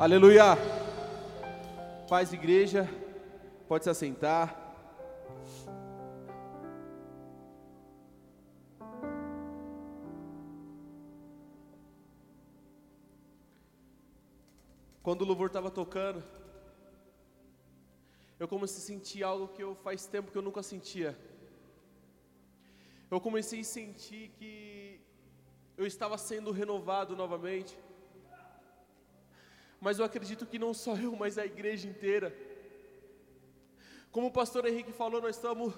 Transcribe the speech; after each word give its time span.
Aleluia. 0.00 0.56
Paz, 2.08 2.32
igreja, 2.32 2.88
pode 3.66 3.82
se 3.82 3.90
assentar. 3.90 4.46
Quando 15.02 15.22
o 15.22 15.24
louvor 15.24 15.48
estava 15.48 15.68
tocando, 15.68 16.22
eu 18.38 18.46
comecei 18.46 18.78
a 18.78 18.86
sentir 18.86 19.24
algo 19.24 19.48
que 19.48 19.64
eu 19.64 19.74
faz 19.74 20.06
tempo 20.06 20.30
que 20.30 20.38
eu 20.38 20.42
nunca 20.42 20.62
sentia. 20.62 21.18
Eu 23.10 23.20
comecei 23.20 23.62
a 23.62 23.64
sentir 23.64 24.28
que 24.38 25.00
eu 25.76 25.84
estava 25.84 26.16
sendo 26.16 26.52
renovado 26.52 27.16
novamente 27.16 27.76
mas 29.80 29.98
eu 29.98 30.04
acredito 30.04 30.46
que 30.46 30.58
não 30.58 30.74
só 30.74 30.96
eu, 30.96 31.14
mas 31.14 31.38
a 31.38 31.46
igreja 31.46 31.88
inteira. 31.88 32.34
Como 34.10 34.28
o 34.28 34.32
pastor 34.32 34.66
Henrique 34.66 34.92
falou, 34.92 35.20
nós 35.20 35.36
estamos 35.36 35.72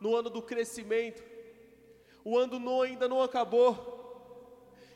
no 0.00 0.14
ano 0.16 0.30
do 0.30 0.40
crescimento. 0.40 1.22
O 2.24 2.38
ano 2.38 2.58
não, 2.58 2.82
ainda 2.82 3.08
não 3.08 3.22
acabou. 3.22 3.96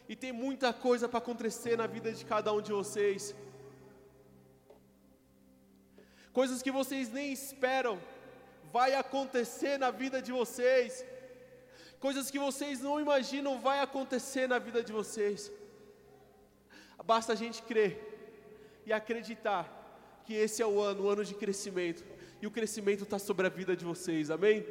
E 0.09 0.16
tem 0.16 0.32
muita 0.32 0.73
coisa 0.73 1.09
para 1.09 1.18
acontecer 1.18 1.77
na 1.77 1.87
vida 1.87 2.12
de 2.12 2.24
cada 2.24 2.52
um 2.52 2.62
de 2.62 2.73
vocês. 2.73 3.34
Coisas 6.32 6.62
que 6.62 6.70
vocês 6.70 7.10
nem 7.10 7.32
esperam 7.32 8.01
vai 8.73 8.95
acontecer 8.95 9.79
na 9.79 9.90
vida 9.90 10.23
de 10.23 10.32
vocês. 10.32 11.04
Coisas 12.01 12.30
que 12.30 12.38
vocês 12.38 12.80
não 12.80 12.98
imaginam 12.98 13.60
vai 13.60 13.80
acontecer 13.80 14.48
na 14.48 14.59
vida 14.59 14.82
de 14.82 14.93
vocês. 14.93 15.52
Basta 17.05 17.33
a 17.33 17.37
gente 17.37 17.62
crer 17.62 17.92
e 18.87 18.92
acreditar 18.92 19.80
que 20.24 20.35
esse 20.35 20.63
é 20.63 20.66
o 20.66 20.80
ano, 20.80 21.04
o 21.04 21.10
ano 21.10 21.24
de 21.24 21.35
crescimento, 21.35 22.04
e 22.40 22.46
o 22.46 22.51
crescimento 22.51 23.02
está 23.02 23.18
sobre 23.18 23.46
a 23.46 23.51
vida 23.51 23.76
de 23.76 23.85
vocês, 23.85 24.30
amém? 24.30 24.65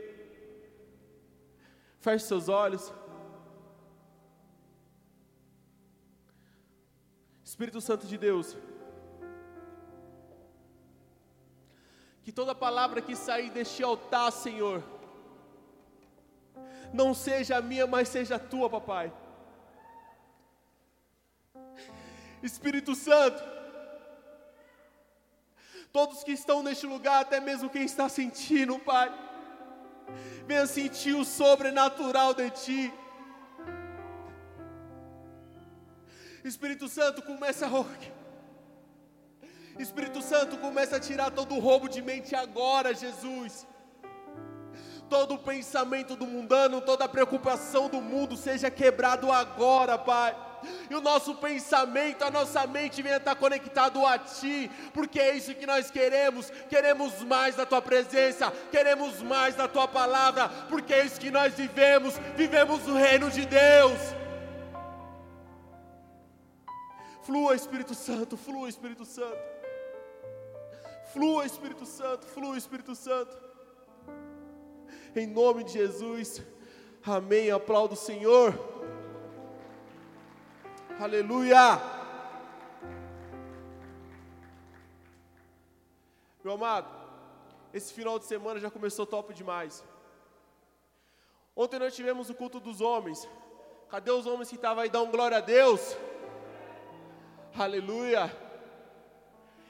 Feche 2.00 2.26
seus 2.26 2.50
olhos. 2.50 2.92
Espírito 7.44 7.82
Santo 7.82 8.08
de 8.08 8.18
Deus, 8.18 8.58
que 12.24 12.32
toda 12.32 12.56
palavra 12.56 13.02
que 13.02 13.16
sair 13.16 13.50
deste 13.50 13.84
altar, 13.84 14.32
Senhor, 14.32 14.82
não 16.94 17.14
seja 17.14 17.58
a 17.58 17.62
minha, 17.62 17.86
mas 17.86 18.08
seja 18.08 18.36
a 18.36 18.40
tua, 18.40 18.70
papai. 18.70 19.14
Espírito 22.44 22.96
Santo, 22.96 23.42
todos 25.92 26.24
que 26.24 26.32
estão 26.32 26.64
neste 26.64 26.88
lugar, 26.88 27.22
até 27.22 27.40
mesmo 27.40 27.70
quem 27.70 27.84
está 27.84 28.10
sentindo, 28.10 28.80
Pai, 28.80 29.14
venha 30.48 30.66
sentir 30.66 31.14
o 31.14 31.24
sobrenatural 31.24 32.34
de 32.34 32.50
Ti. 32.50 32.94
Espírito 36.44 36.88
Santo, 36.88 37.22
começa 37.22 37.68
a. 37.68 38.22
Espírito 39.80 40.22
Santo, 40.22 40.58
começa 40.58 40.96
a 40.96 41.00
tirar 41.00 41.30
todo 41.32 41.56
o 41.56 41.60
roubo 41.60 41.88
de 41.88 42.02
mente 42.02 42.36
agora, 42.36 42.94
Jesus. 42.94 43.68
Todo 45.08 45.36
o 45.36 45.40
pensamento 45.40 46.16
do 46.16 46.26
mundano, 46.26 46.82
toda 46.82 47.06
a 47.06 47.10
preocupação 47.10 47.88
do 47.88 48.02
mundo 48.02 48.36
seja 48.36 48.72
quebrado 48.72 49.32
agora, 49.32 49.98
Pai 49.98 50.51
e 50.90 50.96
o 50.96 51.02
nosso 51.02 51.36
pensamento, 51.36 52.24
a 52.24 52.32
nossa 52.32 52.66
mente 52.68 53.02
venha 53.02 53.18
estar 53.18 53.36
conectado 53.36 54.06
a 54.06 54.18
Ti, 54.18 54.70
porque 54.94 55.20
é 55.20 55.36
isso 55.36 55.56
que 55.56 55.66
nós 55.66 55.92
queremos. 55.92 56.50
Queremos 56.70 57.24
mais 57.24 57.56
da 57.56 57.66
Tua 57.66 57.82
presença, 57.82 58.52
queremos 58.72 59.22
mais 59.22 59.56
da 59.56 59.68
Tua 59.68 59.88
palavra, 59.88 60.50
porque 60.70 60.94
é 60.94 61.06
isso 61.06 61.20
que 61.20 61.32
nós 61.32 61.54
vivemos. 61.54 62.16
Vivemos 62.36 62.88
o 62.88 62.94
reino 62.94 63.30
de 63.30 63.46
Deus. 63.46 64.00
Flua, 67.24 67.56
Espírito 67.56 67.94
Santo, 67.94 68.36
flua, 68.36 68.68
Espírito 68.68 69.06
Santo. 69.06 69.38
Flua, 71.14 71.46
Espírito 71.46 71.86
Santo, 71.86 72.26
flua, 72.28 72.58
Espírito 72.58 72.96
Santo. 72.96 73.38
Em 75.16 75.28
nome 75.28 75.64
de 75.64 75.74
Jesus. 75.74 76.42
Amém. 77.04 77.52
Aplaudo 77.52 77.94
o 77.94 77.98
Senhor. 77.98 78.81
Aleluia! 81.02 81.82
Meu 86.44 86.54
amado, 86.54 86.88
esse 87.74 87.92
final 87.92 88.20
de 88.20 88.26
semana 88.26 88.60
já 88.60 88.70
começou 88.70 89.08
top 89.08 89.34
demais. 89.34 89.84
Ontem 91.56 91.80
nós 91.80 91.96
tivemos 91.96 92.30
o 92.30 92.36
culto 92.36 92.60
dos 92.60 92.82
homens. 92.82 93.28
Cadê 93.90 94.12
os 94.12 94.28
homens 94.28 94.50
que 94.50 94.58
estavam 94.58 94.84
aí? 94.84 94.92
Dão 94.92 95.10
glória 95.10 95.38
a 95.38 95.42
Deus. 95.42 95.98
Aleluia. 97.58 98.32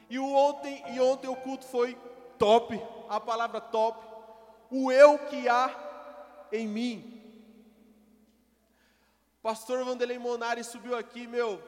E 0.09 0.19
ontem 0.19 0.83
e 0.93 0.99
ontem 0.99 1.29
o 1.29 1.35
culto 1.37 1.65
foi 1.65 1.97
top. 2.37 2.77
A 3.07 3.21
palavra 3.21 3.61
top. 3.61 4.05
O 4.69 4.91
eu 4.91 5.17
que 5.17 5.47
há 5.47 5.73
em 6.51 6.67
mim. 6.67 7.20
Pastor 9.41 9.83
Vanderlei 9.83 10.19
Monari 10.19 10.63
subiu 10.63 10.95
aqui, 10.95 11.25
meu, 11.25 11.61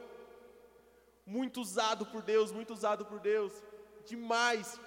muito 1.26 1.60
usado 1.60 2.06
por 2.06 2.22
Deus, 2.22 2.52
muito 2.52 2.72
usado 2.72 3.04
por 3.04 3.18
Deus, 3.18 3.52
demais. 4.06 4.78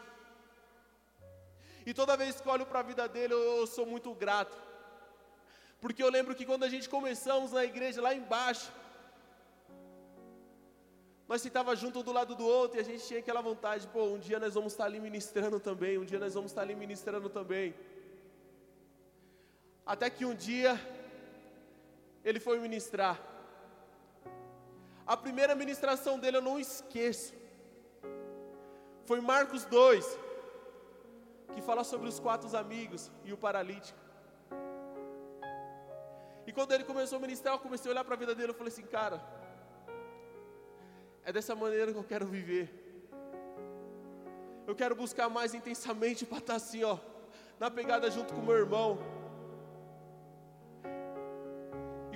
E 1.85 1.93
toda 1.93 2.15
vez 2.15 2.39
que 2.39 2.47
olho 2.47 2.65
para 2.65 2.79
a 2.79 2.83
vida 2.83 3.07
dele, 3.07 3.33
eu, 3.33 3.43
eu 3.57 3.67
sou 3.67 3.85
muito 3.85 4.13
grato. 4.13 4.55
Porque 5.81 6.01
eu 6.01 6.09
lembro 6.09 6.33
que 6.33 6.45
quando 6.45 6.63
a 6.63 6.69
gente 6.69 6.87
começamos 6.87 7.51
na 7.51 7.63
igreja 7.65 8.01
lá 8.01 8.13
embaixo, 8.13 8.71
nós 11.27 11.43
estávamos 11.43 11.79
junto 11.79 11.99
um 11.99 12.03
do 12.03 12.13
lado 12.13 12.35
do 12.35 12.45
outro 12.45 12.77
e 12.77 12.81
a 12.81 12.83
gente 12.83 13.05
tinha 13.05 13.19
aquela 13.19 13.41
vontade, 13.41 13.85
pô, 13.87 14.05
um 14.05 14.17
dia 14.17 14.39
nós 14.39 14.53
vamos 14.53 14.71
estar 14.71 14.85
ali 14.85 14.99
ministrando 14.99 15.59
também, 15.59 15.97
um 15.97 16.05
dia 16.05 16.19
nós 16.19 16.33
vamos 16.33 16.51
estar 16.51 16.61
ali 16.61 16.73
ministrando 16.73 17.29
também. 17.29 17.75
Até 19.85 20.09
que 20.09 20.23
um 20.23 20.33
dia 20.33 20.79
ele 22.27 22.39
foi 22.47 22.59
ministrar. 22.59 23.17
A 25.13 25.15
primeira 25.15 25.53
ministração 25.55 26.19
dele 26.19 26.37
eu 26.37 26.41
não 26.41 26.59
esqueço. 26.59 27.33
Foi 29.05 29.21
Marcos 29.21 29.63
2, 29.63 30.05
que 31.53 31.61
fala 31.61 31.83
sobre 31.85 32.09
os 32.09 32.19
quatro 32.19 32.49
amigos 32.57 33.09
e 33.23 33.31
o 33.31 33.37
paralítico. 33.37 33.97
E 36.45 36.51
quando 36.51 36.73
ele 36.73 36.83
começou 36.83 37.17
a 37.17 37.21
ministrar, 37.21 37.55
eu 37.55 37.59
comecei 37.59 37.89
a 37.89 37.93
olhar 37.93 38.03
para 38.03 38.15
a 38.15 38.17
vida 38.23 38.35
dele, 38.35 38.51
eu 38.51 38.59
falei 38.61 38.73
assim, 38.73 38.87
cara, 38.97 39.21
é 41.23 41.31
dessa 41.31 41.55
maneira 41.55 41.93
que 41.93 41.97
eu 41.97 42.03
quero 42.03 42.25
viver. 42.25 42.67
Eu 44.65 44.75
quero 44.75 44.95
buscar 44.95 45.29
mais 45.29 45.53
intensamente 45.53 46.25
para 46.25 46.39
estar 46.39 46.55
assim, 46.55 46.83
ó, 46.83 46.97
na 47.57 47.71
pegada 47.71 48.11
junto 48.11 48.33
com 48.33 48.41
meu 48.41 48.57
irmão. 48.57 49.16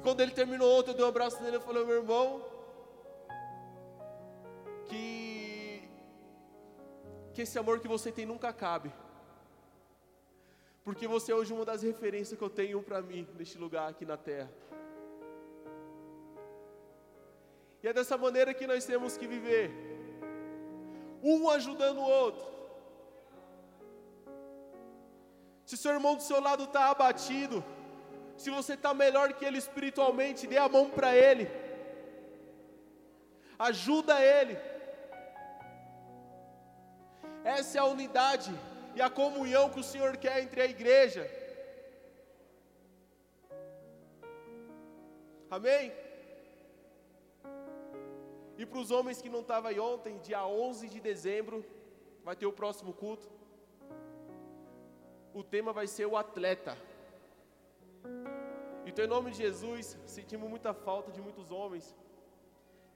E 0.01 0.03
quando 0.03 0.21
ele 0.21 0.31
terminou 0.31 0.79
ontem, 0.79 0.89
eu 0.89 0.95
dei 0.95 1.05
um 1.05 1.09
abraço 1.09 1.43
nele 1.43 1.57
e 1.57 1.59
falei, 1.59 1.85
meu 1.85 1.97
irmão, 1.97 2.43
que, 4.87 5.87
que 7.35 7.43
esse 7.43 7.59
amor 7.59 7.79
que 7.79 7.87
você 7.87 8.11
tem 8.11 8.25
nunca 8.25 8.49
acabe. 8.49 8.91
Porque 10.83 11.07
você 11.07 11.31
é 11.31 11.35
hoje 11.35 11.53
uma 11.53 11.63
das 11.63 11.83
referências 11.83 12.35
que 12.35 12.43
eu 12.43 12.49
tenho 12.49 12.81
para 12.81 12.99
mim 12.99 13.27
neste 13.37 13.59
lugar 13.59 13.91
aqui 13.91 14.03
na 14.03 14.17
terra. 14.17 14.51
E 17.83 17.87
é 17.87 17.93
dessa 17.93 18.17
maneira 18.17 18.55
que 18.55 18.65
nós 18.65 18.83
temos 18.83 19.15
que 19.15 19.27
viver. 19.27 19.69
Um 21.21 21.47
ajudando 21.47 21.99
o 21.99 22.09
outro. 22.09 22.43
Se 25.63 25.77
seu 25.77 25.93
irmão 25.93 26.15
do 26.15 26.23
seu 26.23 26.41
lado 26.41 26.63
está 26.63 26.89
abatido, 26.89 27.63
se 28.41 28.49
você 28.57 28.73
está 28.73 28.91
melhor 29.03 29.27
que 29.37 29.45
ele 29.47 29.59
espiritualmente, 29.65 30.47
dê 30.51 30.57
a 30.57 30.69
mão 30.75 30.85
para 30.97 31.15
ele. 31.15 31.45
Ajuda 33.69 34.15
ele. 34.37 34.55
Essa 37.43 37.77
é 37.77 37.81
a 37.81 37.91
unidade 37.95 38.51
e 38.95 39.01
a 39.01 39.09
comunhão 39.09 39.69
que 39.69 39.79
o 39.79 39.89
Senhor 39.91 40.17
quer 40.17 40.41
entre 40.43 40.61
a 40.61 40.65
igreja. 40.65 41.23
Amém? 45.57 45.91
E 48.57 48.65
para 48.65 48.79
os 48.79 48.89
homens 48.89 49.21
que 49.21 49.29
não 49.35 49.41
estavam 49.41 49.69
aí 49.69 49.79
ontem, 49.79 50.17
dia 50.19 50.45
11 50.45 50.87
de 50.87 50.99
dezembro, 50.99 51.65
vai 52.23 52.35
ter 52.35 52.47
o 52.47 52.53
próximo 52.61 52.93
culto. 52.93 53.27
O 55.33 55.43
tema 55.43 55.71
vai 55.71 55.87
ser 55.87 56.05
o 56.05 56.17
atleta. 56.17 56.75
Então, 58.85 59.05
em 59.05 59.07
nome 59.07 59.31
de 59.31 59.37
Jesus, 59.37 59.97
sentimos 60.05 60.49
muita 60.49 60.73
falta 60.73 61.11
de 61.11 61.21
muitos 61.21 61.51
homens 61.51 61.95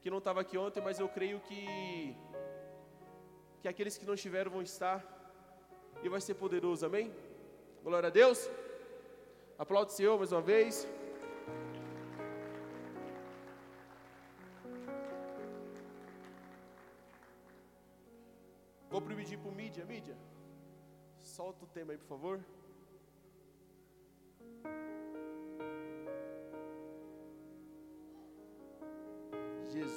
que 0.02 0.10
não 0.10 0.18
estava 0.18 0.42
aqui 0.42 0.58
ontem, 0.58 0.82
mas 0.82 1.00
eu 1.00 1.10
creio 1.10 1.40
que 1.42 2.16
que 3.62 3.68
aqueles 3.68 3.98
que 3.98 4.06
não 4.06 4.14
estiveram 4.14 4.52
vão 4.52 4.62
estar 4.62 4.98
e 6.04 6.10
vai 6.10 6.22
ser 6.22 6.36
poderoso, 6.36 6.86
amém? 6.86 7.12
Glória 7.84 8.08
a 8.08 8.12
Deus. 8.12 8.50
Aplaude 9.58 9.92
o 9.92 9.96
Senhor 9.96 10.18
mais 10.18 10.32
uma 10.32 10.42
vez. 10.42 10.88
Vou 18.90 19.02
pedir 19.02 19.38
para 19.38 19.50
o 19.50 19.56
mídia, 19.56 19.84
mídia. 19.86 20.16
Solta 21.20 21.66
o 21.66 21.68
tema 21.68 21.94
aí, 21.94 21.98
por 21.98 22.08
favor. 22.08 22.40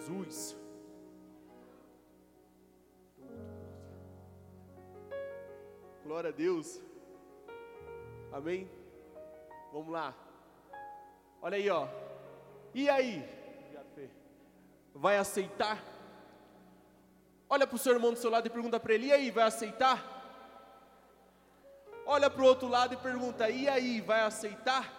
Jesus. 0.09 0.57
Glória 6.03 6.31
a 6.31 6.33
Deus. 6.33 6.81
Amém? 8.33 8.71
Vamos 9.71 9.93
lá. 9.93 10.15
Olha 11.43 11.57
aí, 11.57 11.69
ó. 11.69 11.87
E 12.73 12.89
aí? 12.89 13.23
Vai 14.95 15.19
aceitar? 15.19 15.79
Olha 17.49 17.67
para 17.67 17.77
o 17.77 17.79
seu 17.79 17.93
irmão 17.93 18.13
do 18.13 18.19
seu 18.19 18.31
lado 18.31 18.47
e 18.47 18.51
pergunta 18.51 18.81
para 18.81 18.95
ele: 18.95 19.09
e 19.09 19.13
aí, 19.13 19.31
vai 19.31 19.45
aceitar? 19.45 20.03
Olha 22.07 22.31
para 22.31 22.43
o 22.43 22.47
outro 22.47 22.67
lado 22.67 22.95
e 22.95 22.97
pergunta: 22.97 23.51
e 23.51 23.69
aí, 23.69 24.01
vai 24.01 24.23
aceitar? 24.23 24.98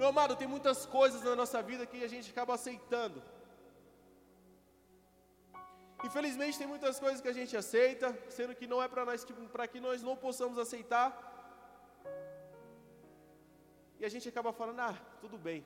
Meu 0.00 0.08
amado, 0.08 0.34
tem 0.40 0.48
muitas 0.52 0.78
coisas 0.92 1.22
na 1.28 1.32
nossa 1.40 1.58
vida 1.70 1.84
que 1.90 1.98
a 2.06 2.10
gente 2.12 2.28
acaba 2.30 2.52
aceitando. 2.54 3.18
Infelizmente 6.06 6.56
tem 6.60 6.66
muitas 6.66 6.98
coisas 7.02 7.20
que 7.20 7.28
a 7.32 7.36
gente 7.38 7.54
aceita, 7.62 8.08
sendo 8.36 8.54
que 8.58 8.66
não 8.70 8.82
é 8.84 8.88
para 8.92 9.04
nós 9.08 9.26
para 9.52 9.66
que 9.72 9.78
nós 9.86 10.02
não 10.08 10.16
possamos 10.24 10.56
aceitar. 10.64 11.10
E 13.98 14.04
a 14.08 14.08
gente 14.14 14.26
acaba 14.30 14.54
falando: 14.60 14.80
"Ah, 14.88 14.96
tudo 15.20 15.36
bem". 15.48 15.60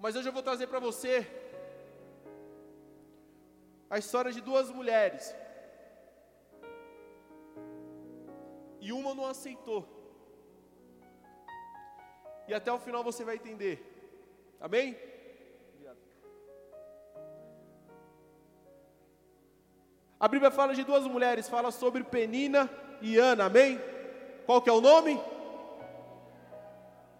Mas 0.00 0.16
hoje 0.16 0.28
eu 0.30 0.36
vou 0.40 0.46
trazer 0.50 0.66
para 0.66 0.84
você 0.88 1.14
a 3.88 3.98
história 4.04 4.32
de 4.36 4.40
duas 4.50 4.68
mulheres. 4.80 5.32
E 8.80 8.92
uma 9.00 9.14
não 9.14 9.28
aceitou. 9.34 10.01
E 12.52 12.54
até 12.54 12.70
o 12.70 12.78
final 12.78 13.02
você 13.02 13.24
vai 13.24 13.36
entender. 13.36 13.74
Amém? 14.60 14.94
A 20.20 20.28
Bíblia 20.28 20.50
fala 20.50 20.74
de 20.74 20.84
duas 20.84 21.06
mulheres, 21.06 21.48
fala 21.48 21.70
sobre 21.70 22.04
Penina 22.04 22.68
e 23.00 23.16
Ana, 23.16 23.46
amém? 23.46 23.80
Qual 24.44 24.60
que 24.60 24.68
é 24.68 24.72
o 24.72 24.82
nome? 24.82 25.18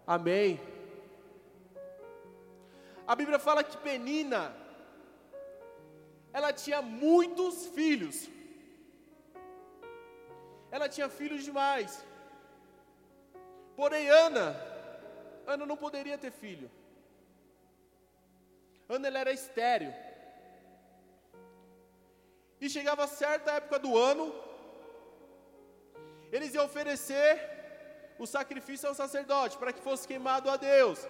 Amém. 0.06 0.60
A 3.06 3.16
Bíblia 3.16 3.38
fala 3.38 3.64
que 3.64 3.78
Penina, 3.78 4.54
ela 6.30 6.52
tinha 6.52 6.82
muitos 6.82 7.68
filhos. 7.68 8.28
Ela 10.70 10.90
tinha 10.90 11.08
filhos 11.08 11.42
demais. 11.42 12.04
Porém, 13.74 14.10
Ana, 14.10 14.71
Ana 15.46 15.66
não 15.66 15.76
poderia 15.76 16.18
ter 16.18 16.30
filho. 16.30 16.70
Ana 18.88 19.08
ela 19.08 19.18
era 19.18 19.32
estéreo. 19.32 19.92
E 22.60 22.68
chegava 22.70 23.06
certa 23.06 23.52
época 23.52 23.78
do 23.78 23.96
ano, 23.98 24.32
eles 26.30 26.54
iam 26.54 26.64
oferecer 26.64 27.32
o 28.18 28.26
sacrifício 28.26 28.88
ao 28.88 28.94
sacerdote 28.94 29.58
para 29.58 29.72
que 29.72 29.80
fosse 29.80 30.06
queimado 30.06 30.48
a 30.48 30.56
Deus. 30.56 31.00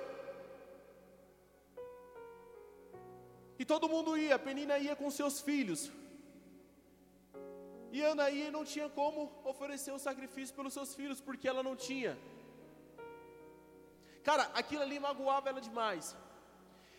E 3.59 3.65
todo 3.65 3.89
mundo 3.95 4.17
ia, 4.17 4.39
Penina 4.39 4.79
ia 4.79 4.97
com 4.97 5.11
seus 5.11 5.41
filhos. 5.41 5.91
E 7.93 8.01
Ana 8.01 8.31
ia 8.31 8.49
e 8.49 8.51
não 8.51 8.65
tinha 8.65 8.89
como 8.89 9.31
oferecer 9.45 9.93
o 9.93 9.99
sacrifício 9.99 10.55
pelos 10.55 10.73
seus 10.73 10.95
filhos, 10.95 11.21
porque 11.21 11.47
ela 11.47 11.63
não 11.63 11.77
tinha. 11.77 12.17
Cara, 14.23 14.45
aquilo 14.55 14.83
ali 14.83 14.99
magoava 14.99 15.49
ela 15.49 15.61
demais. 15.61 16.17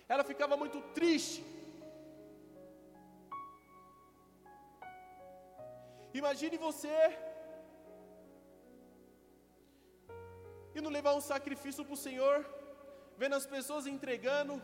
Ela 0.07 0.23
ficava 0.23 0.55
muito 0.57 0.81
triste. 0.93 1.43
Imagine 6.13 6.57
você 6.57 6.95
indo 10.75 10.89
levar 10.89 11.13
um 11.13 11.21
sacrifício 11.21 11.85
para 11.85 11.93
o 11.93 12.03
Senhor, 12.05 12.45
vendo 13.17 13.35
as 13.35 13.45
pessoas 13.45 13.85
entregando, 13.85 14.61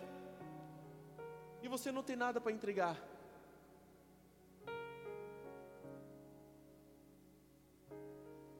e 1.62 1.68
você 1.68 1.92
não 1.92 2.04
tem 2.04 2.16
nada 2.16 2.42
para 2.42 2.52
entregar. 2.52 2.98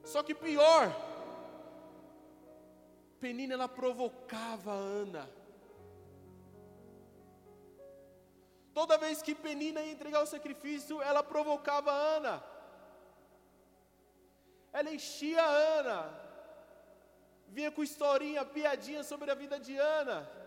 Só 0.04 0.22
que 0.22 0.34
pior, 0.34 0.92
Penina 3.20 3.54
ela 3.54 3.68
provocava 3.68 4.72
Ana. 4.72 5.28
Toda 8.72 8.98
vez 9.04 9.20
que 9.20 9.34
Penina 9.34 9.80
ia 9.82 9.92
entregar 9.92 10.22
o 10.22 10.32
sacrifício, 10.34 11.02
ela 11.02 11.22
provocava 11.22 11.90
Ana. 11.90 12.42
Ela 14.72 14.92
enchia 14.96 15.44
Ana. 15.44 15.98
Vinha 17.48 17.70
com 17.70 17.82
historinha, 17.82 18.44
piadinha 18.44 19.02
sobre 19.02 19.30
a 19.30 19.34
vida 19.34 19.58
de 19.58 19.76
Ana 19.76 20.40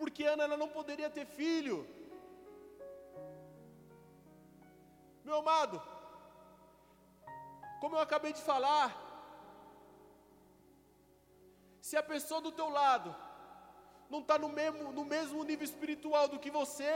porque 0.00 0.24
Ana 0.24 0.44
ela 0.44 0.56
não 0.56 0.68
poderia 0.76 1.10
ter 1.16 1.26
filho. 1.26 1.76
Meu 5.22 5.36
amado, 5.40 5.76
como 7.82 7.96
eu 7.96 8.00
acabei 8.00 8.32
de 8.32 8.40
falar, 8.40 8.86
se 11.90 11.96
a 11.96 12.02
pessoa 12.10 12.40
do 12.40 12.52
teu 12.58 12.68
lado 12.68 13.08
não 14.08 14.20
está 14.20 14.38
no 14.38 14.48
mesmo, 14.48 14.92
no 14.98 15.04
mesmo 15.04 15.42
nível 15.42 15.64
espiritual 15.64 16.28
do 16.28 16.38
que 16.38 16.50
você, 16.58 16.94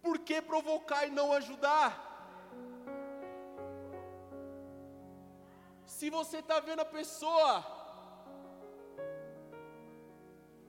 por 0.00 0.16
que 0.26 0.36
provocar 0.40 1.06
e 1.06 1.10
não 1.10 1.32
ajudar? 1.32 1.88
Se 5.96 6.08
você 6.08 6.38
está 6.38 6.60
vendo 6.60 6.82
a 6.82 6.84
pessoa 6.84 7.50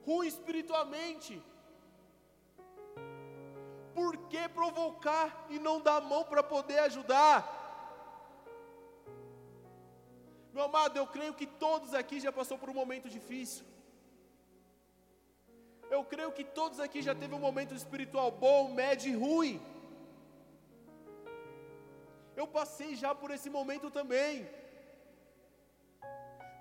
ruim 0.04 0.26
espiritualmente. 0.26 1.40
Por 3.94 4.16
que 4.30 4.48
provocar 4.48 5.46
e 5.48 5.60
não 5.60 5.80
dar 5.80 6.00
mão 6.00 6.24
para 6.24 6.42
poder 6.42 6.80
ajudar? 6.80 7.61
Meu 10.54 10.64
amado, 10.64 10.96
eu 10.98 11.06
creio 11.06 11.34
que 11.40 11.46
todos 11.64 11.92
aqui 12.00 12.16
já 12.20 12.32
passou 12.38 12.56
por 12.58 12.70
um 12.70 12.78
momento 12.82 13.08
difícil. 13.16 13.64
Eu 15.94 16.02
creio 16.12 16.32
que 16.36 16.44
todos 16.58 16.78
aqui 16.84 17.00
já 17.08 17.14
teve 17.14 17.34
um 17.34 17.44
momento 17.48 17.74
espiritual 17.74 18.30
bom, 18.44 18.60
médio 18.80 19.08
e 19.12 19.16
ruim. 19.24 19.54
Eu 22.40 22.46
passei 22.58 22.90
já 23.02 23.14
por 23.14 23.30
esse 23.36 23.48
momento 23.58 23.90
também. 23.98 24.34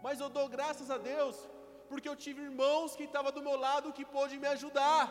Mas 0.05 0.19
eu 0.19 0.29
dou 0.37 0.47
graças 0.55 0.89
a 0.95 0.97
Deus 0.97 1.35
porque 1.89 2.09
eu 2.09 2.15
tive 2.25 2.41
irmãos 2.49 2.95
que 2.97 3.05
estavam 3.09 3.31
do 3.37 3.45
meu 3.47 3.57
lado 3.67 3.95
que 3.97 4.05
pôde 4.15 4.37
me 4.43 4.47
ajudar. 4.55 5.03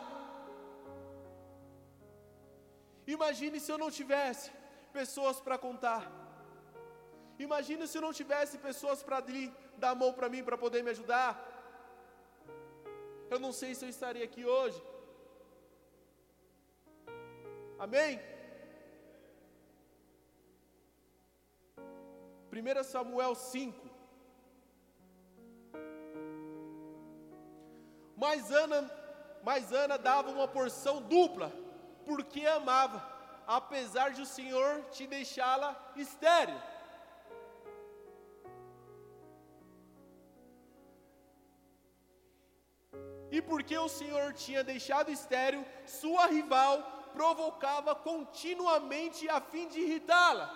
Imagine 3.15 3.59
se 3.59 3.71
eu 3.71 3.77
não 3.83 3.91
tivesse 3.99 4.51
pessoas 4.99 5.39
para 5.39 5.57
contar. 5.67 6.20
Imagine 7.47 7.87
se 7.87 7.97
eu 7.97 8.03
não 8.05 8.13
tivesse 8.19 8.55
pessoas 8.67 9.01
para 9.07 9.19
dar 9.81 9.91
a 9.91 9.99
mão 10.01 10.11
para 10.17 10.29
mim 10.33 10.43
para 10.47 10.57
poder 10.63 10.81
me 10.83 10.91
ajudar. 10.95 11.31
Eu 13.33 13.39
não 13.45 13.51
sei 13.59 13.73
se 13.73 13.85
eu 13.85 13.89
estaria 13.89 14.25
aqui 14.29 14.43
hoje. 14.45 14.79
Amém? 17.85 18.19
1 22.51 22.83
Samuel 22.83 23.33
5. 23.33 23.89
Mas 28.23 28.51
Ana, 28.51 28.79
mas 29.41 29.71
Ana 29.73 29.97
dava 29.97 30.29
uma 30.29 30.47
porção 30.47 31.01
dupla, 31.01 31.51
porque 32.05 32.45
amava, 32.45 32.99
apesar 33.47 34.11
de 34.11 34.21
o 34.21 34.25
Senhor 34.25 34.83
te 34.91 35.07
deixá-la 35.07 35.69
estéril. 35.95 36.59
E 43.31 43.41
porque 43.41 43.77
o 43.77 43.87
Senhor 43.87 44.33
tinha 44.33 44.63
deixado 44.63 45.09
estéril, 45.09 45.65
sua 45.85 46.25
rival 46.27 46.75
provocava 47.13 47.93
continuamente 47.95 49.29
a 49.29 49.39
fim 49.39 49.67
de 49.67 49.79
irritá-la. 49.79 50.47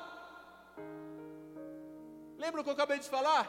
Lembra 2.37 2.59
o 2.59 2.63
que 2.63 2.69
eu 2.69 2.73
acabei 2.73 2.99
de 2.99 3.09
falar? 3.09 3.45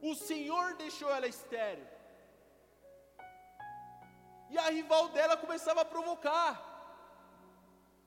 O 0.00 0.14
Senhor 0.14 0.74
deixou 0.74 1.10
ela 1.10 1.26
estéril. 1.26 1.86
E 4.50 4.58
a 4.58 4.68
rival 4.78 5.08
dela 5.08 5.36
começava 5.36 5.80
a 5.82 5.90
provocar 5.96 6.72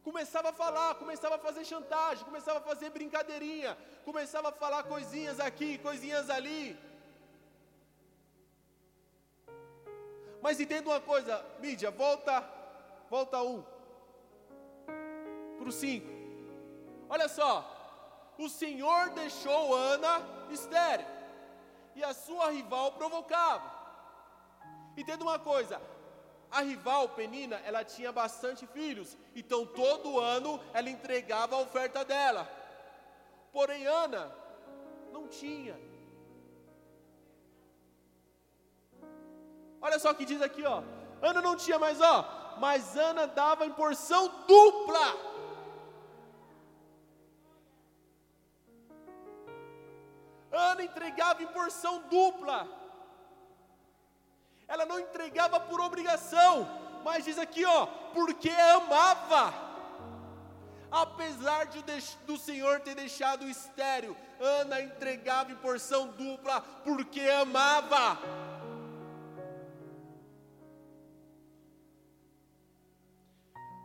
começava 0.07 0.50
a 0.50 0.53
falar, 0.53 0.89
começava 0.95 1.36
a 1.36 1.39
fazer 1.39 1.65
chantagem, 1.65 2.24
começava 2.24 2.60
a 2.60 2.62
fazer 2.62 2.91
brincadeirinha, 2.91 3.75
começava 4.03 4.50
a 4.50 4.51
falar 4.51 4.84
coisinhas 4.84 5.39
aqui, 5.39 5.79
coisinhas 5.79 6.29
ali. 6.29 6.77
Mas 10.46 10.60
entenda 10.60 10.92
uma 10.92 11.02
coisa, 11.02 11.44
mídia, 11.60 11.90
volta, 11.90 12.48
volta 13.10 13.42
um, 13.42 13.64
para 15.58 15.68
o 15.68 15.72
cinco. 15.72 16.08
Olha 17.10 17.28
só, 17.28 17.54
o 18.38 18.48
Senhor 18.48 19.10
deixou 19.10 19.74
Ana 19.74 20.22
estéril, 20.52 21.08
e 21.96 22.04
a 22.04 22.14
sua 22.14 22.52
rival 22.52 22.92
provocava. 22.92 23.72
Entenda 24.96 25.24
uma 25.24 25.40
coisa, 25.40 25.82
a 26.52 26.62
rival 26.62 27.10
Penina, 27.10 27.60
ela 27.66 27.84
tinha 27.84 28.12
bastante 28.12 28.68
filhos, 28.68 29.18
então 29.36 29.66
todo 29.66 30.20
ano 30.20 30.62
ela 30.75 30.92
entregava 30.92 31.56
a 31.56 31.62
oferta 31.62 32.06
dela. 32.06 32.48
Porém 33.52 33.88
Ana 33.88 34.32
não 35.12 35.28
tinha. 35.28 35.75
Olha 39.86 40.00
só 40.00 40.10
o 40.12 40.15
que 40.15 40.25
diz 40.25 40.42
aqui, 40.42 40.63
ó. 40.65 40.82
Ana 41.22 41.42
não 41.44 41.56
tinha 41.56 41.77
mais, 41.77 42.01
ó, 42.01 42.15
mas 42.58 42.98
Ana 42.98 43.27
dava 43.27 43.68
em 43.68 43.72
porção 43.72 44.27
dupla. 44.48 45.08
Ana 50.51 50.84
entregava 50.84 51.44
em 51.44 51.48
porção 51.58 52.01
dupla. 52.10 52.68
Ela 54.68 54.88
não 54.88 55.00
entregava 55.00 55.60
por 55.60 55.80
obrigação, 55.80 56.68
mas 57.04 57.24
diz 57.24 57.38
aqui, 57.38 57.63
ó, 57.63 57.86
porque 58.15 58.50
amava. 58.50 59.54
Apesar 60.89 61.65
de, 61.68 61.84
do 62.25 62.38
Senhor 62.38 62.80
ter 62.80 62.96
deixado 62.96 63.48
estéreo, 63.48 64.18
Ana 64.39 64.82
entregava 64.82 65.51
em 65.51 65.56
porção 65.58 66.08
dupla, 66.08 66.60
porque 66.84 67.22
amava. 67.22 68.18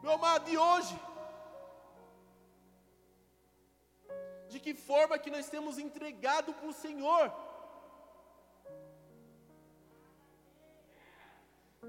Meu 0.03 0.13
amado, 0.19 0.49
e 0.51 0.57
hoje? 0.57 0.97
De 4.53 4.59
que 4.65 4.73
forma 4.89 5.23
que 5.25 5.31
nós 5.37 5.49
temos 5.55 5.79
entregado 5.87 6.53
para 6.59 6.69
o 6.73 6.79
Senhor? 6.85 7.27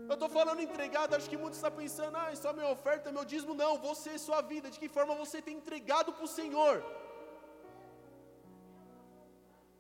Eu 0.10 0.16
estou 0.18 0.30
falando 0.38 0.66
entregado, 0.66 1.16
acho 1.16 1.30
que 1.32 1.42
muitos 1.42 1.58
estão 1.60 1.72
pensando, 1.82 2.16
ah, 2.22 2.36
só 2.44 2.52
minha 2.58 2.72
oferta, 2.76 3.16
meu 3.18 3.26
dízimo. 3.32 3.54
Não, 3.62 3.72
você, 3.88 4.12
sua 4.28 4.42
vida, 4.52 4.70
de 4.74 4.80
que 4.82 4.90
forma 4.98 5.22
você 5.24 5.42
tem 5.48 5.56
entregado 5.62 6.12
para 6.14 6.28
o 6.30 6.34
Senhor? 6.40 6.76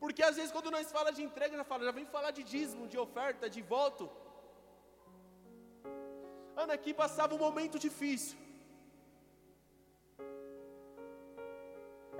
Porque 0.01 0.23
às 0.27 0.35
vezes 0.37 0.51
quando 0.55 0.71
nós 0.75 0.91
fala 0.97 1.11
de 1.17 1.23
entrega, 1.27 1.55
já 1.61 1.65
fala, 1.71 1.83
já 1.89 1.93
vem 1.99 2.07
falar 2.15 2.31
de 2.37 2.43
dízimo, 2.53 2.87
de 2.93 2.97
oferta, 3.05 3.49
de 3.55 3.61
voto. 3.73 4.09
Ana 6.61 6.73
aqui 6.77 6.91
passava 7.03 7.35
um 7.37 7.43
momento 7.47 7.77
difícil. 7.87 8.37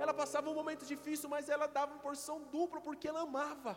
Ela 0.02 0.14
passava 0.20 0.50
um 0.50 0.58
momento 0.60 0.84
difícil, 0.92 1.28
mas 1.34 1.48
ela 1.54 1.66
dava 1.78 1.92
uma 1.92 2.02
porção 2.06 2.36
dupla 2.54 2.80
porque 2.86 3.08
ela 3.10 3.22
amava. 3.28 3.74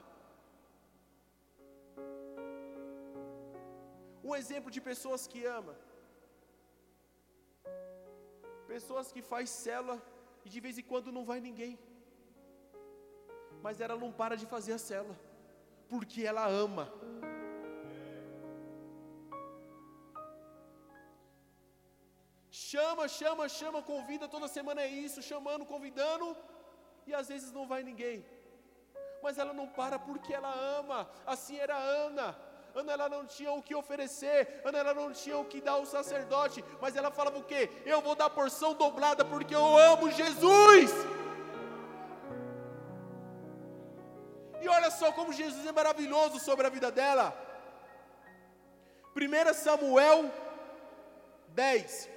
Um 4.28 4.36
exemplo 4.42 4.72
de 4.76 4.82
pessoas 4.90 5.28
que 5.32 5.42
ama. 5.60 5.76
Pessoas 8.74 9.12
que 9.14 9.22
faz 9.32 9.50
célula 9.66 9.98
e 10.46 10.50
de 10.54 10.60
vez 10.66 10.78
em 10.80 10.88
quando 10.92 11.16
não 11.18 11.26
vai 11.32 11.40
ninguém. 11.40 11.74
Mas 13.66 13.80
ela 13.80 13.96
não 14.04 14.12
para 14.22 14.36
de 14.42 14.48
fazer 14.54 14.74
a 14.74 14.82
célula, 14.90 15.18
porque 15.92 16.22
ela 16.32 16.48
ama. 16.66 16.86
Chama, 22.76 23.08
chama, 23.08 23.44
chama, 23.48 23.82
convida, 23.90 24.28
toda 24.28 24.48
semana 24.56 24.82
é 24.82 24.90
isso, 25.06 25.22
chamando, 25.32 25.66
convidando, 25.74 26.26
e 27.08 27.14
às 27.20 27.28
vezes 27.32 27.50
não 27.58 27.66
vai 27.72 27.82
ninguém. 27.90 28.18
Mas 29.24 29.38
ela 29.42 29.54
não 29.60 29.68
para 29.78 29.98
porque 30.08 30.34
ela 30.34 30.54
ama. 30.80 30.98
Assim 31.34 31.58
era 31.66 31.78
Ana. 32.08 32.28
Ana 32.80 32.92
ela 32.96 33.08
não 33.14 33.26
tinha 33.26 33.52
o 33.54 33.62
que 33.68 33.74
oferecer, 33.74 34.62
Ana 34.66 34.80
ela 34.80 34.94
não 34.94 35.10
tinha 35.14 35.38
o 35.38 35.46
que 35.52 35.62
dar 35.68 35.76
ao 35.78 35.86
sacerdote, 35.86 36.64
mas 36.82 36.98
ela 36.98 37.10
falava 37.20 37.38
o 37.40 37.48
quê? 37.52 37.62
Eu 37.86 38.02
vou 38.02 38.16
dar 38.22 38.30
porção 38.30 38.74
dobrada 38.74 39.24
porque 39.24 39.56
eu 39.56 39.78
amo 39.92 40.12
Jesus. 40.12 40.92
E 44.62 44.68
olha 44.68 44.92
só 44.92 45.14
como 45.14 45.38
Jesus 45.42 45.66
é 45.66 45.72
maravilhoso 45.72 46.40
sobre 46.40 46.68
a 46.68 46.76
vida 46.78 46.92
dela. 46.92 47.28
1 49.16 49.54
Samuel 49.54 50.30
10, 51.50 52.10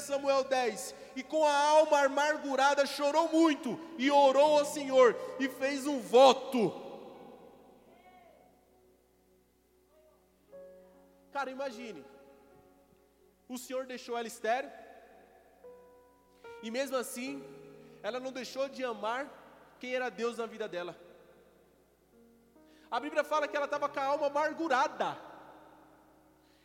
Samuel 0.00 0.44
10, 0.44 0.94
e 1.16 1.22
com 1.22 1.44
a 1.44 1.54
alma 1.54 2.04
amargurada 2.04 2.84
chorou 2.84 3.28
muito, 3.28 3.78
e 3.96 4.10
orou 4.10 4.58
ao 4.58 4.64
Senhor, 4.64 5.16
e 5.38 5.48
fez 5.48 5.86
um 5.86 5.98
voto. 6.00 6.72
Cara, 11.32 11.50
imagine, 11.50 12.04
o 13.48 13.56
Senhor 13.56 13.86
deixou 13.86 14.18
ela 14.18 14.26
estéreo, 14.26 14.70
e 16.62 16.70
mesmo 16.70 16.96
assim, 16.96 17.42
ela 18.02 18.20
não 18.20 18.32
deixou 18.32 18.68
de 18.68 18.84
amar 18.84 19.22
quem 19.78 19.94
era 19.94 20.10
Deus 20.10 20.36
na 20.36 20.46
vida 20.46 20.68
dela. 20.68 20.94
A 22.90 23.00
Bíblia 23.00 23.24
fala 23.24 23.48
que 23.48 23.56
ela 23.56 23.66
estava 23.66 23.88
com 23.88 24.00
a 24.00 24.04
alma 24.04 24.26
amargurada. 24.26 25.16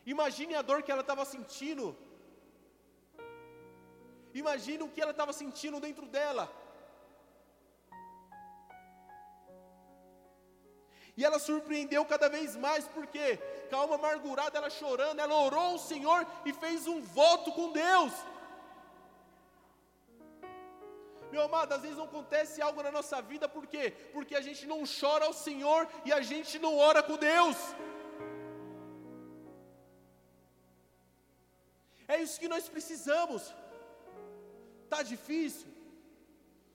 Imagine 0.06 0.56
a 0.56 0.62
dor 0.62 0.84
que 0.84 0.92
ela 0.92 1.02
estava 1.02 1.24
sentindo 1.24 1.96
Imagina 4.42 4.84
o 4.84 4.92
que 4.94 5.02
ela 5.04 5.16
estava 5.16 5.34
sentindo 5.42 5.80
dentro 5.86 6.06
dela. 6.16 6.46
E 11.18 11.24
ela 11.28 11.40
surpreendeu 11.40 12.04
cada 12.14 12.28
vez 12.36 12.56
mais, 12.66 12.86
porque 12.96 13.38
calma 13.74 13.96
amargurada, 13.96 14.58
ela 14.58 14.70
chorando, 14.70 15.22
ela 15.26 15.36
orou 15.48 15.68
ao 15.72 15.80
Senhor 15.92 16.28
e 16.46 16.52
fez 16.64 16.86
um 16.94 17.00
voto 17.02 17.50
com 17.58 17.72
Deus. 17.72 18.14
Meu 21.32 21.44
amado, 21.44 21.72
às 21.74 21.82
vezes 21.82 21.98
não 21.98 22.10
acontece 22.12 22.62
algo 22.62 22.84
na 22.84 22.92
nossa 22.98 23.22
vida, 23.32 23.48
por 23.56 23.66
quê? 23.74 23.86
Porque 24.16 24.36
a 24.36 24.42
gente 24.48 24.66
não 24.72 24.84
chora 25.00 25.26
ao 25.26 25.34
Senhor 25.48 25.82
e 26.04 26.12
a 26.20 26.22
gente 26.32 26.60
não 26.66 26.74
ora 26.78 27.02
com 27.02 27.18
Deus. 27.18 27.58
É 32.14 32.18
isso 32.22 32.40
que 32.42 32.54
nós 32.56 32.68
precisamos. 32.76 33.54
Está 34.86 35.02
difícil? 35.02 35.68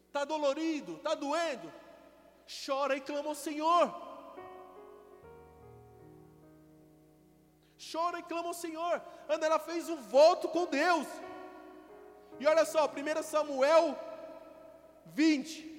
Está 0.08 0.24
dolorido? 0.24 0.96
Está 0.96 1.14
doendo? 1.14 1.72
Chora 2.66 2.96
e 2.96 3.00
clama 3.00 3.28
ao 3.28 3.34
Senhor. 3.34 3.84
Chora 7.90 8.18
e 8.18 8.22
clama 8.24 8.48
ao 8.48 8.54
Senhor. 8.54 9.00
Ana, 9.28 9.46
ela 9.46 9.58
fez 9.60 9.88
um 9.88 9.96
voto 9.96 10.48
com 10.48 10.66
Deus. 10.66 11.06
E 12.40 12.46
olha 12.46 12.64
só, 12.64 12.86
1 12.86 13.22
Samuel 13.22 13.96
20. 15.06 15.69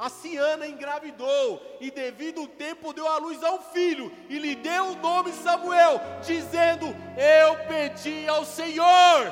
A 0.00 0.08
Ciana 0.08 0.66
engravidou 0.66 1.60
e, 1.78 1.90
devido 1.90 2.40
ao 2.40 2.46
tempo, 2.46 2.90
deu 2.94 3.06
à 3.06 3.18
luz 3.18 3.44
a 3.44 3.52
um 3.52 3.60
filho 3.60 4.10
e 4.30 4.38
lhe 4.38 4.54
deu 4.54 4.92
o 4.92 4.96
nome 4.96 5.30
Samuel, 5.30 6.00
dizendo: 6.24 6.86
Eu 7.18 7.68
pedi 7.68 8.26
ao 8.26 8.42
Senhor. 8.46 9.30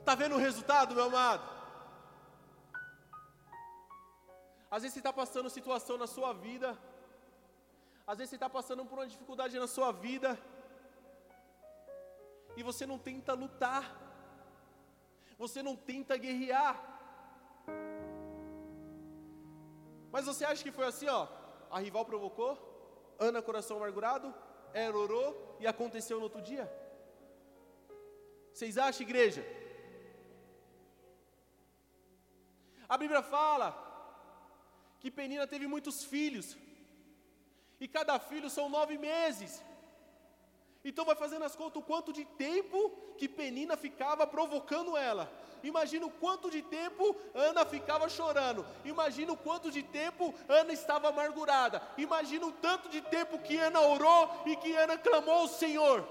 Está 0.00 0.16
vendo 0.16 0.34
o 0.34 0.38
resultado, 0.38 0.96
meu 0.96 1.04
amado? 1.04 1.48
Às 4.68 4.82
vezes 4.82 4.94
você 4.94 4.98
está 4.98 5.12
passando 5.12 5.48
situação 5.48 5.96
na 5.96 6.08
sua 6.08 6.32
vida 6.32 6.76
às 8.10 8.18
vezes 8.18 8.30
você 8.30 8.36
está 8.36 8.50
passando 8.50 8.84
por 8.84 8.98
uma 8.98 9.06
dificuldade 9.06 9.56
na 9.56 9.68
sua 9.68 9.92
vida, 9.92 10.30
e 12.58 12.62
você 12.68 12.84
não 12.84 12.98
tenta 12.98 13.32
lutar, 13.42 13.84
você 15.38 15.62
não 15.62 15.74
tenta 15.90 16.16
guerrear. 16.16 16.74
Mas 20.10 20.26
você 20.30 20.44
acha 20.44 20.64
que 20.64 20.72
foi 20.78 20.86
assim, 20.86 21.08
ó? 21.18 21.28
A 21.70 21.78
rival 21.78 22.04
provocou, 22.04 22.52
Ana 23.16 23.40
coração 23.40 23.76
amargurado, 23.76 24.34
Era 24.72 24.98
orou 25.04 25.28
e 25.60 25.66
aconteceu 25.68 26.16
no 26.18 26.24
outro 26.24 26.42
dia? 26.42 26.64
Vocês 28.52 28.76
acham, 28.86 29.02
igreja? 29.02 29.42
A 32.88 32.98
Bíblia 32.98 33.22
fala 33.22 33.68
que 34.98 35.12
Penina 35.12 35.46
teve 35.46 35.68
muitos 35.68 36.02
filhos, 36.04 36.56
e 37.80 37.88
cada 37.88 38.18
filho 38.18 38.50
são 38.50 38.68
nove 38.68 38.98
meses. 38.98 39.62
Então 40.84 41.04
vai 41.04 41.14
fazendo 41.14 41.44
as 41.44 41.56
contas 41.56 41.82
o 41.82 41.84
quanto 41.84 42.12
de 42.12 42.24
tempo 42.24 42.90
que 43.18 43.28
Penina 43.28 43.76
ficava 43.76 44.26
provocando 44.26 44.96
ela. 44.96 45.30
Imagina 45.62 46.06
o 46.06 46.10
quanto 46.10 46.50
de 46.50 46.62
tempo 46.62 47.14
Ana 47.34 47.66
ficava 47.66 48.08
chorando. 48.08 48.64
Imagina 48.84 49.32
o 49.32 49.36
quanto 49.36 49.70
de 49.70 49.82
tempo 49.82 50.34
Ana 50.48 50.72
estava 50.72 51.08
amargurada. 51.08 51.82
Imagina 51.98 52.46
o 52.46 52.52
tanto 52.52 52.88
de 52.88 53.02
tempo 53.02 53.38
que 53.38 53.58
Ana 53.58 53.80
orou 53.80 54.30
e 54.46 54.56
que 54.56 54.74
Ana 54.74 54.96
clamou 54.96 55.34
ao 55.34 55.48
Senhor. 55.48 56.06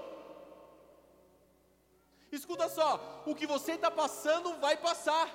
Escuta 2.30 2.68
só, 2.68 3.22
o 3.26 3.34
que 3.34 3.44
você 3.44 3.72
está 3.72 3.90
passando 3.90 4.54
vai 4.60 4.76
passar. 4.76 5.28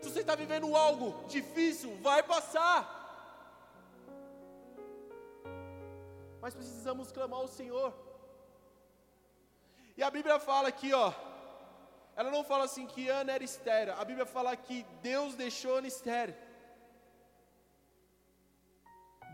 Se 0.00 0.08
você 0.08 0.20
está 0.20 0.34
vivendo 0.34 0.74
algo 0.74 1.26
difícil, 1.28 1.94
vai 2.00 2.22
passar. 2.22 2.97
Mas 6.40 6.54
precisamos 6.54 7.10
clamar 7.10 7.40
ao 7.40 7.48
Senhor. 7.48 7.92
E 9.96 10.02
a 10.02 10.10
Bíblia 10.10 10.38
fala 10.38 10.68
aqui, 10.68 10.92
ó. 10.92 11.12
Ela 12.14 12.30
não 12.30 12.42
fala 12.44 12.64
assim 12.64 12.86
que 12.86 13.08
Ana 13.08 13.32
era 13.32 13.44
estéreo. 13.44 13.94
A 13.94 14.04
Bíblia 14.04 14.26
fala 14.26 14.56
que 14.56 14.82
Deus 15.02 15.34
deixou 15.34 15.76
Ana 15.76 15.88
estéreo. 15.88 16.36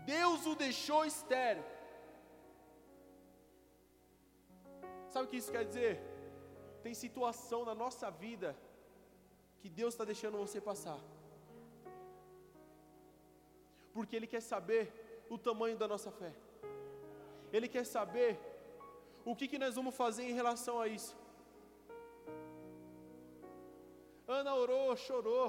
Deus 0.05 0.45
o 0.45 0.55
deixou 0.55 1.03
estéreo. 1.03 1.65
Sabe 5.09 5.25
o 5.25 5.29
que 5.29 5.37
isso 5.37 5.51
quer 5.51 5.65
dizer? 5.65 5.99
Tem 6.83 6.93
situação 6.93 7.65
na 7.65 7.73
nossa 7.73 8.11
vida 8.11 8.55
que 9.59 9.69
Deus 9.69 9.93
está 9.93 10.05
deixando 10.05 10.37
você 10.37 10.61
passar. 10.61 10.99
Porque 13.93 14.15
Ele 14.15 14.27
quer 14.27 14.41
saber 14.41 15.25
o 15.29 15.37
tamanho 15.37 15.77
da 15.77 15.87
nossa 15.87 16.11
fé. 16.11 16.31
Ele 17.55 17.67
quer 17.75 17.85
saber 17.95 18.31
o 19.29 19.35
que, 19.37 19.47
que 19.51 19.61
nós 19.63 19.75
vamos 19.79 19.95
fazer 19.95 20.23
em 20.29 20.33
relação 20.39 20.75
a 20.79 20.87
isso. 20.87 21.13
Ana 24.27 24.53
orou, 24.63 24.95
chorou. 24.97 25.47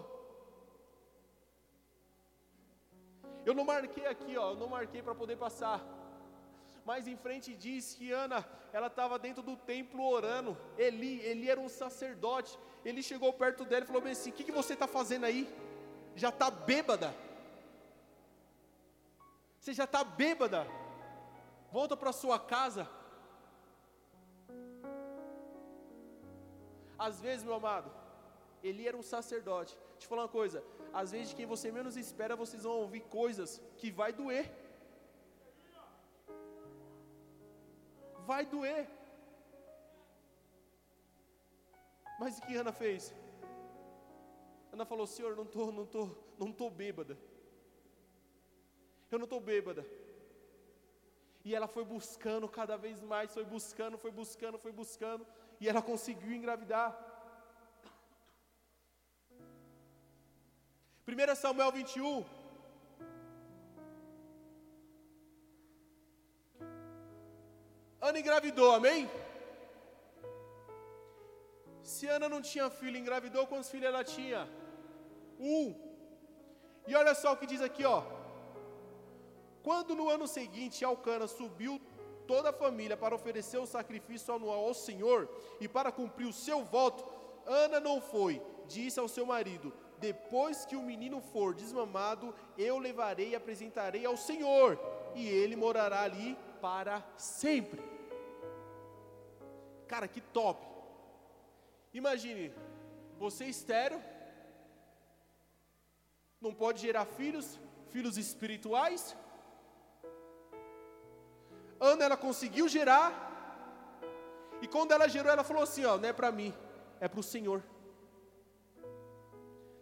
Eu 3.49 3.55
não 3.59 3.65
marquei 3.73 4.07
aqui, 4.07 4.37
ó, 4.37 4.51
eu 4.51 4.57
não 4.63 4.69
marquei 4.77 5.03
para 5.03 5.15
poder 5.23 5.37
passar. 5.37 5.79
Mas 6.85 7.09
em 7.13 7.17
frente 7.17 7.57
diz 7.65 7.95
que 7.95 8.13
Ana, 8.13 8.41
ela 8.73 8.87
estava 8.87 9.19
dentro 9.19 9.43
do 9.43 9.57
templo 9.57 10.09
orando. 10.09 10.57
Eli, 10.79 11.21
Eli 11.31 11.51
era 11.51 11.61
um 11.61 11.69
sacerdote. 11.69 12.57
Ele 12.85 13.03
chegou 13.03 13.33
perto 13.33 13.65
dela 13.65 13.85
e 13.85 13.87
falou 13.87 14.03
bem 14.03 14.13
assim: 14.13 14.31
O 14.31 14.33
que, 14.33 14.45
que 14.45 14.59
você 14.61 14.75
está 14.75 14.87
fazendo 14.87 15.25
aí? 15.25 15.43
Já 16.15 16.29
está 16.29 16.51
bêbada? 16.51 17.13
Você 19.59 19.73
já 19.75 19.85
está 19.85 20.05
bêbada? 20.05 20.67
Volta 21.77 21.95
para 22.03 22.19
sua 22.21 22.39
casa. 22.53 22.83
Às 27.07 27.17
vezes, 27.25 27.45
meu 27.47 27.55
amado, 27.59 27.91
ele 28.69 28.87
era 28.89 28.97
um 29.01 29.07
sacerdote. 29.15 29.75
Deixa 29.91 30.07
eu 30.07 30.11
falar 30.13 30.23
uma 30.23 30.37
coisa: 30.41 30.59
às 31.01 31.11
vezes, 31.13 31.29
de 31.31 31.37
quem 31.39 31.49
você 31.53 31.71
menos 31.79 31.99
espera, 32.05 32.41
vocês 32.43 32.63
vão 32.69 32.77
ouvir 32.85 33.03
coisas 33.19 33.51
que 33.81 33.91
vai 33.91 34.11
doer. 34.21 34.47
Vai 38.31 38.43
doer. 38.55 38.83
Mas 42.23 42.39
o 42.39 42.43
que 42.47 42.57
Ana 42.63 42.73
fez? 42.73 43.13
Ana 44.73 44.87
falou: 44.95 45.07
Senhor, 45.07 45.37
não 45.37 45.47
estou, 45.51 45.71
não 45.81 45.87
tô, 45.95 46.03
não 46.39 46.51
tô 46.63 46.71
bêbada. 46.83 47.19
Eu 49.11 49.19
não 49.19 49.29
estou 49.31 49.43
bêbada. 49.53 49.85
E 51.47 51.55
ela 51.57 51.69
foi 51.75 51.85
buscando 51.85 52.47
cada 52.57 52.77
vez 52.85 53.01
mais, 53.11 53.33
foi 53.37 53.45
buscando, 53.53 53.97
foi 54.05 54.13
buscando, 54.21 54.59
foi 54.65 54.73
buscando, 54.81 55.25
e 55.61 55.69
ela 55.71 55.81
conseguiu 55.91 56.33
engravidar. 56.39 56.89
1 61.07 61.37
Samuel 61.37 61.71
21. 61.71 62.25
Ana 68.09 68.19
engravidou, 68.19 68.73
amém? 68.73 69.09
Se 71.95 72.09
Ana 72.09 72.29
não 72.29 72.43
tinha 72.43 72.69
filho, 72.81 72.99
engravidou, 73.05 73.47
quantos 73.47 73.71
filhos 73.71 73.87
ela 73.93 74.03
tinha? 74.03 74.43
Um. 75.39 75.67
E 76.89 76.95
olha 76.97 77.15
só 77.15 77.33
o 77.33 77.37
que 77.37 77.47
diz 77.55 77.63
aqui, 77.71 77.85
ó. 77.85 78.16
Quando 79.67 79.97
no 79.97 80.09
ano 80.09 80.29
seguinte 80.29 80.85
Alcana 80.85 81.27
subiu 81.27 81.81
toda 82.25 82.51
a 82.51 82.53
família 82.53 82.97
para 82.97 83.17
oferecer 83.17 83.59
o 83.59 83.67
sacrifício 83.67 84.33
anual 84.33 84.65
ao 84.65 84.73
Senhor 84.73 85.29
e 85.61 85.67
para 85.67 85.91
cumprir 85.91 86.29
o 86.29 86.33
seu 86.33 86.65
voto, 86.65 87.05
Ana 87.45 87.81
não 87.81 88.01
foi, 88.01 88.41
disse 88.69 89.01
ao 89.01 89.09
seu 89.09 89.27
marido: 89.27 89.73
Depois 89.99 90.65
que 90.65 90.77
o 90.77 90.83
menino 90.83 91.21
for 91.21 91.53
desmamado, 91.53 92.33
eu 92.57 92.79
levarei 92.79 93.31
e 93.31 93.35
apresentarei 93.35 94.07
ao 94.07 94.17
Senhor, 94.17 94.79
e 95.17 95.27
ele 95.27 95.57
morará 95.57 96.03
ali 96.03 96.39
para 96.61 97.03
sempre. 97.17 97.83
Cara, 99.89 100.07
que 100.07 100.21
top! 100.21 100.65
Imagine, 101.93 102.55
você 103.19 103.47
estéreo, 103.47 104.01
não 106.41 106.55
pode 106.55 106.83
gerar 106.83 107.05
filhos, 107.05 107.59
filhos 107.91 108.17
espirituais, 108.17 109.17
Ana 111.81 112.05
ela 112.05 112.17
conseguiu 112.17 112.69
gerar. 112.69 113.23
E 114.61 114.67
quando 114.67 114.93
ela 114.93 115.09
gerou, 115.09 115.31
ela 115.31 115.45
falou 115.45 115.63
assim: 115.63 115.85
ó, 115.85 115.97
não 115.99 116.09
é 116.09 116.13
para 116.13 116.33
mim, 116.33 116.55
é 117.01 117.09
para 117.09 117.21
o 117.21 117.23
Senhor. 117.23 117.63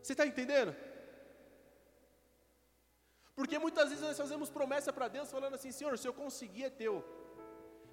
Você 0.03 0.13
está 0.13 0.27
entendendo? 0.27 0.75
Porque 3.35 3.59
muitas 3.59 3.89
vezes 3.89 4.05
nós 4.05 4.17
fazemos 4.17 4.51
promessa 4.51 4.93
para 4.93 5.09
Deus 5.09 5.31
falando 5.31 5.55
assim: 5.55 5.73
Senhor, 5.73 5.97
se 5.99 6.07
eu 6.07 6.13
conseguir 6.13 6.65
é 6.65 6.71
teu. 6.71 7.05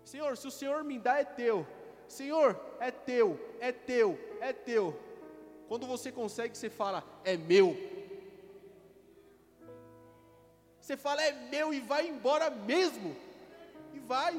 Senhor, 0.03 0.35
se 0.35 0.47
o 0.47 0.51
Senhor 0.51 0.83
me 0.83 0.99
dá 0.99 1.19
é 1.19 1.23
teu. 1.23 1.65
Senhor, 2.07 2.59
é 2.79 2.91
teu, 2.91 3.39
é 3.59 3.71
teu, 3.71 4.19
é 4.41 4.51
teu. 4.51 4.99
Quando 5.67 5.87
você 5.87 6.11
consegue, 6.11 6.57
você 6.57 6.69
fala: 6.69 7.03
é 7.23 7.37
meu. 7.37 7.77
Você 10.79 10.97
fala: 10.97 11.23
é 11.23 11.31
meu 11.31 11.73
e 11.73 11.79
vai 11.79 12.07
embora 12.07 12.49
mesmo. 12.49 13.15
E 13.93 13.99
vai. 13.99 14.33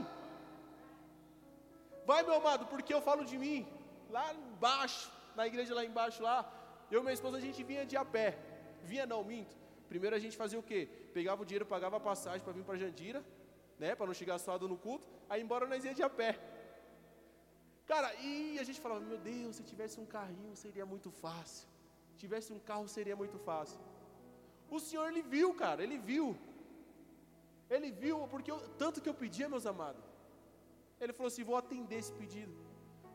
Vai, 2.04 2.22
meu 2.22 2.34
amado, 2.34 2.66
porque 2.66 2.92
eu 2.94 3.02
falo 3.08 3.24
de 3.24 3.36
mim. 3.38 3.66
Lá 4.10 4.32
embaixo, 4.34 5.10
na 5.34 5.46
igreja 5.46 5.74
lá 5.74 5.84
embaixo, 5.84 6.22
lá, 6.22 6.38
eu 6.90 7.00
e 7.00 7.02
minha 7.02 7.14
esposa, 7.14 7.36
a 7.38 7.40
gente 7.40 7.62
vinha 7.62 7.84
de 7.86 7.96
a 7.96 8.04
pé. 8.04 8.38
Vinha 8.82 9.06
não, 9.06 9.22
minto. 9.24 9.56
Primeiro 9.88 10.16
a 10.16 10.18
gente 10.18 10.36
fazia 10.36 10.58
o 10.58 10.62
quê? 10.62 10.80
Pegava 11.14 11.42
o 11.42 11.44
dinheiro, 11.44 11.66
pagava 11.66 11.96
a 11.96 12.00
passagem 12.00 12.40
para 12.40 12.52
vir 12.52 12.64
para 12.64 12.76
Jandira, 12.82 13.24
né? 13.78 13.94
Para 13.94 14.06
não 14.06 14.14
chegar 14.14 14.38
suado 14.38 14.68
no 14.68 14.76
culto. 14.76 15.06
Aí 15.28 15.40
embora 15.42 15.66
nós 15.66 15.84
ia 15.84 15.94
de 15.94 16.02
a 16.02 16.10
pé. 16.10 16.38
Cara, 17.86 18.14
e 18.14 18.58
a 18.58 18.64
gente 18.64 18.80
falava, 18.80 19.00
meu 19.00 19.18
Deus, 19.18 19.56
se 19.56 19.62
tivesse 19.62 20.00
um 20.00 20.06
carrinho 20.06 20.54
seria 20.56 20.86
muito 20.86 21.10
fácil. 21.10 21.68
Se 22.10 22.16
tivesse 22.16 22.52
um 22.52 22.58
carro 22.58 22.88
seria 22.88 23.16
muito 23.22 23.38
fácil. 23.38 23.78
O 24.70 24.78
Senhor, 24.80 25.06
Ele 25.10 25.22
viu, 25.22 25.52
cara, 25.54 25.82
Ele 25.82 25.98
viu. 25.98 26.36
Ele 27.74 27.90
viu, 28.02 28.16
porque 28.32 28.50
eu, 28.54 28.58
tanto 28.82 29.00
que 29.02 29.08
eu 29.11 29.18
pedia, 29.22 29.48
meus 29.54 29.66
amados. 29.72 30.04
Ele 31.00 31.14
falou 31.18 31.28
assim: 31.30 31.48
vou 31.50 31.56
atender 31.56 31.98
esse 32.02 32.12
pedido. 32.20 32.54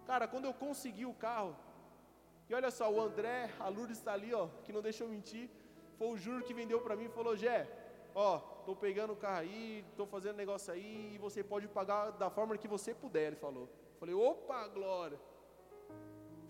Cara, 0.10 0.26
quando 0.32 0.46
eu 0.46 0.54
consegui 0.66 1.06
o 1.06 1.14
carro, 1.26 1.56
e 2.50 2.54
olha 2.60 2.72
só, 2.72 2.86
o 2.92 3.00
André, 3.08 3.40
a 3.60 3.68
Lourdes 3.76 4.00
está 4.00 4.14
ali, 4.14 4.34
ó, 4.34 4.48
que 4.64 4.74
não 4.76 4.82
deixou 4.88 5.08
mentir. 5.16 5.46
Foi 5.98 6.08
o 6.08 6.18
Júnior 6.18 6.44
que 6.48 6.56
vendeu 6.62 6.80
para 6.82 6.96
mim 6.96 7.06
e 7.06 7.16
falou: 7.20 7.36
Jé, 7.44 7.60
ó, 8.16 8.32
estou 8.60 8.76
pegando 8.76 9.14
o 9.14 9.22
carro 9.26 9.42
aí, 9.42 9.86
estou 9.92 10.08
fazendo 10.16 10.42
negócio 10.44 10.74
aí, 10.74 11.14
e 11.14 11.18
você 11.20 11.44
pode 11.44 11.68
pagar 11.68 12.12
da 12.24 12.30
forma 12.38 12.58
que 12.58 12.74
você 12.76 12.94
puder. 12.96 13.28
Ele 13.28 13.36
falou. 13.36 13.70
Falei: 14.00 14.16
opa, 14.16 14.68
glória. 14.80 15.20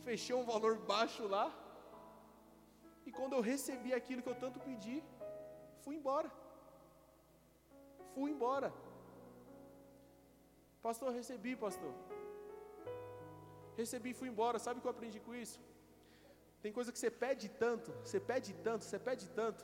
fechei 0.07 0.35
um 0.35 0.45
valor 0.45 0.77
baixo 0.93 1.27
lá. 1.27 1.47
E 3.05 3.11
quando 3.11 3.33
eu 3.33 3.41
recebi 3.41 3.93
aquilo 3.93 4.21
que 4.21 4.29
eu 4.33 4.39
tanto 4.43 4.59
pedi, 4.67 5.03
fui 5.83 5.95
embora. 5.95 6.31
Fui 8.17 8.31
embora. 8.35 8.69
Pastor, 10.85 11.09
recebi, 11.17 11.51
pastor. 11.55 11.93
Recebi 13.79 14.09
e 14.11 14.19
fui 14.19 14.29
embora. 14.29 14.57
Sabe 14.57 14.77
o 14.77 14.81
que 14.81 14.87
eu 14.87 14.95
aprendi 14.95 15.19
com 15.25 15.35
isso? 15.43 15.59
Tem 16.63 16.71
coisa 16.77 16.91
que 16.93 16.97
você 17.01 17.11
pede 17.11 17.47
tanto, 17.63 17.91
você 18.03 18.19
pede 18.19 18.55
tanto, 18.67 18.85
você 18.85 18.97
pede 18.97 19.25
tanto, 19.39 19.63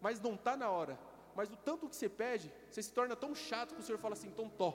mas 0.00 0.20
não 0.26 0.34
está 0.34 0.56
na 0.56 0.68
hora. 0.76 0.98
Mas 1.36 1.52
o 1.52 1.56
tanto 1.68 1.88
que 1.88 1.94
você 1.94 2.08
pede, 2.08 2.52
você 2.68 2.82
se 2.82 2.92
torna 2.98 3.14
tão 3.14 3.32
chato 3.32 3.76
que 3.76 3.82
o 3.82 3.84
Senhor 3.84 4.00
fala 4.06 4.14
assim: 4.14 4.30
então 4.32 4.48
tó. 4.48 4.70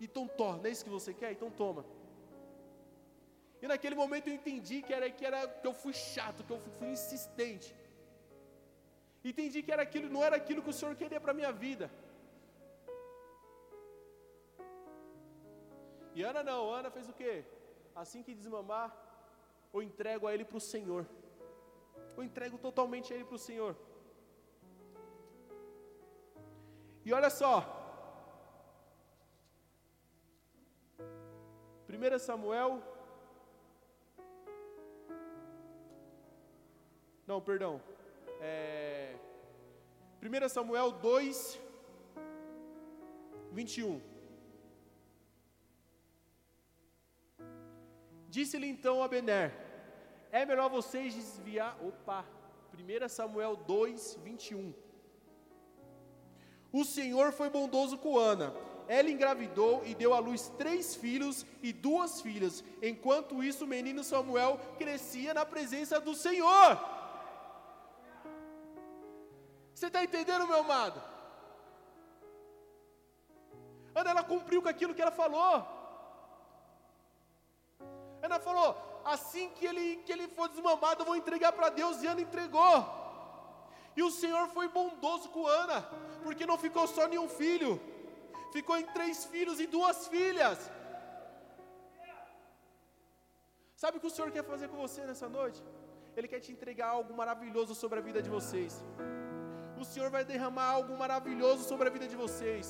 Então 0.00 0.28
tó, 0.28 0.52
não 0.56 0.66
é 0.66 0.70
isso 0.70 0.84
que 0.84 0.96
você 0.98 1.12
quer? 1.12 1.32
Então 1.32 1.50
toma. 1.50 1.84
E 3.60 3.66
naquele 3.66 3.96
momento 3.96 4.28
eu 4.28 4.34
entendi 4.34 4.82
que 4.82 4.94
era 4.98 5.10
que, 5.10 5.26
era, 5.26 5.48
que 5.48 5.66
eu 5.66 5.74
fui 5.74 5.92
chato, 5.92 6.44
que 6.44 6.52
eu 6.52 6.60
fui, 6.60 6.72
fui 6.78 6.88
insistente. 6.98 7.74
Entendi 9.24 9.62
que 9.62 9.72
era 9.72 9.82
aquilo, 9.82 10.08
não 10.08 10.24
era 10.24 10.36
aquilo 10.36 10.62
que 10.62 10.70
o 10.70 10.78
Senhor 10.78 10.94
queria 10.96 11.20
para 11.20 11.32
a 11.32 11.38
minha 11.40 11.52
vida. 11.52 11.90
E 16.14 16.22
Ana 16.22 16.42
não, 16.42 16.72
Ana 16.72 16.90
fez 16.90 17.08
o 17.08 17.12
quê? 17.12 17.44
Assim 17.94 18.22
que 18.22 18.34
desmamar, 18.34 18.88
eu 19.72 19.82
entrego 19.82 20.26
a 20.26 20.32
Ele 20.34 20.44
para 20.44 20.56
o 20.56 20.66
Senhor. 20.72 21.06
Eu 22.16 22.22
entrego 22.22 22.56
totalmente 22.58 23.12
a 23.12 23.16
Ele 23.16 23.24
para 23.24 23.40
o 23.40 23.44
Senhor. 23.48 23.76
E 27.04 27.12
olha 27.12 27.30
só. 27.30 27.54
1 31.88 32.18
Samuel 32.18 32.82
Não, 37.30 37.40
perdão. 37.40 37.80
É, 38.40 39.14
1 40.22 40.48
Samuel 40.48 40.92
2, 40.92 41.60
21. 43.52 44.00
Disse-lhe 48.28 48.68
então 48.68 49.02
Abener: 49.02 49.52
É 50.30 50.46
melhor 50.46 50.70
vocês 50.70 51.14
desviar. 51.14 51.76
Opa, 51.82 52.24
1 52.74 53.08
Samuel 53.08 53.56
2, 53.56 54.18
21. 54.22 54.72
O 56.72 56.84
Senhor 56.84 57.32
foi 57.32 57.50
bondoso 57.50 57.98
com 57.98 58.16
Ana. 58.16 58.54
Ela 58.86 59.10
engravidou 59.10 59.82
e 59.84 59.94
deu 59.94 60.14
à 60.14 60.18
luz 60.18 60.52
três 60.58 60.94
filhos 60.94 61.46
e 61.62 61.72
duas 61.72 62.20
filhas. 62.20 62.64
Enquanto 62.82 63.42
isso, 63.42 63.64
o 63.64 63.68
menino 63.68 64.02
Samuel 64.02 64.58
crescia 64.78 65.34
na 65.34 65.44
presença 65.44 66.00
do 66.00 66.14
Senhor. 66.14 66.99
Você 69.80 69.86
está 69.86 70.00
entendendo, 70.04 70.46
meu 70.46 70.58
amado? 70.58 70.98
Ana, 73.94 74.10
ela 74.10 74.22
cumpriu 74.22 74.60
com 74.62 74.68
aquilo 74.72 74.94
que 74.96 75.00
ela 75.04 75.10
falou. 75.10 75.54
Ana 78.26 78.38
falou: 78.38 78.68
assim 79.12 79.46
que 79.56 79.64
ele, 79.70 79.86
que 80.04 80.12
ele 80.12 80.26
for 80.36 80.48
desmamado, 80.50 81.00
eu 81.00 81.06
vou 81.10 81.16
entregar 81.20 81.52
para 81.58 81.70
Deus. 81.70 82.02
E 82.02 82.06
Ana 82.06 82.20
entregou. 82.26 82.74
E 83.96 84.02
o 84.08 84.10
Senhor 84.10 84.48
foi 84.48 84.68
bondoso 84.68 85.30
com 85.30 85.46
Ana, 85.46 85.78
porque 86.24 86.44
não 86.50 86.58
ficou 86.58 86.86
só 86.86 87.06
nenhum 87.06 87.30
filho, 87.40 87.80
ficou 88.52 88.76
em 88.76 88.84
três 88.98 89.24
filhos 89.24 89.60
e 89.60 89.66
duas 89.66 90.06
filhas. 90.08 90.58
Sabe 93.84 93.96
o 93.96 94.00
que 94.02 94.10
o 94.12 94.14
Senhor 94.18 94.30
quer 94.30 94.44
fazer 94.44 94.68
com 94.68 94.76
você 94.76 95.00
nessa 95.06 95.26
noite? 95.38 95.64
Ele 96.14 96.28
quer 96.28 96.40
te 96.40 96.52
entregar 96.52 96.90
algo 96.90 97.14
maravilhoso 97.22 97.74
sobre 97.74 97.98
a 97.98 98.02
vida 98.02 98.20
de 98.20 98.28
vocês 98.28 98.84
o 99.82 99.88
Senhor 99.92 100.08
vai 100.16 100.22
derramar 100.30 100.68
algo 100.76 100.94
maravilhoso 101.02 101.62
sobre 101.70 101.86
a 101.88 101.94
vida 101.96 102.06
de 102.12 102.16
vocês. 102.22 102.66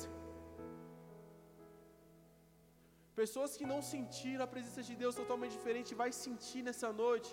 Pessoas 3.21 3.55
que 3.59 3.65
não 3.71 3.79
sentiram 3.93 4.43
a 4.45 4.53
presença 4.53 4.81
de 4.89 4.93
Deus 5.01 5.15
totalmente 5.21 5.55
diferente, 5.59 5.99
vai 6.03 6.11
sentir 6.25 6.61
nessa 6.67 6.89
noite. 7.03 7.31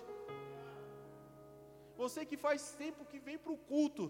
Você 2.01 2.21
que 2.29 2.37
faz 2.47 2.63
tempo 2.83 3.07
que 3.11 3.19
vem 3.27 3.37
para 3.43 3.53
o 3.55 3.61
culto, 3.71 4.05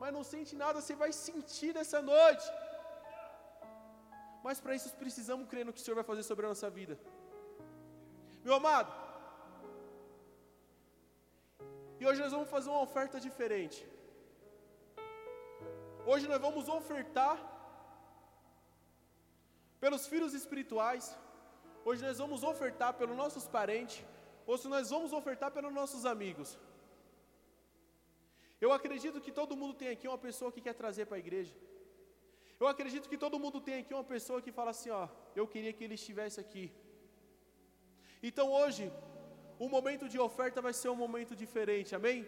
mas 0.00 0.14
não 0.16 0.24
sente 0.32 0.54
nada, 0.64 0.80
você 0.80 0.96
vai 1.04 1.12
sentir 1.26 1.72
nessa 1.78 2.00
noite. 2.14 2.48
Mas 4.46 4.60
para 4.64 4.76
isso 4.78 4.90
precisamos 5.04 5.48
crer 5.52 5.64
no 5.64 5.74
que 5.74 5.80
o 5.80 5.84
Senhor 5.84 5.98
vai 6.00 6.08
fazer 6.10 6.24
sobre 6.30 6.46
a 6.46 6.52
nossa 6.52 6.70
vida. 6.78 6.96
Meu 8.44 8.54
amado, 8.60 8.92
e 12.00 12.06
hoje 12.08 12.22
nós 12.24 12.34
vamos 12.36 12.50
fazer 12.56 12.70
uma 12.74 12.84
oferta 12.88 13.16
diferente. 13.28 13.80
Hoje 16.06 16.26
nós 16.26 16.40
vamos 16.40 16.68
ofertar 16.68 17.36
pelos 19.78 20.06
filhos 20.06 20.32
espirituais. 20.34 21.16
Hoje 21.84 22.02
nós 22.04 22.18
vamos 22.18 22.42
ofertar 22.42 22.94
pelos 22.94 23.16
nossos 23.16 23.46
parentes. 23.46 24.04
Hoje 24.46 24.68
nós 24.68 24.90
vamos 24.90 25.12
ofertar 25.12 25.50
pelos 25.50 25.72
nossos 25.72 26.04
amigos. 26.06 26.58
Eu 28.60 28.72
acredito 28.72 29.20
que 29.20 29.32
todo 29.32 29.56
mundo 29.56 29.74
tem 29.74 29.88
aqui 29.88 30.06
uma 30.08 30.18
pessoa 30.18 30.52
que 30.52 30.60
quer 30.60 30.74
trazer 30.74 31.06
para 31.06 31.16
a 31.16 31.24
igreja. 31.24 31.54
Eu 32.58 32.66
acredito 32.66 33.08
que 33.08 33.16
todo 33.16 33.38
mundo 33.38 33.60
tem 33.60 33.76
aqui 33.80 33.94
uma 33.94 34.04
pessoa 34.04 34.42
que 34.42 34.52
fala 34.52 34.70
assim: 34.70 34.90
ó, 34.90 35.08
eu 35.34 35.46
queria 35.46 35.72
que 35.72 35.84
ele 35.84 35.94
estivesse 35.94 36.38
aqui. 36.40 36.72
Então 38.22 38.50
hoje, 38.52 38.92
o 39.58 39.68
momento 39.68 40.08
de 40.08 40.18
oferta 40.18 40.60
vai 40.60 40.72
ser 40.72 40.88
um 40.90 41.00
momento 41.04 41.34
diferente, 41.36 41.94
amém? 41.94 42.26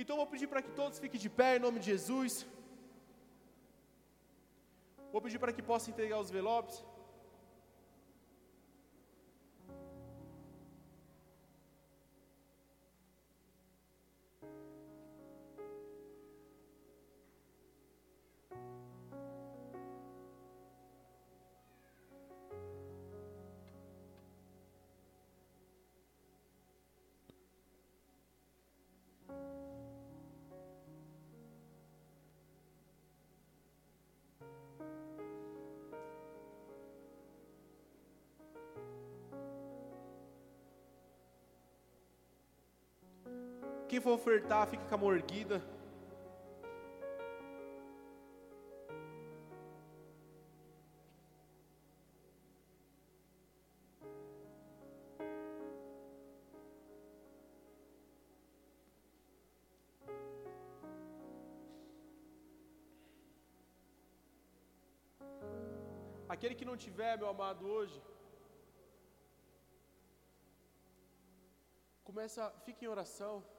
Então 0.00 0.14
eu 0.14 0.22
vou 0.22 0.30
pedir 0.34 0.48
para 0.52 0.62
que 0.64 0.72
todos 0.80 0.98
fiquem 1.04 1.20
de 1.24 1.30
pé 1.40 1.56
em 1.56 1.64
nome 1.66 1.78
de 1.80 1.86
Jesus. 1.92 2.46
Vou 5.12 5.22
pedir 5.26 5.38
para 5.38 5.52
que 5.56 5.62
possa 5.70 5.90
entregar 5.92 6.18
os 6.20 6.30
envelopes. 6.30 6.76
Quem 43.96 44.02
for 44.02 44.12
ofertar, 44.12 44.66
fica 44.70 44.84
com 44.88 44.94
a 44.94 44.98
mão 44.98 45.10
erguida. 45.18 45.56
Aquele 66.28 66.54
que 66.54 66.66
não 66.66 66.76
tiver, 66.76 67.16
meu 67.16 67.30
amado, 67.30 67.66
hoje, 67.66 67.98
começa, 72.04 72.50
fica 72.66 72.84
em 72.84 72.88
oração. 72.88 73.55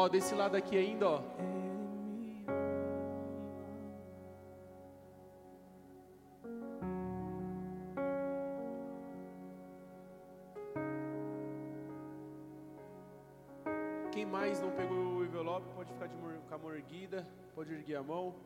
Ó, 0.00 0.08
desse 0.08 0.32
lado 0.32 0.56
aqui 0.56 0.76
ainda, 0.78 1.08
ó. 1.08 1.20
Quem 14.12 14.24
mais 14.24 14.60
não 14.60 14.70
pegou 14.70 14.96
o 14.96 15.24
envelope, 15.24 15.66
pode 15.74 15.92
ficar 15.92 16.06
de, 16.06 16.14
com 16.14 16.54
a 16.54 16.58
mão 16.58 16.72
erguida, 16.76 17.26
pode 17.56 17.74
erguer 17.74 17.96
a 17.96 18.02
mão. 18.04 18.36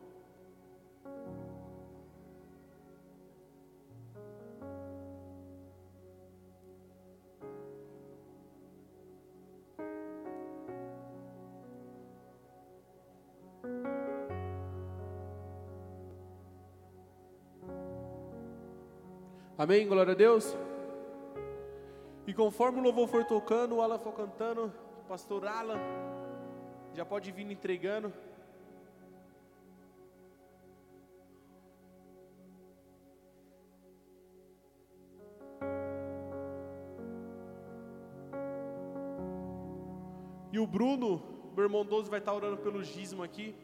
Amém? 19.63 19.87
Glória 19.87 20.11
a 20.11 20.15
Deus. 20.15 20.57
E 22.27 22.33
conforme 22.33 22.79
o 22.79 22.83
louvor 22.83 23.07
for 23.07 23.23
tocando, 23.23 23.75
o 23.75 23.81
Alan 23.81 23.97
for 23.97 24.11
cantando, 24.11 24.73
o 24.99 25.07
pastor 25.07 25.47
Alan 25.47 25.79
já 26.93 27.05
pode 27.05 27.31
vir 27.31 27.49
entregando. 27.49 28.11
E 40.51 40.59
o 40.59 40.67
Bruno, 40.67 41.23
meu 41.55 41.63
irmão 41.63 41.85
Doze, 41.85 42.09
vai 42.09 42.19
estar 42.19 42.33
orando 42.33 42.57
pelo 42.57 42.83
dízimo 42.83 43.23
aqui. 43.23 43.55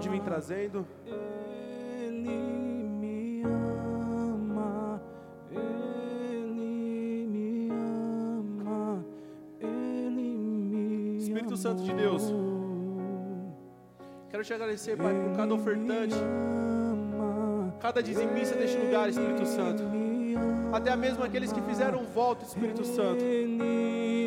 Pode 0.00 0.08
vir 0.08 0.22
trazendo. 0.22 0.86
Ele 1.04 2.22
me 2.24 3.42
ama, 3.44 4.98
Ele 5.50 7.26
me 7.26 7.68
ama, 7.70 9.04
Ele 9.60 10.38
me 10.38 11.18
Espírito 11.18 11.54
Santo 11.54 11.82
de 11.82 11.92
Deus. 11.92 12.32
Quero 14.30 14.42
te 14.42 14.54
agradecer, 14.54 14.96
Pai, 14.96 15.12
por 15.12 15.36
cada 15.36 15.52
ofertante, 15.52 16.16
cada 17.78 18.02
dizimista 18.02 18.56
deste 18.56 18.78
lugar, 18.78 19.10
Espírito 19.10 19.44
Santo. 19.44 19.82
Até 20.72 20.96
mesmo 20.96 21.22
aqueles 21.22 21.52
que 21.52 21.60
fizeram 21.60 22.04
voto, 22.04 22.46
Espírito 22.46 22.86
Santo. 22.86 23.22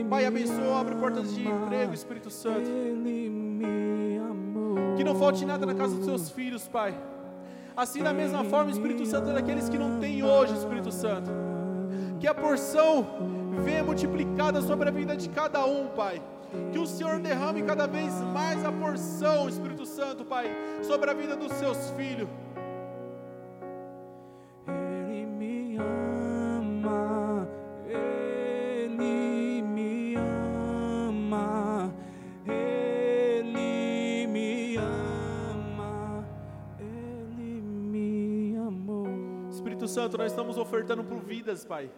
Pai, 0.08 0.24
abençoa, 0.28 0.82
abre 0.82 0.94
portas 0.98 1.34
de 1.34 1.48
emprego, 1.48 1.96
Espírito 1.96 2.30
Santo. 2.30 2.70
Que 5.04 5.10
não 5.10 5.16
falte 5.16 5.46
nada 5.46 5.66
na 5.66 5.76
casa 5.76 5.98
dos 5.98 6.06
seus 6.06 6.30
filhos, 6.30 6.66
Pai. 6.66 6.98
Assim, 7.76 8.02
da 8.02 8.14
mesma 8.14 8.46
forma, 8.46 8.72
Espírito 8.72 9.06
Santo, 9.06 9.32
é 9.32 9.34
daqueles 9.34 9.68
que 9.68 9.78
não 9.78 10.00
têm 10.00 10.24
hoje, 10.24 10.56
Espírito 10.56 10.94
Santo. 10.94 11.30
Que 12.22 12.26
a 12.26 12.34
porção 12.34 13.06
venha 13.66 13.84
multiplicada 13.84 14.62
sobre 14.62 14.88
a 14.88 14.94
vida 14.94 15.18
de 15.18 15.28
cada 15.28 15.66
um, 15.66 15.88
Pai. 15.88 16.22
Que 16.72 16.80
o 16.80 16.88
Senhor 16.88 17.20
derrame 17.20 17.64
cada 17.64 17.86
vez 17.86 18.14
mais 18.34 18.64
a 18.64 18.72
porção, 18.72 19.50
Espírito 19.50 19.86
Santo, 19.86 20.24
Pai, 20.24 20.50
sobre 20.84 21.12
a 21.12 21.14
vida 21.14 21.36
dos 21.36 21.52
seus 21.52 21.90
filhos. 21.98 22.30
Estamos 40.54 40.58
ofertando 40.58 41.04
por 41.04 41.20
vidas, 41.20 41.66
Pai. 41.66 41.90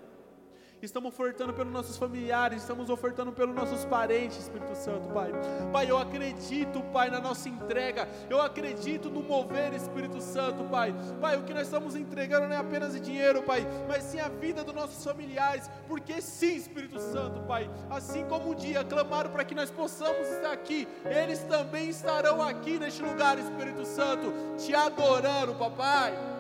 Estamos 0.82 1.14
ofertando 1.14 1.54
pelos 1.54 1.74
nossos 1.74 1.98
familiares, 1.98 2.62
estamos 2.62 2.90
ofertando 2.90 3.32
pelos 3.32 3.56
nossos 3.56 3.86
parentes, 3.86 4.38
Espírito 4.38 4.76
Santo, 4.76 5.10
Pai. 5.10 5.32
Pai, 5.72 5.90
eu 5.90 5.98
acredito, 5.98 6.82
Pai, 6.94 7.10
na 7.10 7.20
nossa 7.20 7.50
entrega. 7.50 8.08
Eu 8.30 8.42
acredito 8.42 9.10
no 9.10 9.22
mover, 9.22 9.74
Espírito 9.74 10.22
Santo, 10.22 10.64
Pai. 10.66 10.94
Pai, 11.20 11.38
o 11.38 11.44
que 11.44 11.54
nós 11.54 11.64
estamos 11.64 11.96
entregando 11.96 12.48
não 12.48 12.56
é 12.56 12.58
apenas 12.58 13.00
dinheiro, 13.02 13.42
Pai, 13.42 13.66
mas 13.88 14.04
sim 14.04 14.20
a 14.20 14.30
vida 14.30 14.64
dos 14.64 14.76
nossos 14.76 15.04
familiares. 15.04 15.70
Porque 15.88 16.22
sim, 16.22 16.56
Espírito 16.56 17.00
Santo, 17.00 17.42
Pai. 17.48 17.70
Assim 17.90 18.26
como 18.26 18.52
um 18.52 18.56
dia 18.56 18.84
clamaram 18.84 19.32
para 19.32 19.44
que 19.44 19.56
nós 19.56 19.72
possamos 19.72 20.28
estar 20.28 20.52
aqui, 20.52 20.88
eles 21.06 21.40
também 21.44 21.90
estarão 21.90 22.42
aqui 22.42 22.78
neste 22.78 23.02
lugar, 23.02 23.40
Espírito 23.40 23.86
Santo, 23.86 24.32
te 24.58 24.76
adorando, 24.76 25.56
papai. 25.56 26.35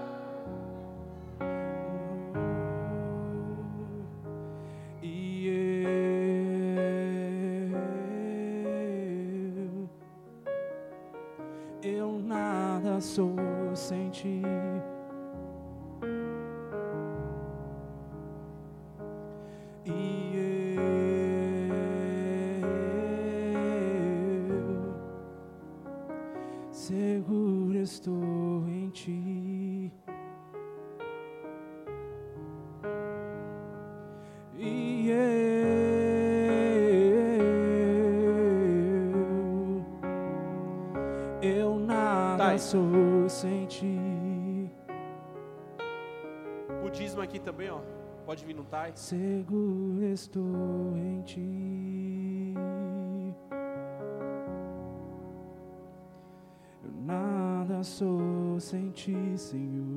Pode 48.75 48.83
vir 48.83 48.83
no 48.83 48.83
Tai. 48.83 48.91
Seguro 48.95 50.03
estou 50.03 50.97
em 50.97 51.21
ti. 51.21 52.53
Eu 56.83 56.91
nada 57.05 57.83
sou 57.83 58.59
sem 58.59 58.91
ti, 58.91 59.15
Senhor. 59.37 59.94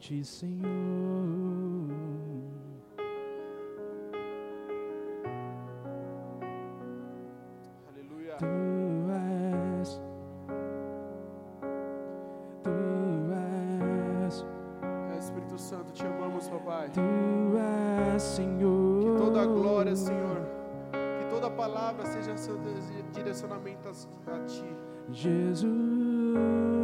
Te 0.00 0.24
Senhor. 0.24 0.62
Aleluia. 7.88 8.36
Tu 8.38 8.46
és, 9.80 10.00
tu 12.62 12.70
és, 14.24 14.44
é, 15.12 15.18
Espírito 15.18 15.58
Santo, 15.58 15.92
te 15.92 16.06
amamos, 16.06 16.48
papai. 16.48 16.90
Tu 16.90 17.00
és, 18.14 18.22
Senhor. 18.22 19.02
Que 19.02 19.18
toda 19.18 19.44
glória, 19.46 19.96
Senhor, 19.96 20.40
que 20.92 21.26
toda 21.28 21.50
palavra 21.50 22.06
seja 22.06 22.36
seu 22.36 22.56
direcionamento 23.12 23.88
a 23.88 24.38
ti. 24.46 24.76
Jesus. 25.10 26.77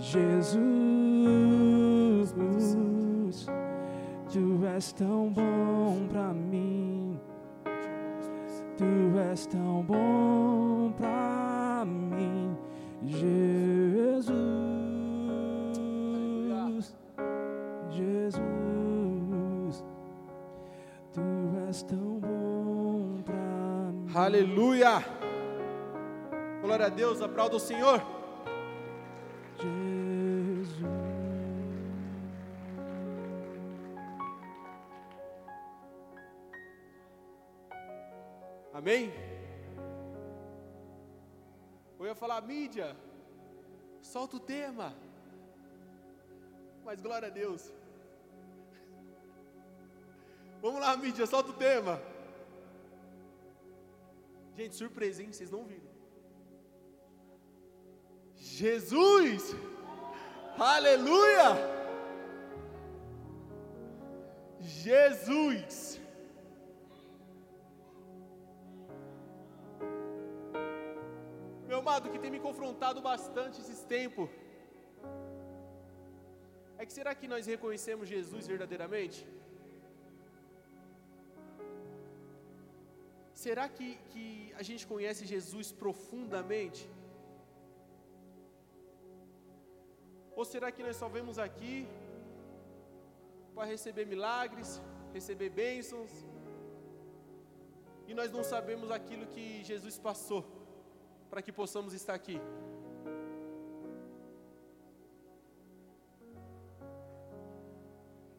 Jesus, 0.00 0.40
Tu 4.32 4.64
és 4.74 4.92
tão 4.94 5.30
bom 5.30 6.06
pra 6.08 6.32
mim, 6.32 7.20
Tu 8.78 9.18
és 9.30 9.46
tão 9.46 9.82
bom 9.82 10.90
pra 10.96 11.84
mim, 11.86 12.56
Jesus, 13.04 13.44
Jesus, 17.90 19.84
Tu 21.12 21.20
és 21.68 21.82
tão 21.82 22.18
bom 22.18 23.20
pra 23.22 23.92
mim. 23.92 24.10
Aleluia! 24.14 25.04
Glória 26.62 26.86
a 26.86 26.88
Deus, 26.88 27.20
aplauda 27.20 27.56
o 27.56 27.60
Senhor. 27.60 28.19
Mídia, 42.50 42.96
solta 44.12 44.36
o 44.36 44.44
tema. 44.54 44.88
Mas 46.84 47.00
glória 47.00 47.28
a 47.28 47.36
Deus. 47.42 47.62
Vamos 50.62 50.80
lá, 50.84 50.96
mídia, 50.96 51.26
solta 51.26 51.50
o 51.50 51.58
tema. 51.66 51.94
Gente, 54.56 54.74
surpresa, 54.74 55.22
hein? 55.22 55.32
Vocês 55.32 55.50
não 55.50 55.64
viram. 55.64 55.90
Jesus! 58.36 59.54
Aleluia! 60.58 61.48
Jesus! 64.60 65.89
Meu 72.00 72.06
amado, 72.06 72.08
o 72.08 72.12
que 72.12 72.22
tem 72.24 72.30
me 72.36 72.40
confrontado 72.46 73.00
bastante 73.10 73.60
esses 73.62 73.80
tempos 73.94 74.28
é 76.78 76.86
que 76.86 76.94
será 76.98 77.12
que 77.14 77.28
nós 77.32 77.46
reconhecemos 77.54 78.08
Jesus 78.14 78.46
verdadeiramente? 78.52 79.18
Será 83.44 83.64
que, 83.76 83.88
que 84.10 84.24
a 84.60 84.62
gente 84.68 84.84
conhece 84.92 85.30
Jesus 85.34 85.66
profundamente? 85.82 86.82
Ou 90.38 90.44
será 90.52 90.70
que 90.74 90.82
nós 90.86 90.96
só 91.02 91.08
vemos 91.16 91.38
aqui 91.46 91.74
para 93.54 93.70
receber 93.74 94.06
milagres, 94.14 94.70
receber 95.18 95.50
bênçãos, 95.62 96.12
e 98.08 98.14
nós 98.20 98.30
não 98.36 98.44
sabemos 98.54 98.90
aquilo 98.98 99.26
que 99.34 99.46
Jesus 99.72 99.98
passou 100.08 100.42
para 101.30 101.42
que 101.46 101.52
possamos 101.60 101.92
estar 102.00 102.14
aqui? 102.20 102.38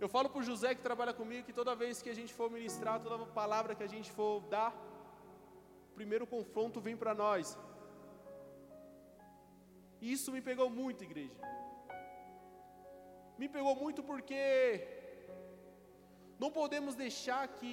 Eu 0.03 0.09
falo 0.09 0.29
para 0.31 0.41
o 0.41 0.47
José 0.49 0.69
que 0.75 0.87
trabalha 0.89 1.13
comigo 1.13 1.45
que 1.47 1.57
toda 1.59 1.79
vez 1.81 2.01
que 2.03 2.09
a 2.13 2.17
gente 2.19 2.33
for 2.37 2.47
ministrar, 2.57 2.95
toda 2.99 3.25
palavra 3.41 3.75
que 3.75 3.83
a 3.87 3.91
gente 3.95 4.09
for 4.19 4.41
dar, 4.55 4.71
o 5.91 5.93
primeiro 5.99 6.25
confronto 6.35 6.81
vem 6.87 6.97
para 7.01 7.13
nós. 7.13 7.57
E 10.01 10.11
isso 10.15 10.31
me 10.35 10.41
pegou 10.49 10.67
muito, 10.69 11.03
igreja. 11.09 11.39
Me 13.41 13.47
pegou 13.55 13.75
muito 13.83 14.01
porque 14.09 14.41
não 16.41 16.49
podemos 16.59 16.95
deixar 16.95 17.43
que 17.59 17.71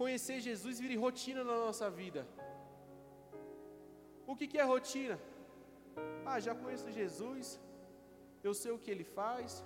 conhecer 0.00 0.40
Jesus 0.40 0.80
vire 0.84 0.96
rotina 1.06 1.44
na 1.44 1.56
nossa 1.66 1.88
vida. 1.88 2.22
O 4.30 4.34
que, 4.38 4.46
que 4.50 4.58
é 4.62 4.64
rotina? 4.74 5.16
Ah, 6.30 6.38
já 6.46 6.54
conheço 6.62 6.96
Jesus, 7.00 7.60
eu 8.48 8.52
sei 8.60 8.72
o 8.72 8.80
que 8.82 8.90
ele 8.94 9.06
faz, 9.18 9.64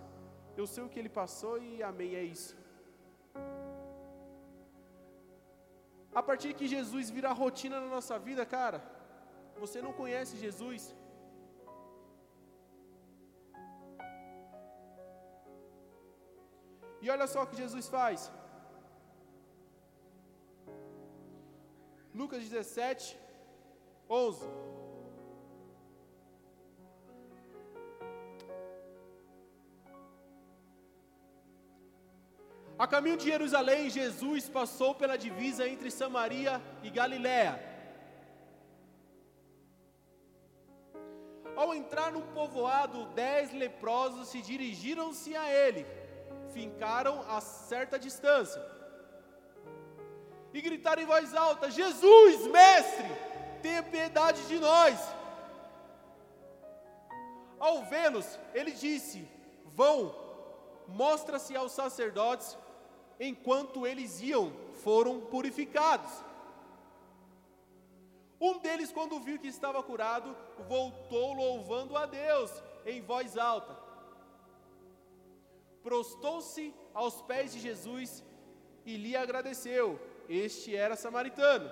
eu 0.60 0.66
sei 0.72 0.82
o 0.84 0.90
que 0.92 0.98
ele 1.00 1.12
passou 1.20 1.54
e 1.68 1.82
amém, 1.90 2.14
é 2.22 2.24
isso. 2.36 2.54
A 6.20 6.22
partir 6.28 6.50
que 6.58 6.72
Jesus 6.76 7.08
vira 7.16 7.38
rotina 7.44 7.76
na 7.80 7.90
nossa 7.96 8.18
vida, 8.28 8.44
cara, 8.56 8.78
você 9.62 9.80
não 9.86 9.92
conhece 10.00 10.42
Jesus. 10.44 10.82
E 17.02 17.08
olha 17.14 17.26
só 17.34 17.42
o 17.42 17.46
que 17.50 17.56
Jesus 17.64 17.86
faz. 17.96 18.30
Lucas 22.20 22.42
17, 22.48 23.18
11. 24.10 24.44
A 32.76 32.86
caminho 32.86 33.16
de 33.16 33.26
Jerusalém, 33.26 33.88
Jesus 33.90 34.48
passou 34.48 34.94
pela 34.94 35.16
divisa 35.16 35.68
entre 35.68 35.90
Samaria 35.90 36.60
e 36.82 36.90
Galiléia. 36.90 37.54
Ao 41.54 41.74
entrar 41.74 42.10
no 42.10 42.22
povoado, 42.22 43.06
dez 43.14 43.52
leprosos 43.52 44.28
se 44.28 44.40
dirigiram-se 44.40 45.36
a 45.36 45.52
ele, 45.52 45.86
fincaram 46.54 47.20
a 47.28 47.40
certa 47.40 47.98
distância 47.98 48.60
e 50.52 50.60
gritaram 50.60 51.02
em 51.02 51.06
voz 51.06 51.34
alta: 51.34 51.70
Jesus, 51.70 52.46
mestre, 52.46 53.29
tenha 53.64 53.82
piedade 53.82 54.40
de 54.48 54.58
nós. 54.58 54.98
Ao 57.58 57.76
vê-los, 57.84 58.38
ele 58.54 58.72
disse: 58.72 59.28
Vão, 59.64 60.14
mostra-se 60.88 61.54
aos 61.54 61.72
sacerdotes. 61.72 62.56
Enquanto 63.18 63.86
eles 63.86 64.20
iam, 64.22 64.50
foram 64.82 65.20
purificados. 65.20 66.10
Um 68.40 68.58
deles, 68.58 68.90
quando 68.90 69.20
viu 69.20 69.38
que 69.38 69.48
estava 69.48 69.82
curado, 69.82 70.34
voltou 70.66 71.34
louvando 71.34 71.96
a 71.96 72.06
Deus 72.06 72.50
em 72.86 73.02
voz 73.02 73.36
alta. 73.36 73.76
Prostou-se 75.82 76.74
aos 76.94 77.20
pés 77.22 77.52
de 77.52 77.60
Jesus 77.60 78.24
e 78.86 78.96
lhe 78.96 79.14
agradeceu. 79.14 80.00
Este 80.28 80.74
era 80.74 80.96
samaritano. 80.96 81.70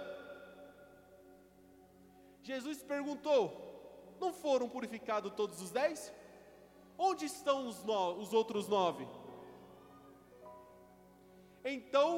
Jesus 2.50 2.82
perguntou: 2.82 3.42
Não 4.22 4.32
foram 4.32 4.68
purificados 4.74 5.32
todos 5.40 5.60
os 5.60 5.70
dez? 5.70 6.12
Onde 6.96 7.26
estão 7.26 7.68
os, 7.68 7.84
no, 7.84 8.14
os 8.22 8.32
outros 8.32 8.66
nove? 8.66 9.06
Então, 11.64 12.10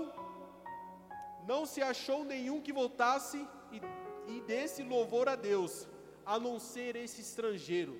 não 1.51 1.67
se 1.67 1.83
achou 1.83 2.21
nenhum 2.25 2.61
que 2.61 2.73
voltasse 2.73 3.39
e, 3.73 3.79
e 4.33 4.41
desse 4.43 4.83
louvor 4.85 5.29
a 5.29 5.35
Deus, 5.35 5.89
a 6.25 6.39
não 6.39 6.59
ser 6.61 6.95
esse 6.95 7.21
estrangeiro. 7.21 7.95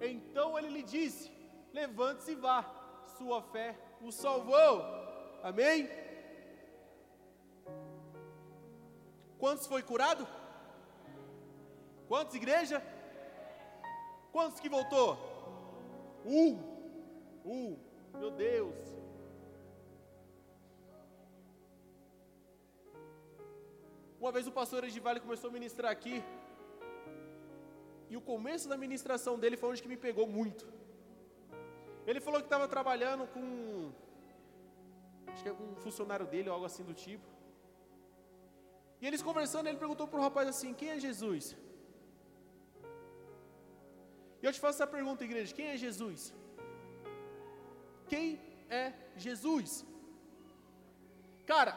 Então 0.00 0.56
ele 0.56 0.70
lhe 0.76 0.84
disse: 0.84 1.32
Levante-se 1.72 2.32
e 2.32 2.36
vá, 2.36 2.60
sua 3.18 3.42
fé 3.42 3.76
o 4.00 4.12
salvou. 4.12 4.84
Amém? 5.42 6.07
Quantos 9.38 9.66
foi 9.66 9.82
curado? 9.82 10.26
Quantos, 12.08 12.34
igreja? 12.34 12.82
Quantos 14.32 14.60
que 14.60 14.68
voltou? 14.68 15.16
Um. 16.24 16.50
Um. 17.44 17.78
Meu 18.18 18.30
Deus. 18.30 18.74
Uma 24.20 24.32
vez 24.32 24.46
o 24.48 24.52
pastor 24.52 24.82
Edivale 24.84 25.20
começou 25.20 25.48
a 25.48 25.52
ministrar 25.52 25.92
aqui. 25.92 26.24
E 28.10 28.16
o 28.16 28.20
começo 28.20 28.68
da 28.68 28.76
ministração 28.76 29.38
dele 29.38 29.56
foi 29.56 29.70
onde 29.70 29.82
que 29.82 29.88
me 29.88 29.96
pegou 29.96 30.26
muito. 30.26 30.66
Ele 32.06 32.20
falou 32.20 32.40
que 32.40 32.46
estava 32.46 32.66
trabalhando 32.66 33.26
com. 33.28 33.92
Acho 35.28 35.42
que 35.42 35.48
é 35.48 35.52
um 35.52 35.76
funcionário 35.76 36.26
dele 36.26 36.48
ou 36.48 36.54
algo 36.54 36.66
assim 36.66 36.82
do 36.82 36.94
tipo. 36.94 37.37
E 39.00 39.06
eles 39.06 39.22
conversando, 39.22 39.68
ele 39.68 39.82
perguntou 39.84 40.06
para 40.08 40.20
o 40.20 40.22
rapaz 40.22 40.48
assim: 40.48 40.72
Quem 40.74 40.90
é 40.90 40.98
Jesus? 41.08 41.56
E 44.40 44.46
eu 44.46 44.52
te 44.52 44.60
faço 44.64 44.76
essa 44.76 44.90
pergunta, 44.96 45.24
igreja: 45.28 45.54
quem 45.58 45.66
é 45.74 45.76
Jesus? 45.86 46.32
Quem 48.12 48.26
é 48.82 48.84
Jesus? 49.26 49.84
Cara, 51.52 51.72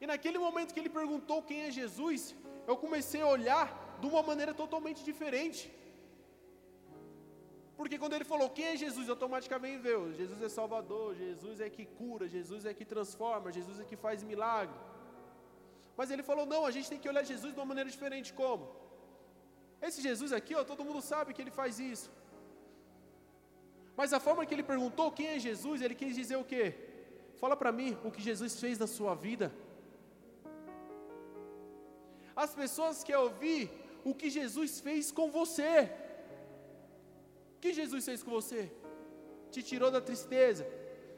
e 0.00 0.06
naquele 0.12 0.38
momento 0.46 0.74
que 0.74 0.80
ele 0.82 0.98
perguntou 1.00 1.42
quem 1.42 1.60
é 1.66 1.70
Jesus, 1.80 2.34
eu 2.66 2.76
comecei 2.84 3.20
a 3.22 3.32
olhar 3.36 3.66
de 4.00 4.06
uma 4.06 4.22
maneira 4.30 4.52
totalmente 4.62 5.02
diferente. 5.10 5.62
Porque 7.78 7.98
quando 7.98 8.14
ele 8.16 8.26
falou 8.32 8.50
quem 8.50 8.66
é 8.72 8.76
Jesus, 8.84 9.08
automaticamente 9.08 9.78
veio: 9.88 10.12
Jesus 10.12 10.42
é 10.42 10.50
Salvador, 10.60 11.14
Jesus 11.24 11.60
é 11.66 11.70
que 11.76 11.86
cura, 12.00 12.28
Jesus 12.28 12.66
é 12.70 12.74
que 12.74 12.84
transforma, 12.84 13.56
Jesus 13.58 13.80
é 13.80 13.84
que 13.84 13.96
faz 13.96 14.22
milagre. 14.22 14.78
Mas 15.96 16.10
ele 16.10 16.22
falou: 16.30 16.46
não, 16.46 16.62
a 16.64 16.70
gente 16.70 16.88
tem 16.92 16.98
que 16.98 17.08
olhar 17.08 17.24
Jesus 17.32 17.52
de 17.52 17.58
uma 17.60 17.70
maneira 17.72 17.90
diferente. 17.90 18.32
Como? 18.32 18.64
Esse 19.86 20.00
Jesus 20.08 20.32
aqui, 20.32 20.54
ó, 20.54 20.62
todo 20.64 20.84
mundo 20.84 21.00
sabe 21.00 21.32
que 21.34 21.42
ele 21.42 21.50
faz 21.60 21.78
isso. 21.78 22.10
Mas 23.96 24.12
a 24.12 24.20
forma 24.20 24.44
que 24.46 24.54
ele 24.54 24.62
perguntou 24.62 25.12
quem 25.12 25.28
é 25.28 25.38
Jesus, 25.38 25.82
ele 25.82 25.94
quis 25.94 26.14
dizer 26.14 26.36
o 26.36 26.44
quê? 26.52 26.74
Fala 27.40 27.56
para 27.56 27.72
mim 27.72 27.90
o 28.04 28.10
que 28.10 28.22
Jesus 28.28 28.58
fez 28.62 28.78
na 28.78 28.86
sua 28.86 29.14
vida. 29.14 29.52
As 32.44 32.54
pessoas 32.54 33.02
querem 33.04 33.22
ouvir 33.22 33.70
o 34.04 34.14
que 34.14 34.30
Jesus 34.30 34.80
fez 34.80 35.10
com 35.10 35.30
você. 35.30 35.90
O 37.56 37.60
que 37.60 37.72
Jesus 37.72 38.04
fez 38.04 38.22
com 38.22 38.30
você? 38.30 38.70
Te 39.50 39.62
tirou 39.62 39.90
da 39.90 40.00
tristeza, 40.00 40.66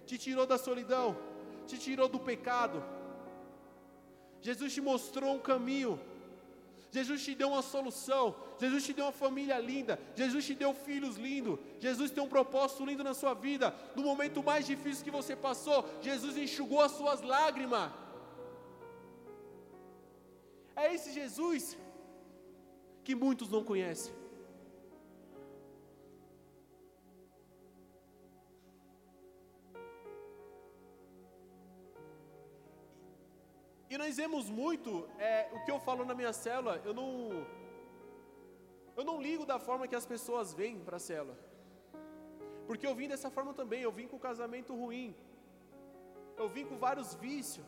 te 0.07 0.17
tirou 0.19 0.47
da 0.47 0.59
solidão, 0.59 1.17
te 1.67 1.79
tirou 1.79 2.09
do 2.09 2.19
pecado. 2.19 2.83
Jesus 4.43 4.75
te 4.75 4.81
mostrou 4.81 5.35
um 5.35 5.39
caminho. 5.39 5.99
Jesus 6.91 7.25
te 7.25 7.35
deu 7.35 7.49
uma 7.49 7.63
solução. 7.63 8.37
Jesus 8.59 8.85
te 8.85 8.93
deu 8.93 9.07
uma 9.07 9.13
família 9.13 9.59
linda. 9.59 9.99
Jesus 10.15 10.45
te 10.45 10.55
deu 10.55 10.75
filhos 10.75 11.17
lindos. 11.17 11.59
Jesus 11.81 12.11
tem 12.11 12.23
um 12.23 12.29
propósito 12.29 12.85
lindo 12.85 13.03
na 13.03 13.15
sua 13.15 13.33
vida. 13.33 13.75
No 13.97 14.03
momento 14.03 14.43
mais 14.43 14.67
difícil 14.67 15.05
que 15.05 15.11
você 15.11 15.35
passou, 15.35 15.89
Jesus 16.03 16.37
enxugou 16.37 16.83
as 16.83 16.93
suas 16.93 17.23
lágrimas. 17.23 17.91
É 20.77 20.93
esse 20.95 21.13
Jesus 21.13 21.79
que 23.05 23.15
muitos 23.15 23.49
não 23.49 23.65
conhecem. 23.65 24.22
E 33.93 33.99
nós 33.99 34.17
vemos 34.17 34.45
muito, 34.49 34.91
é, 35.19 35.51
o 35.53 35.59
que 35.65 35.71
eu 35.71 35.79
falo 35.87 36.03
na 36.11 36.15
minha 36.19 36.33
célula, 36.33 36.81
eu 36.83 36.95
não, 36.99 37.09
eu 38.97 39.05
não 39.09 39.17
ligo 39.27 39.45
da 39.51 39.59
forma 39.59 39.87
que 39.87 39.99
as 39.99 40.07
pessoas 40.13 40.55
vêm 40.61 40.79
para 40.87 40.97
a 40.97 41.05
célula. 41.09 41.37
Porque 42.67 42.87
eu 42.87 42.95
vim 42.95 43.07
dessa 43.13 43.31
forma 43.37 43.53
também, 43.53 43.83
eu 43.83 43.93
vim 43.93 44.09
com 44.09 44.19
casamento 44.19 44.75
ruim, 44.75 45.15
eu 46.39 46.49
vim 46.49 46.65
com 46.65 46.79
vários 46.87 47.13
vícios, 47.27 47.67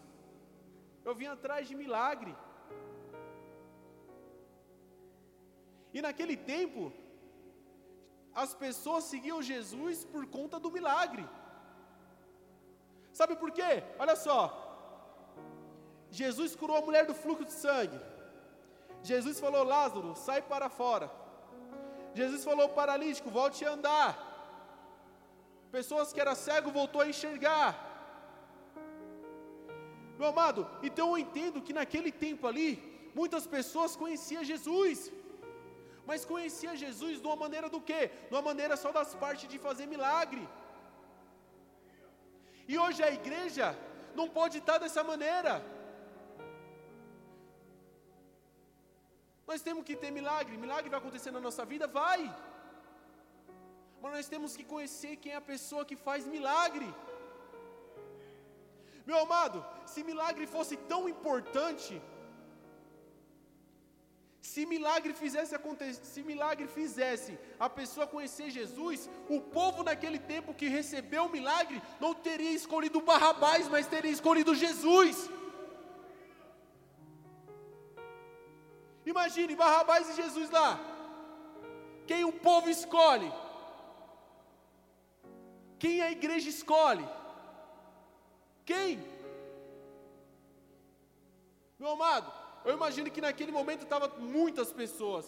eu 1.05 1.15
vim 1.15 1.27
atrás 1.27 1.69
de 1.69 1.77
milagre. 1.83 2.35
E 5.93 6.01
naquele 6.01 6.39
tempo, 6.39 6.91
as 8.35 8.55
pessoas 8.55 9.05
seguiam 9.05 9.43
Jesus 9.43 10.07
por 10.07 10.27
conta 10.27 10.59
do 10.59 10.73
milagre. 10.73 11.29
Sabe 13.13 13.37
por 13.37 13.53
quê? 13.53 13.73
Olha 13.99 14.17
só, 14.17 14.64
Jesus 16.21 16.51
curou 16.61 16.77
a 16.79 16.87
mulher 16.89 17.05
do 17.11 17.15
fluxo 17.23 17.47
de 17.51 17.55
sangue. 17.65 17.99
Jesus 19.11 19.37
falou: 19.45 19.63
Lázaro, 19.75 20.11
sai 20.27 20.41
para 20.53 20.69
fora. 20.81 21.09
Jesus 22.19 22.43
falou: 22.49 22.69
paralítico, 22.81 23.37
volte 23.41 23.65
a 23.65 23.73
andar. 23.77 24.11
Pessoas 25.77 26.13
que 26.13 26.21
eram 26.25 26.37
cego 26.47 26.77
voltou 26.81 27.01
a 27.03 27.09
enxergar. 27.13 27.69
Meu 30.19 30.29
amado, 30.33 30.63
então 30.89 31.07
eu 31.11 31.19
entendo 31.25 31.63
que 31.67 31.77
naquele 31.79 32.13
tempo 32.25 32.47
ali, 32.51 32.71
muitas 33.21 33.47
pessoas 33.57 33.97
conheciam 34.03 34.49
Jesus. 34.53 34.99
Mas 36.09 36.25
conhecia 36.33 36.81
Jesus 36.85 37.15
de 37.21 37.27
uma 37.31 37.39
maneira 37.45 37.69
do 37.75 37.81
quê? 37.89 38.01
De 38.29 38.35
uma 38.35 38.45
maneira 38.51 38.77
só 38.85 38.91
das 38.99 39.13
partes 39.23 39.49
de 39.53 39.59
fazer 39.67 39.87
milagre. 39.95 40.45
E 42.73 42.75
hoje 42.83 43.03
a 43.03 43.11
igreja 43.21 43.67
não 44.19 44.29
pode 44.39 44.59
estar 44.59 44.79
dessa 44.85 45.03
maneira. 45.13 45.55
Nós 49.47 49.61
temos 49.67 49.85
que 49.85 49.97
ter 50.03 50.11
milagre, 50.11 50.57
milagre 50.57 50.91
vai 50.91 50.99
acontecer 50.99 51.31
na 51.31 51.41
nossa 51.47 51.65
vida? 51.73 51.87
Vai. 51.87 52.21
Mas 54.01 54.13
nós 54.17 54.29
temos 54.29 54.57
que 54.57 54.65
conhecer 54.65 55.17
quem 55.17 55.33
é 55.33 55.37
a 55.37 55.51
pessoa 55.53 55.85
que 55.91 55.97
faz 55.97 56.27
milagre. 56.27 56.89
Meu 59.07 59.19
amado, 59.19 59.59
se 59.93 60.03
milagre 60.11 60.47
fosse 60.47 60.77
tão 60.93 61.03
importante, 61.15 61.95
se 64.41 64.65
milagre 64.67 65.13
fizesse 65.15 65.55
acontecer, 65.55 66.05
se 66.05 66.23
milagre 66.23 66.67
fizesse 66.67 67.39
a 67.59 67.69
pessoa 67.69 68.07
conhecer 68.07 68.51
Jesus, 68.51 69.09
o 69.29 69.41
povo 69.41 69.83
naquele 69.83 70.19
tempo 70.19 70.55
que 70.55 70.69
recebeu 70.69 71.25
o 71.25 71.33
milagre 71.37 71.83
não 72.01 72.13
teria 72.15 72.53
escolhido 72.53 73.01
Barrabás, 73.01 73.69
mas 73.69 73.87
teria 73.87 74.11
escolhido 74.11 74.55
Jesus. 74.55 75.31
Imagine 79.15 79.55
Barrabás 79.55 80.09
e 80.11 80.15
Jesus 80.21 80.51
lá. 80.51 80.71
Quem 82.09 82.23
o 82.31 82.33
povo 82.47 82.69
escolhe? 82.69 83.31
Quem 85.83 85.97
a 86.07 86.11
igreja 86.17 86.49
escolhe? 86.55 87.07
Quem? 88.71 88.93
Meu 91.79 91.91
amado, 91.97 92.29
eu 92.65 92.73
imagino 92.79 93.13
que 93.15 93.25
naquele 93.27 93.53
momento 93.59 93.85
estavam 93.85 94.11
muitas 94.37 94.73
pessoas. 94.81 95.27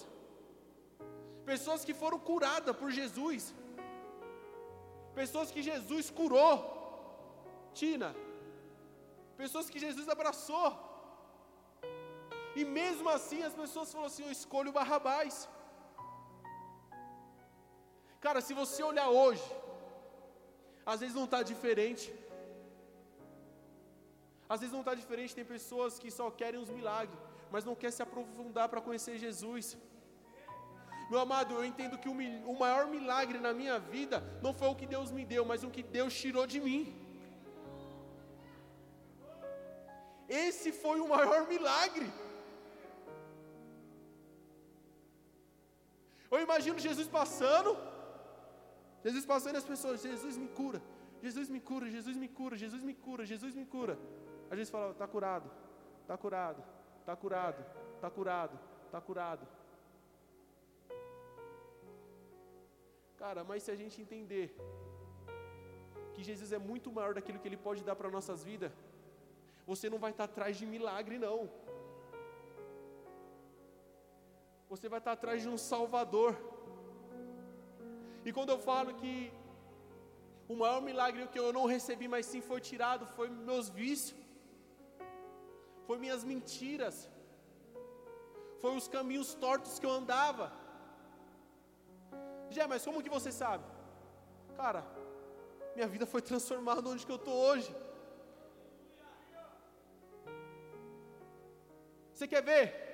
Pessoas 1.52 1.84
que 1.86 1.94
foram 2.02 2.18
curadas 2.30 2.76
por 2.80 2.90
Jesus. 2.90 3.54
Pessoas 5.20 5.50
que 5.54 5.62
Jesus 5.70 6.10
curou. 6.10 6.54
Tina. 7.72 8.10
Pessoas 9.42 9.70
que 9.70 9.78
Jesus 9.86 10.08
abraçou. 10.08 10.85
E 12.60 12.64
mesmo 12.78 13.08
assim 13.16 13.40
as 13.48 13.54
pessoas 13.62 13.92
falam 13.94 14.08
assim: 14.10 14.24
eu 14.26 14.34
escolho 14.38 14.76
Barrabás. 14.78 15.34
Cara, 18.24 18.40
se 18.46 18.54
você 18.60 18.80
olhar 18.90 19.08
hoje, 19.22 19.48
às 20.92 21.00
vezes 21.00 21.16
não 21.20 21.26
está 21.28 21.40
diferente. 21.52 22.06
Às 24.52 24.60
vezes 24.60 24.72
não 24.76 24.84
está 24.84 24.94
diferente, 25.02 25.36
tem 25.38 25.44
pessoas 25.56 25.98
que 26.02 26.10
só 26.18 26.26
querem 26.40 26.60
os 26.64 26.70
milagres, 26.76 27.18
mas 27.52 27.64
não 27.68 27.74
quer 27.80 27.92
se 27.96 28.02
aprofundar 28.04 28.68
para 28.68 28.84
conhecer 28.88 29.14
Jesus. 29.24 29.76
Meu 31.10 31.20
amado, 31.20 31.54
eu 31.54 31.64
entendo 31.70 31.98
que 32.02 32.08
o, 32.08 32.16
o 32.52 32.58
maior 32.64 32.84
milagre 32.96 33.38
na 33.46 33.52
minha 33.60 33.78
vida 33.78 34.18
não 34.44 34.52
foi 34.60 34.68
o 34.68 34.78
que 34.80 34.86
Deus 34.94 35.10
me 35.16 35.24
deu, 35.24 35.44
mas 35.50 35.64
o 35.64 35.70
que 35.76 35.82
Deus 35.98 36.14
tirou 36.22 36.46
de 36.54 36.60
mim. 36.60 36.80
Esse 40.28 40.70
foi 40.84 41.00
o 41.00 41.08
maior 41.16 41.42
milagre. 41.54 42.08
Eu 46.30 46.40
imagino 46.46 46.78
Jesus 46.78 47.08
passando, 47.08 47.76
Jesus 49.04 49.24
passando 49.24 49.54
e 49.54 49.58
as 49.58 49.68
pessoas, 49.72 50.02
Jesus 50.02 50.36
me 50.36 50.48
cura, 50.48 50.80
Jesus 51.22 51.48
me 51.48 51.60
cura, 51.60 51.90
Jesus 51.96 52.16
me 52.16 52.28
cura, 52.28 52.56
Jesus 52.56 52.82
me 52.82 52.94
cura, 52.94 53.24
Jesus 53.24 53.54
me 53.54 53.64
cura. 53.64 53.98
A 54.50 54.56
gente 54.56 54.70
fala, 54.70 54.90
está 54.92 55.06
curado, 55.06 55.50
está 56.02 56.16
curado, 56.16 56.62
está 57.00 57.16
curado, 57.16 57.64
está 57.94 58.10
curado, 58.10 58.58
está 58.86 59.00
curado. 59.00 59.46
Cara, 63.22 63.42
mas 63.44 63.62
se 63.62 63.70
a 63.70 63.76
gente 63.76 64.00
entender 64.00 64.54
que 66.14 66.22
Jesus 66.22 66.52
é 66.52 66.58
muito 66.58 66.90
maior 66.92 67.14
daquilo 67.14 67.38
que 67.38 67.48
Ele 67.48 67.56
pode 67.56 67.82
dar 67.82 67.96
para 67.96 68.10
nossas 68.10 68.42
vidas, 68.44 68.72
você 69.66 69.88
não 69.90 69.98
vai 69.98 70.10
estar 70.10 70.24
atrás 70.24 70.56
de 70.56 70.66
milagre, 70.66 71.18
não 71.18 71.50
você 74.68 74.88
vai 74.88 74.98
estar 74.98 75.12
atrás 75.12 75.42
de 75.42 75.48
um 75.48 75.58
Salvador. 75.58 76.36
E 78.24 78.32
quando 78.32 78.50
eu 78.50 78.58
falo 78.58 78.94
que 78.94 79.32
o 80.48 80.54
maior 80.62 80.80
milagre 80.82 81.26
que 81.28 81.38
eu 81.38 81.52
não 81.52 81.66
recebi, 81.74 82.06
mas 82.08 82.26
sim 82.26 82.40
foi 82.40 82.60
tirado, 82.60 83.06
foi 83.16 83.28
meus 83.28 83.68
vícios, 83.68 84.18
foi 85.86 85.98
minhas 85.98 86.24
mentiras, 86.24 87.08
foi 88.60 88.74
os 88.76 88.88
caminhos 88.88 89.34
tortos 89.34 89.78
que 89.78 89.86
eu 89.86 89.90
andava. 89.90 90.52
Já, 92.50 92.66
mas 92.66 92.84
como 92.84 93.02
que 93.02 93.16
você 93.16 93.30
sabe? 93.30 93.64
Cara, 94.56 94.84
minha 95.74 95.86
vida 95.86 96.06
foi 96.06 96.22
transformada 96.22 96.88
onde 96.88 97.04
que 97.06 97.12
eu 97.12 97.22
estou 97.22 97.34
hoje. 97.48 97.70
Você 102.12 102.26
quer 102.26 102.42
ver? 102.42 102.85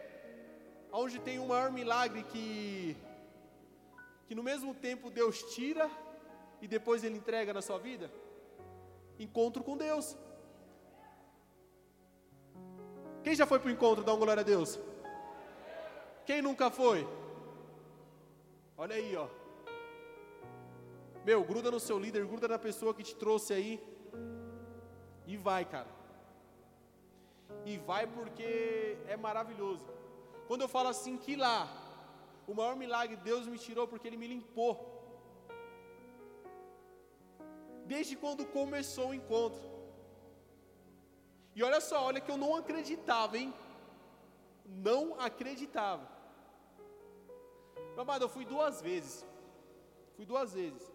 Onde 0.92 1.18
tem 1.18 1.38
o 1.38 1.48
maior 1.48 1.70
milagre 1.72 2.22
que 2.24 2.96
que 4.26 4.34
no 4.34 4.42
mesmo 4.42 4.74
tempo 4.74 5.10
Deus 5.10 5.42
tira 5.54 5.90
e 6.60 6.66
depois 6.66 7.04
Ele 7.04 7.16
entrega 7.16 7.52
na 7.52 7.60
sua 7.60 7.78
vida? 7.78 8.10
Encontro 9.18 9.62
com 9.62 9.76
Deus. 9.76 10.16
Quem 13.22 13.34
já 13.34 13.46
foi 13.46 13.58
para 13.58 13.68
o 13.68 13.70
encontro? 13.70 14.04
Dá 14.04 14.12
uma 14.12 14.24
glória 14.24 14.40
a 14.40 14.44
Deus. 14.44 14.80
Quem 16.24 16.40
nunca 16.40 16.70
foi? 16.70 17.06
Olha 18.76 18.96
aí, 18.96 19.14
ó. 19.16 19.28
Meu, 21.24 21.44
gruda 21.44 21.70
no 21.70 21.78
seu 21.78 21.98
líder, 21.98 22.26
gruda 22.26 22.48
na 22.48 22.58
pessoa 22.58 22.94
que 22.94 23.02
te 23.02 23.14
trouxe 23.14 23.52
aí. 23.52 23.80
E 25.26 25.36
vai, 25.36 25.64
cara. 25.64 25.88
E 27.64 27.76
vai 27.76 28.06
porque 28.06 28.96
é 29.06 29.16
maravilhoso. 29.16 29.86
Quando 30.48 30.62
eu 30.62 30.68
falo 30.68 30.88
assim 30.88 31.16
que 31.16 31.34
lá, 31.36 31.58
o 32.46 32.54
maior 32.54 32.76
milagre 32.76 33.16
Deus 33.16 33.46
me 33.46 33.58
tirou 33.58 33.86
porque 33.88 34.08
Ele 34.08 34.22
me 34.22 34.28
limpou. 34.34 34.72
Desde 37.86 38.16
quando 38.16 38.46
começou 38.46 39.08
o 39.10 39.14
encontro. 39.14 39.62
E 41.54 41.62
olha 41.62 41.80
só, 41.80 42.04
olha 42.04 42.20
que 42.20 42.30
eu 42.30 42.36
não 42.36 42.56
acreditava, 42.56 43.36
hein? 43.38 43.52
Não 44.88 45.20
acreditava. 45.20 46.06
Meu 47.94 48.02
amado, 48.02 48.24
eu 48.24 48.28
fui 48.28 48.44
duas 48.44 48.80
vezes. 48.80 49.26
Fui 50.16 50.24
duas 50.24 50.52
vezes. 50.54 50.90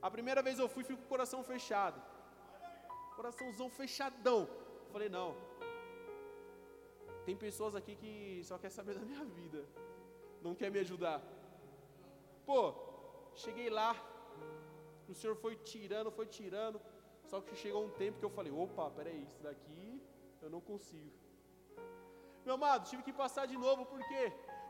A 0.00 0.10
primeira 0.10 0.42
vez 0.42 0.58
eu 0.58 0.68
fui, 0.68 0.84
fui 0.84 0.96
com 0.96 1.02
o 1.02 1.12
coração 1.14 1.42
fechado. 1.42 2.00
Coraçãozão 3.16 3.68
fechadão. 3.70 4.48
Falei, 4.92 5.08
não. 5.08 5.34
Tem 7.24 7.36
pessoas 7.36 7.74
aqui 7.74 7.96
que 7.96 8.42
só 8.44 8.58
quer 8.58 8.70
saber 8.70 8.94
da 8.98 9.04
minha 9.04 9.24
vida. 9.24 9.64
Não 10.42 10.54
quer 10.54 10.70
me 10.70 10.78
ajudar. 10.80 11.22
Pô, 12.46 12.74
cheguei 13.34 13.70
lá. 13.70 13.90
O 15.08 15.14
Senhor 15.14 15.36
foi 15.36 15.56
tirando, 15.56 16.10
foi 16.10 16.26
tirando. 16.26 16.80
Só 17.30 17.40
que 17.40 17.56
chegou 17.56 17.84
um 17.84 17.90
tempo 17.90 18.18
que 18.18 18.24
eu 18.24 18.30
falei: 18.30 18.52
opa, 18.52 18.90
peraí, 18.90 19.22
isso 19.22 19.42
daqui 19.42 20.02
eu 20.42 20.50
não 20.50 20.60
consigo. 20.60 21.12
Meu 22.44 22.54
amado, 22.54 22.88
tive 22.90 23.02
que 23.02 23.12
passar 23.12 23.46
de 23.46 23.56
novo, 23.56 23.86
por 23.86 24.00
quê? 24.06 24.24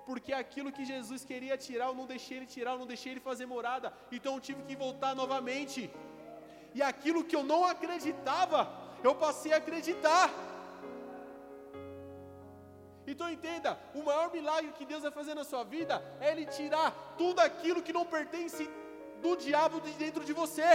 Porque 0.06 0.32
aquilo 0.32 0.70
que 0.70 0.84
Jesus 0.84 1.24
queria 1.24 1.56
tirar, 1.56 1.86
eu 1.88 1.94
não 1.94 2.06
deixei 2.06 2.36
ele 2.38 2.46
tirar, 2.46 2.72
eu 2.72 2.78
não 2.78 2.86
deixei 2.86 3.12
ele 3.12 3.20
fazer 3.20 3.46
morada, 3.46 3.92
então 4.12 4.34
eu 4.34 4.40
tive 4.40 4.62
que 4.62 4.76
voltar 4.76 5.14
novamente. 5.14 5.90
E 6.74 6.82
aquilo 6.82 7.24
que 7.24 7.34
eu 7.34 7.42
não 7.42 7.64
acreditava, 7.64 8.60
eu 9.02 9.14
passei 9.14 9.52
a 9.52 9.56
acreditar. 9.56 10.53
Então 13.14 13.28
entenda, 13.34 13.70
o 13.98 14.02
maior 14.08 14.28
milagre 14.36 14.72
que 14.78 14.86
Deus 14.90 15.02
vai 15.06 15.12
fazer 15.18 15.34
na 15.40 15.44
sua 15.50 15.62
vida 15.74 15.94
é 16.20 16.32
Ele 16.32 16.46
tirar 16.58 16.88
tudo 17.20 17.38
aquilo 17.48 17.84
que 17.86 17.96
não 17.98 18.04
pertence 18.14 18.64
do 19.24 19.32
diabo 19.44 19.76
de 19.84 19.92
dentro 20.02 20.24
de 20.28 20.32
você. 20.40 20.70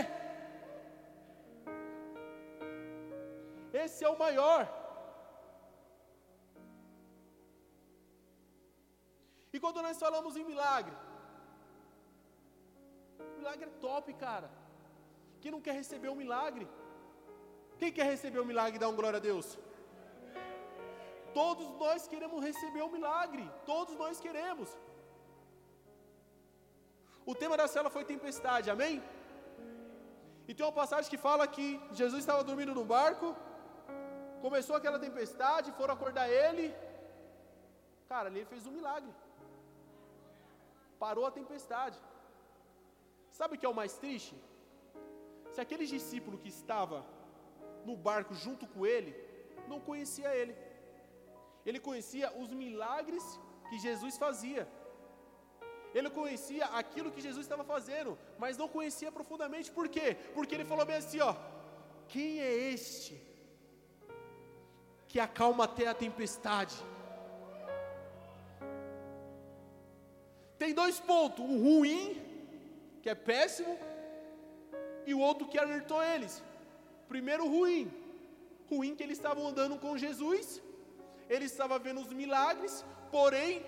Esse 3.83 4.05
é 4.05 4.09
o 4.09 4.17
maior. 4.25 4.61
E 9.51 9.59
quando 9.63 9.81
nós 9.87 9.99
falamos 10.05 10.35
em 10.37 10.45
milagre, 10.51 10.95
milagre 13.37 13.65
é 13.69 13.79
top, 13.87 14.13
cara. 14.25 14.49
Quem 15.41 15.51
não 15.55 15.65
quer 15.65 15.75
receber 15.83 16.09
um 16.11 16.21
milagre? 16.25 16.65
Quem 17.81 17.91
quer 17.97 18.07
receber 18.15 18.39
um 18.39 18.51
milagre 18.53 18.77
e 18.77 18.83
dar 18.83 18.89
um 18.93 18.99
glória 19.01 19.17
a 19.17 19.27
Deus? 19.31 19.49
Todos 21.33 21.67
nós 21.83 22.07
queremos 22.07 22.43
receber 22.43 22.81
o 22.81 22.87
um 22.87 22.91
milagre, 22.97 23.49
todos 23.65 23.95
nós 23.95 24.19
queremos. 24.19 24.69
O 27.25 27.35
tema 27.35 27.55
da 27.55 27.67
cela 27.67 27.89
foi 27.89 28.03
tempestade, 28.03 28.69
amém? 28.69 29.03
E 30.47 30.53
tem 30.53 30.65
uma 30.65 30.71
passagem 30.71 31.09
que 31.09 31.17
fala 31.17 31.45
que 31.47 31.79
Jesus 31.91 32.21
estava 32.21 32.43
dormindo 32.43 32.73
no 32.73 32.83
barco, 32.83 33.35
Começou 34.45 34.75
aquela 34.75 34.99
tempestade, 35.05 35.73
foram 35.79 35.93
acordar 35.93 36.27
ele. 36.29 36.65
Cara, 38.11 38.27
ali 38.29 38.39
ele 38.39 38.51
fez 38.53 38.65
um 38.65 38.75
milagre. 38.77 39.11
Parou 41.03 41.25
a 41.25 41.31
tempestade. 41.39 41.99
Sabe 43.39 43.55
o 43.55 43.59
que 43.59 43.65
é 43.65 43.69
o 43.69 43.79
mais 43.81 43.93
triste? 44.03 44.35
Se 45.53 45.59
aquele 45.61 45.85
discípulo 45.85 46.37
que 46.37 46.49
estava 46.49 47.05
no 47.85 47.95
barco 48.07 48.33
junto 48.33 48.65
com 48.73 48.85
ele, 48.85 49.11
não 49.67 49.79
conhecia 49.79 50.33
ele. 50.39 50.55
Ele 51.65 51.79
conhecia 51.79 52.31
os 52.41 52.51
milagres 52.51 53.23
que 53.69 53.77
Jesus 53.77 54.17
fazia. 54.17 54.67
Ele 55.93 56.09
conhecia 56.09 56.65
aquilo 56.65 57.11
que 57.11 57.21
Jesus 57.21 57.45
estava 57.45 57.63
fazendo, 57.63 58.17
mas 58.37 58.57
não 58.57 58.67
conhecia 58.67 59.11
profundamente. 59.11 59.71
Por 59.71 59.87
quê? 59.89 60.15
Porque 60.35 60.53
ele 60.55 60.65
falou 60.65 60.85
bem 60.85 60.97
assim, 60.97 61.19
ó: 61.19 61.35
Quem 62.07 62.39
é 62.39 62.51
este 62.53 63.29
que 65.09 65.19
acalma 65.19 65.63
até 65.63 65.87
a 65.87 65.93
tempestade. 66.05 66.75
Tem 70.57 70.71
dois 70.73 70.99
pontos: 70.99 71.43
um 71.43 71.57
ruim, 71.63 72.21
que 73.01 73.09
é 73.09 73.15
péssimo, 73.15 73.77
e 75.07 75.13
o 75.13 75.19
outro 75.19 75.47
que 75.47 75.57
alertou 75.57 76.01
eles. 76.03 76.43
Primeiro, 77.07 77.47
ruim. 77.47 77.91
Ruim 78.69 78.95
que 78.95 79.01
eles 79.01 79.17
estavam 79.17 79.47
andando 79.47 79.79
com 79.79 79.97
Jesus, 79.97 80.61
ele 81.29 81.45
estava 81.45 81.77
vendo 81.77 82.01
os 82.01 82.11
milagres, 82.11 82.85
porém, 83.11 83.65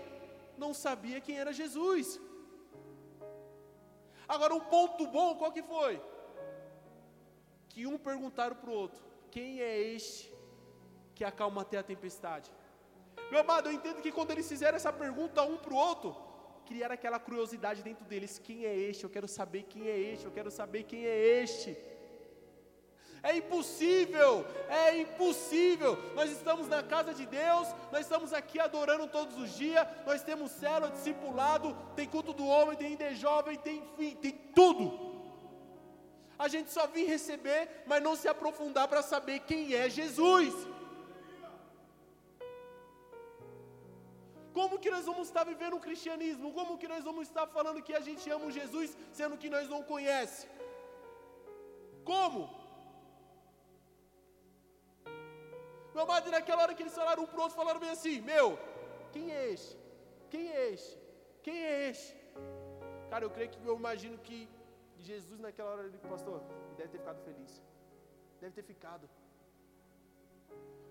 não 0.57 0.74
sabia 0.74 1.22
quem 1.22 1.39
era 1.39 1.53
Jesus. 1.53 2.20
Agora, 4.28 4.53
um 4.55 4.59
ponto 4.59 5.07
bom, 5.07 5.36
qual 5.36 5.51
que 5.51 5.64
foi? 5.64 6.01
Que 7.70 7.86
um 7.86 7.97
perguntaram 7.97 8.55
para 8.55 8.70
o 8.70 8.74
outro: 8.74 9.03
Quem 9.30 9.62
é 9.62 9.80
este 9.80 10.32
que 11.22 11.26
acalma 11.26 11.62
até 11.62 11.78
a 11.78 11.84
tempestade. 11.84 12.51
Meu 13.30 13.41
amado, 13.41 13.70
eu 13.70 13.74
entendo 13.74 14.01
que 14.01 14.12
quando 14.12 14.32
eles 14.32 14.47
fizeram 14.49 14.76
essa 14.76 14.91
pergunta 14.91 15.43
um 15.43 15.55
para 15.55 15.74
o 15.74 15.78
outro, 15.78 16.16
criaram 16.66 16.95
aquela 16.95 17.20
curiosidade 17.20 17.84
dentro 17.84 18.03
deles: 18.05 18.39
quem 18.39 18.66
é 18.66 18.76
este? 18.76 19.03
Eu 19.03 19.09
quero 19.09 19.28
saber 19.28 19.64
quem 19.64 19.88
é 19.88 19.97
este, 19.99 20.26
eu 20.26 20.32
quero 20.32 20.49
saber 20.49 20.84
quem 20.84 21.05
é 21.05 21.16
este. 21.43 21.78
É 23.24 23.38
impossível, 23.38 24.46
é 24.68 24.98
impossível. 24.98 25.98
Nós 26.16 26.32
estamos 26.32 26.68
na 26.68 26.82
casa 26.82 27.14
de 27.14 27.26
Deus, 27.26 27.68
nós 27.92 28.02
estamos 28.02 28.34
aqui 28.34 28.60
adorando 28.60 29.08
todos 29.08 29.38
os 29.38 29.56
dias, 29.56 29.88
nós 30.08 30.24
temos 30.24 30.52
célula, 30.52 30.92
discipulado, 30.92 31.78
tem 31.96 32.08
culto 32.08 32.34
do 32.34 32.46
homem, 32.46 32.76
tem 32.76 32.96
de 32.96 33.16
jovem, 33.16 33.58
tem 33.58 33.78
enfim, 33.78 34.16
tem 34.16 34.32
tudo. 34.56 35.12
A 36.38 36.48
gente 36.48 36.72
só 36.72 36.88
vem 36.88 37.06
receber, 37.06 37.84
mas 37.86 38.02
não 38.02 38.16
se 38.16 38.28
aprofundar 38.28 38.88
para 38.88 39.04
saber 39.04 39.42
quem 39.42 39.76
é 39.76 39.88
Jesus. 39.88 40.56
Como 44.52 44.80
que 44.80 44.90
nós 44.90 45.06
vamos 45.06 45.28
estar 45.28 45.44
vivendo 45.44 45.76
o 45.76 45.80
cristianismo? 45.80 46.52
Como 46.52 46.78
que 46.80 46.88
nós 46.88 47.04
vamos 47.04 47.28
estar 47.28 47.46
falando 47.46 47.84
que 47.84 47.94
a 47.94 48.00
gente 48.00 48.28
ama 48.30 48.50
Jesus, 48.50 48.98
sendo 49.12 49.38
que 49.38 49.50
nós 49.50 49.70
não 49.70 49.84
conhece? 49.84 50.48
Como? 52.04 52.61
Meu 55.94 56.04
amado, 56.04 56.32
naquela 56.32 56.64
hora 56.64 56.74
que 56.74 56.84
eles 56.84 56.96
falaram 56.96 57.24
um 57.24 57.28
pro 57.28 57.42
outro, 57.42 57.58
falaram 57.58 57.80
bem 57.80 57.89
assim: 57.89 58.22
Meu, 58.22 58.58
quem 59.12 59.32
é 59.32 59.50
este? 59.52 59.78
Quem 60.30 60.50
é 60.52 60.70
este? 60.74 60.98
Quem 61.44 61.58
é 61.58 61.89
este? 61.89 62.16
Cara, 63.10 63.26
eu 63.26 63.30
creio 63.30 63.50
que 63.50 63.60
eu 63.66 63.76
imagino 63.76 64.18
que 64.18 64.50
Jesus 65.00 65.39
naquela 65.39 65.72
hora, 65.72 65.84
ele, 65.88 65.98
pastor, 65.98 66.42
deve 66.78 66.89
ter 66.89 67.00
ficado 67.00 67.20
feliz. 67.28 67.62
Deve 68.39 68.54
ter 68.54 68.64
ficado. 68.64 69.10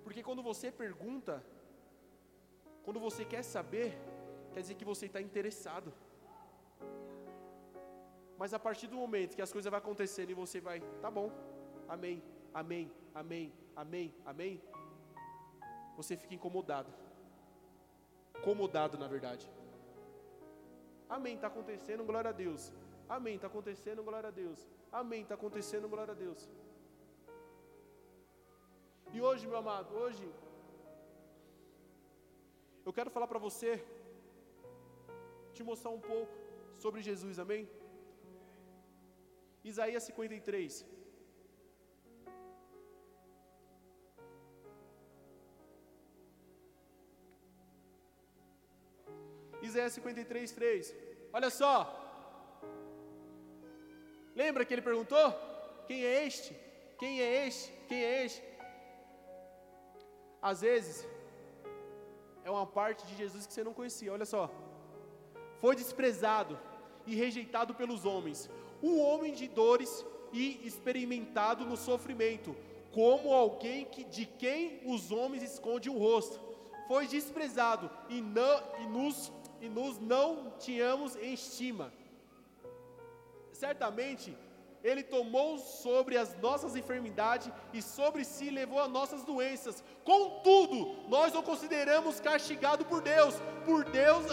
Porque 0.04 0.22
quando 0.22 0.42
você 0.42 0.70
pergunta, 0.70 1.42
quando 2.84 3.00
você 3.00 3.24
quer 3.24 3.42
saber, 3.42 3.96
quer 4.52 4.60
dizer 4.60 4.74
que 4.74 4.84
você 4.84 5.06
está 5.06 5.20
interessado. 5.20 5.92
Mas 8.36 8.52
a 8.54 8.58
partir 8.58 8.86
do 8.86 8.96
momento 8.96 9.36
que 9.36 9.42
as 9.42 9.52
coisas 9.52 9.70
vão 9.70 9.78
acontecendo 9.78 10.30
e 10.30 10.34
você 10.34 10.60
vai, 10.60 10.80
tá 11.00 11.10
bom, 11.10 11.30
amém, 11.88 12.22
amém, 12.54 12.90
amém, 13.14 13.52
amém, 13.76 14.14
amém, 14.24 14.62
você 15.96 16.16
fica 16.16 16.34
incomodado. 16.34 16.90
Incomodado, 18.38 18.96
na 18.98 19.08
verdade. 19.14 19.46
Amém, 21.16 21.34
está 21.34 21.48
acontecendo, 21.48 22.04
glória 22.10 22.30
a 22.30 22.36
Deus. 22.44 22.72
Amém, 23.08 23.34
está 23.36 23.48
acontecendo, 23.48 24.02
glória 24.08 24.28
a 24.28 24.36
Deus. 24.42 24.60
Amém, 25.00 25.22
está 25.22 25.34
acontecendo, 25.34 25.88
glória 25.88 26.12
a 26.12 26.20
Deus. 26.24 26.48
E 29.12 29.20
hoje, 29.20 29.46
meu 29.46 29.58
amado, 29.62 29.92
hoje 30.02 30.26
eu 32.86 32.92
quero 32.92 33.10
falar 33.14 33.28
para 33.32 33.40
você, 33.46 33.70
te 35.54 35.62
mostrar 35.70 35.90
um 35.90 36.02
pouco 36.12 36.32
sobre 36.84 37.02
Jesus, 37.08 37.38
amém? 37.44 37.68
Isaías 39.70 40.04
53. 40.04 40.86
Isaías 49.70 49.92
53, 49.92 50.52
3. 50.52 50.94
Olha 51.32 51.50
só. 51.50 51.74
Lembra 54.34 54.64
que 54.64 54.74
ele 54.74 54.82
perguntou? 54.82 55.26
Quem 55.86 56.04
é 56.04 56.26
este? 56.26 56.54
Quem 56.98 57.20
é 57.20 57.46
este? 57.46 57.72
Quem 57.88 58.02
é 58.04 58.24
este? 58.24 58.42
Às 60.50 60.60
vezes, 60.62 61.06
é 62.44 62.50
uma 62.50 62.66
parte 62.66 63.06
de 63.06 63.14
Jesus 63.16 63.46
que 63.46 63.52
você 63.52 63.62
não 63.62 63.74
conhecia, 63.74 64.12
olha 64.12 64.24
só. 64.24 64.50
Foi 65.60 65.74
desprezado 65.76 66.58
e 67.06 67.14
rejeitado 67.14 67.74
pelos 67.74 68.04
homens, 68.04 68.48
um 68.82 69.00
homem 69.00 69.32
de 69.34 69.46
dores 69.48 70.04
e 70.32 70.66
experimentado 70.66 71.64
no 71.64 71.76
sofrimento, 71.76 72.56
como 72.92 73.32
alguém 73.32 73.84
que, 73.84 74.04
de 74.04 74.24
quem 74.26 74.80
os 74.86 75.10
homens 75.12 75.42
escondem 75.42 75.92
o 75.92 75.98
rosto. 75.98 76.40
Foi 76.88 77.06
desprezado 77.06 77.90
e, 78.08 78.20
não, 78.20 78.62
e, 78.80 78.86
nos, 78.86 79.30
e 79.60 79.68
nos 79.68 79.98
não 79.98 80.52
tínhamos 80.58 81.16
em 81.16 81.34
estima. 81.34 81.92
Certamente 83.52 84.36
ele 84.82 85.02
tomou 85.02 85.58
sobre 85.58 86.16
as 86.16 86.34
nossas 86.40 86.74
enfermidades 86.74 87.52
e 87.72 87.82
sobre 87.82 88.24
si 88.24 88.50
levou 88.50 88.80
as 88.80 88.88
nossas 88.88 89.24
doenças. 89.24 89.84
Contudo, 90.04 90.96
nós 91.08 91.34
o 91.34 91.42
consideramos 91.42 92.18
castigado 92.18 92.84
por 92.86 93.02
Deus, 93.02 93.34
por 93.64 93.84
Deus 93.84 94.24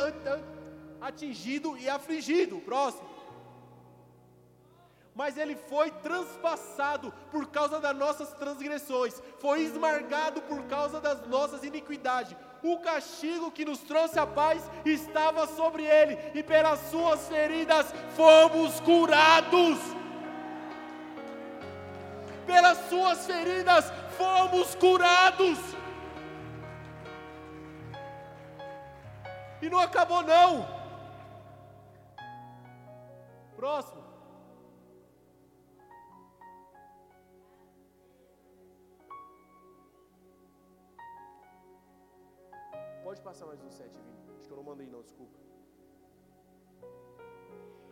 atingido 1.02 1.78
e 1.78 1.90
afligido. 1.90 2.60
Próximo. 2.60 3.07
Mas 5.18 5.36
ele 5.36 5.56
foi 5.56 5.90
transpassado 5.92 7.12
por 7.32 7.48
causa 7.48 7.80
das 7.80 7.98
nossas 7.98 8.32
transgressões, 8.34 9.22
foi 9.40 9.62
esmagado 9.64 10.42
por 10.44 10.64
causa 10.66 11.02
das 11.02 11.28
nossas 11.28 11.64
iniquidades. 11.64 12.38
O 12.64 12.80
castigo 12.80 13.52
que 13.52 13.66
nos 13.66 13.80
trouxe 13.80 14.20
a 14.20 14.28
paz 14.28 14.64
estava 14.86 15.48
sobre 15.48 15.84
ele, 15.84 16.18
e 16.36 16.44
pelas 16.44 16.80
suas 16.92 17.28
feridas 17.28 17.88
fomos 18.16 18.80
curados 18.80 19.80
pelas 22.48 22.78
suas 22.90 23.28
feridas 23.28 23.92
fomos 24.18 24.74
curados. 24.76 25.60
E 29.62 29.70
não 29.70 29.80
acabou 29.80 30.24
não. 30.24 30.66
Próximo. 33.56 34.07
Pode 43.08 43.22
passar 43.22 43.46
mais 43.46 43.62
um 43.62 43.72
sete, 43.72 43.94
Vini. 43.94 44.38
Acho 44.38 44.48
que 44.48 44.52
eu 44.52 44.58
não 44.58 44.64
mandei 44.66 44.86
não, 44.86 45.02
desculpa. 45.02 45.40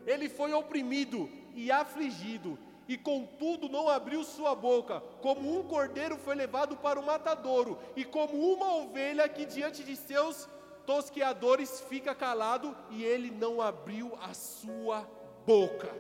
Ele 0.06 0.28
foi 0.28 0.52
oprimido 0.52 1.30
e 1.54 1.72
afligido, 1.72 2.60
e 2.86 2.98
contudo 2.98 3.70
não 3.70 3.88
abriu 3.88 4.26
sua 4.26 4.54
boca, 4.54 5.00
como 5.22 5.58
um 5.58 5.64
cordeiro 5.64 6.18
foi 6.18 6.36
levado 6.36 6.76
para 6.76 7.00
o 7.00 7.06
matadouro, 7.06 7.80
e 7.96 8.04
como 8.04 8.34
uma 8.54 8.76
ovelha 8.76 9.30
que 9.30 9.46
diante 9.46 9.86
de 9.86 9.96
seus 9.96 10.50
tosqueadores 10.86 11.80
fica 11.80 12.14
calado, 12.14 12.76
e 12.90 13.02
ele 13.02 13.32
não 13.32 13.62
abriu 13.62 14.14
a 14.22 14.34
sua 14.34 15.10
boca. 15.46 15.96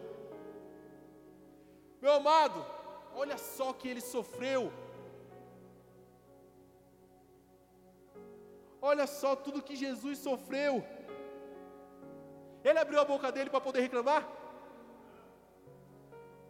Meu 2.01 2.11
amado, 2.11 2.66
olha 3.16 3.38
só 3.38 3.72
que 3.72 3.88
ele 3.88 4.01
sofreu. 4.01 4.74
Olha 8.89 9.05
só 9.19 9.31
tudo 9.45 9.65
que 9.67 9.75
Jesus 9.83 10.17
sofreu. 10.27 10.73
Ele 12.67 12.79
abriu 12.81 12.99
a 13.01 13.05
boca 13.11 13.31
dele 13.36 13.49
para 13.53 13.65
poder 13.67 13.81
reclamar? 13.88 14.21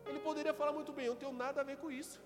Ele 0.08 0.20
poderia 0.28 0.54
falar 0.60 0.74
muito 0.78 0.92
bem, 0.98 1.06
eu 1.06 1.14
não 1.14 1.22
tenho 1.24 1.34
nada 1.44 1.62
a 1.62 1.68
ver 1.70 1.78
com 1.84 1.90
isso. 2.02 2.18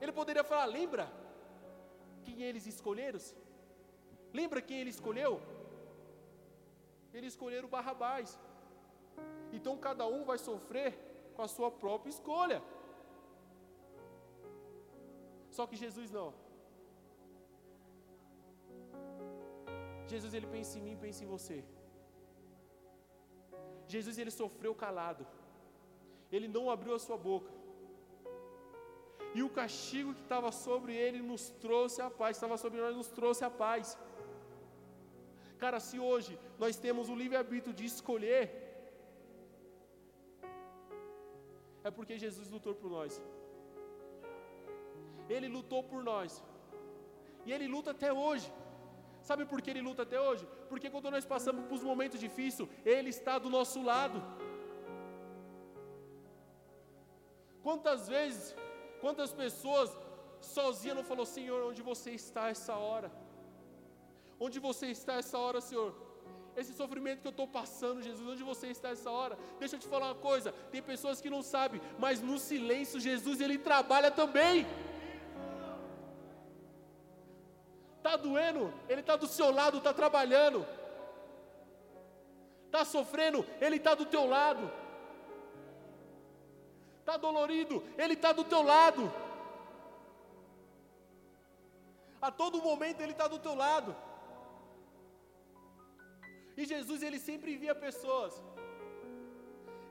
Ele 0.00 0.12
poderia 0.20 0.44
falar, 0.50 0.66
lembra 0.78 1.04
quem 2.24 2.42
eles 2.48 2.66
escolheram? 2.72 3.20
Lembra 4.40 4.60
quem 4.68 4.80
ele 4.80 4.92
escolheu? 4.96 5.32
Ele 7.14 7.28
escolheu 7.32 7.64
o 7.64 7.74
Barrabás. 7.76 8.38
Então 9.56 9.76
cada 9.86 10.06
um 10.16 10.24
vai 10.30 10.38
sofrer 10.48 10.90
com 11.36 11.42
a 11.46 11.48
sua 11.56 11.70
própria 11.70 12.10
escolha. 12.16 12.60
Só 15.56 15.66
que 15.68 15.82
Jesus 15.84 16.10
não. 16.18 16.47
Jesus 20.12 20.32
ele 20.38 20.48
pensa 20.54 20.72
em 20.78 20.82
mim, 20.86 20.96
pensa 21.06 21.22
em 21.24 21.30
você. 21.34 21.58
Jesus 23.94 24.16
ele 24.22 24.32
sofreu 24.40 24.74
calado. 24.84 25.24
Ele 26.36 26.48
não 26.56 26.64
abriu 26.74 26.94
a 26.98 27.02
sua 27.06 27.18
boca. 27.30 27.52
E 29.36 29.42
o 29.46 29.50
castigo 29.58 30.14
que 30.16 30.24
estava 30.26 30.50
sobre 30.66 30.92
ele 31.04 31.20
nos 31.30 31.42
trouxe 31.64 32.00
a 32.06 32.10
paz, 32.20 32.36
estava 32.36 32.56
sobre 32.64 32.78
nós 32.84 32.94
nos 33.00 33.10
trouxe 33.18 33.42
a 33.48 33.52
paz. 33.64 33.86
Cara, 35.62 35.78
se 35.88 35.98
hoje 36.10 36.32
nós 36.62 36.76
temos 36.84 37.06
o 37.12 37.16
livre-arbítrio 37.22 37.74
de 37.78 37.84
escolher, 37.92 38.44
é 41.88 41.90
porque 41.96 42.22
Jesus 42.24 42.48
lutou 42.56 42.74
por 42.80 42.90
nós. 42.98 43.12
Ele 45.36 45.48
lutou 45.56 45.82
por 45.90 46.02
nós. 46.12 46.32
E 47.46 47.52
ele 47.54 47.68
luta 47.74 47.90
até 47.96 48.10
hoje. 48.24 48.48
Sabe 49.28 49.44
por 49.50 49.60
que 49.62 49.70
ele 49.70 49.86
luta 49.86 50.02
até 50.04 50.18
hoje? 50.26 50.44
Porque 50.70 50.88
quando 50.92 51.10
nós 51.14 51.24
passamos 51.32 51.62
por 51.70 51.78
momentos 51.90 52.18
difíceis, 52.26 52.68
ele 52.94 53.10
está 53.16 53.34
do 53.44 53.50
nosso 53.56 53.78
lado. 53.90 54.18
Quantas 57.66 58.08
vezes, 58.14 58.44
quantas 59.02 59.30
pessoas 59.42 59.90
sozinha 60.40 60.94
não 60.98 61.04
falou, 61.10 61.26
Senhor, 61.36 61.60
onde 61.70 61.82
você 61.90 62.12
está 62.22 62.44
essa 62.54 62.74
hora? 62.86 63.10
Onde 64.46 64.58
você 64.68 64.86
está 64.98 65.14
essa 65.22 65.36
hora, 65.44 65.60
Senhor? 65.68 65.90
Esse 66.60 66.72
sofrimento 66.72 67.20
que 67.22 67.30
eu 67.30 67.36
estou 67.36 67.48
passando, 67.60 68.06
Jesus, 68.08 68.26
onde 68.34 68.42
você 68.52 68.68
está 68.76 68.88
essa 68.96 69.10
hora? 69.10 69.36
Deixa 69.58 69.76
eu 69.76 69.82
te 69.82 69.88
falar 69.94 70.06
uma 70.06 70.22
coisa: 70.30 70.52
tem 70.72 70.82
pessoas 70.92 71.20
que 71.20 71.34
não 71.36 71.42
sabem, 71.42 71.82
mas 72.04 72.22
no 72.30 72.38
silêncio, 72.38 72.98
Jesus, 72.98 73.42
ele 73.42 73.58
trabalha 73.58 74.10
também. 74.10 74.66
Doendo, 78.18 78.72
Ele 78.88 79.00
está 79.00 79.16
do 79.16 79.26
seu 79.26 79.50
lado, 79.50 79.78
está 79.78 79.92
trabalhando. 79.94 80.66
Está 82.66 82.84
sofrendo, 82.84 83.44
Ele 83.60 83.76
está 83.76 83.94
do 83.94 84.04
teu 84.04 84.26
lado. 84.26 84.70
Está 87.00 87.16
dolorido, 87.16 87.82
Ele 87.96 88.14
está 88.14 88.32
do 88.32 88.44
teu 88.44 88.62
lado. 88.62 89.10
A 92.20 92.30
todo 92.30 92.62
momento 92.62 93.00
Ele 93.00 93.12
está 93.12 93.26
do 93.28 93.38
teu 93.38 93.54
lado. 93.54 93.96
E 96.56 96.64
Jesus, 96.66 97.02
Ele 97.02 97.18
sempre 97.18 97.54
envia 97.54 97.74
pessoas. 97.74 98.34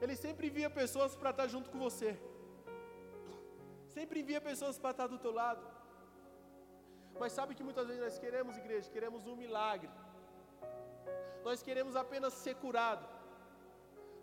Ele 0.02 0.16
sempre 0.16 0.48
envia 0.48 0.70
pessoas 0.70 1.16
para 1.16 1.32
estar 1.32 1.48
junto 1.48 1.70
com 1.72 1.80
você. 1.80 2.20
Sempre 3.88 4.20
envia 4.20 4.40
pessoas 4.40 4.78
para 4.78 4.92
estar 4.92 5.08
do 5.08 5.18
teu 5.18 5.34
lado. 5.34 5.77
Mas 7.20 7.34
sabe 7.38 7.56
que 7.56 7.64
muitas 7.68 7.88
vezes 7.88 8.02
nós 8.04 8.18
queremos, 8.24 8.58
igreja, 8.58 8.90
queremos 8.96 9.26
um 9.26 9.36
milagre. 9.36 9.90
Nós 11.48 11.62
queremos 11.68 11.96
apenas 11.96 12.34
ser 12.34 12.56
curado. 12.56 13.06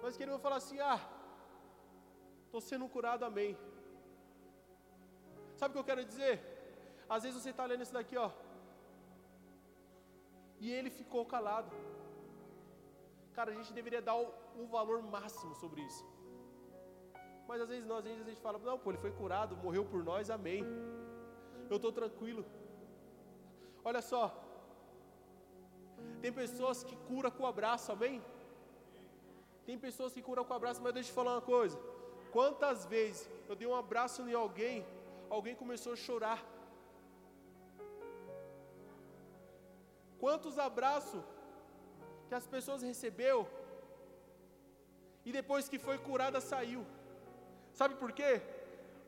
Nós 0.03 0.17
queremos 0.17 0.41
falar 0.41 0.57
assim: 0.57 0.79
ah, 0.81 1.01
estou 2.47 2.61
sendo 2.61 2.89
curado, 2.89 3.25
amém. 3.25 3.53
Sabe 5.57 5.71
o 5.71 5.75
que 5.75 5.83
eu 5.83 5.91
quero 5.91 6.05
dizer? 6.05 6.35
Às 7.09 7.23
vezes 7.23 7.41
você 7.41 7.51
está 7.51 7.65
lendo 7.65 7.83
isso 7.83 7.93
daqui, 7.93 8.17
ó. 8.17 8.31
E 10.65 10.71
ele 10.71 10.91
ficou 10.91 11.25
calado. 11.27 11.71
Cara, 13.37 13.51
a 13.51 13.55
gente 13.55 13.73
deveria 13.73 14.01
dar 14.01 14.17
o, 14.17 14.27
o 14.63 14.67
valor 14.67 15.03
máximo 15.03 15.55
sobre 15.57 15.81
isso. 15.83 16.05
Mas 17.49 17.61
às 17.61 17.69
vezes 17.69 17.87
nós, 17.87 17.99
às 17.99 18.05
vezes 18.05 18.23
a 18.27 18.31
gente 18.31 18.41
fala, 18.41 18.59
não, 18.59 18.79
pô, 18.79 18.91
ele 18.91 18.99
foi 18.99 19.13
curado, 19.13 19.57
morreu 19.57 19.85
por 19.85 20.03
nós, 20.05 20.31
amém. 20.31 20.63
Eu 21.69 21.77
estou 21.77 21.93
tranquilo. 21.93 22.45
Olha 23.89 24.03
só. 24.12 24.24
Tem 26.22 26.32
pessoas 26.43 26.78
que 26.89 26.97
cura 27.09 27.30
com 27.30 27.43
o 27.45 27.51
abraço, 27.55 27.93
amém? 27.97 28.16
Tem 29.66 29.78
pessoas 29.87 30.12
que 30.14 30.22
curam 30.28 30.45
com 30.45 30.55
o 30.55 30.61
abraço, 30.61 30.82
mas 30.85 30.95
deixa 30.95 31.09
eu 31.09 31.12
te 31.12 31.18
falar 31.20 31.32
uma 31.35 31.49
coisa. 31.55 31.76
Quantas 32.37 32.78
vezes 32.95 33.28
eu 33.49 33.57
dei 33.61 33.68
um 33.68 33.76
abraço 33.85 34.22
em 34.28 34.35
alguém, 34.45 34.76
alguém 35.37 35.55
começou 35.62 35.93
a 35.93 36.03
chorar. 36.05 36.41
Quantos 40.22 40.59
abraços 40.59 41.22
que 42.28 42.35
as 42.41 42.47
pessoas 42.55 42.82
recebeu 42.91 43.39
e 45.24 45.32
depois 45.32 45.68
que 45.68 45.78
foi 45.87 45.99
curada 46.09 46.41
saiu. 46.41 46.82
Sabe 47.72 47.95
por 48.03 48.12
quê? 48.18 48.32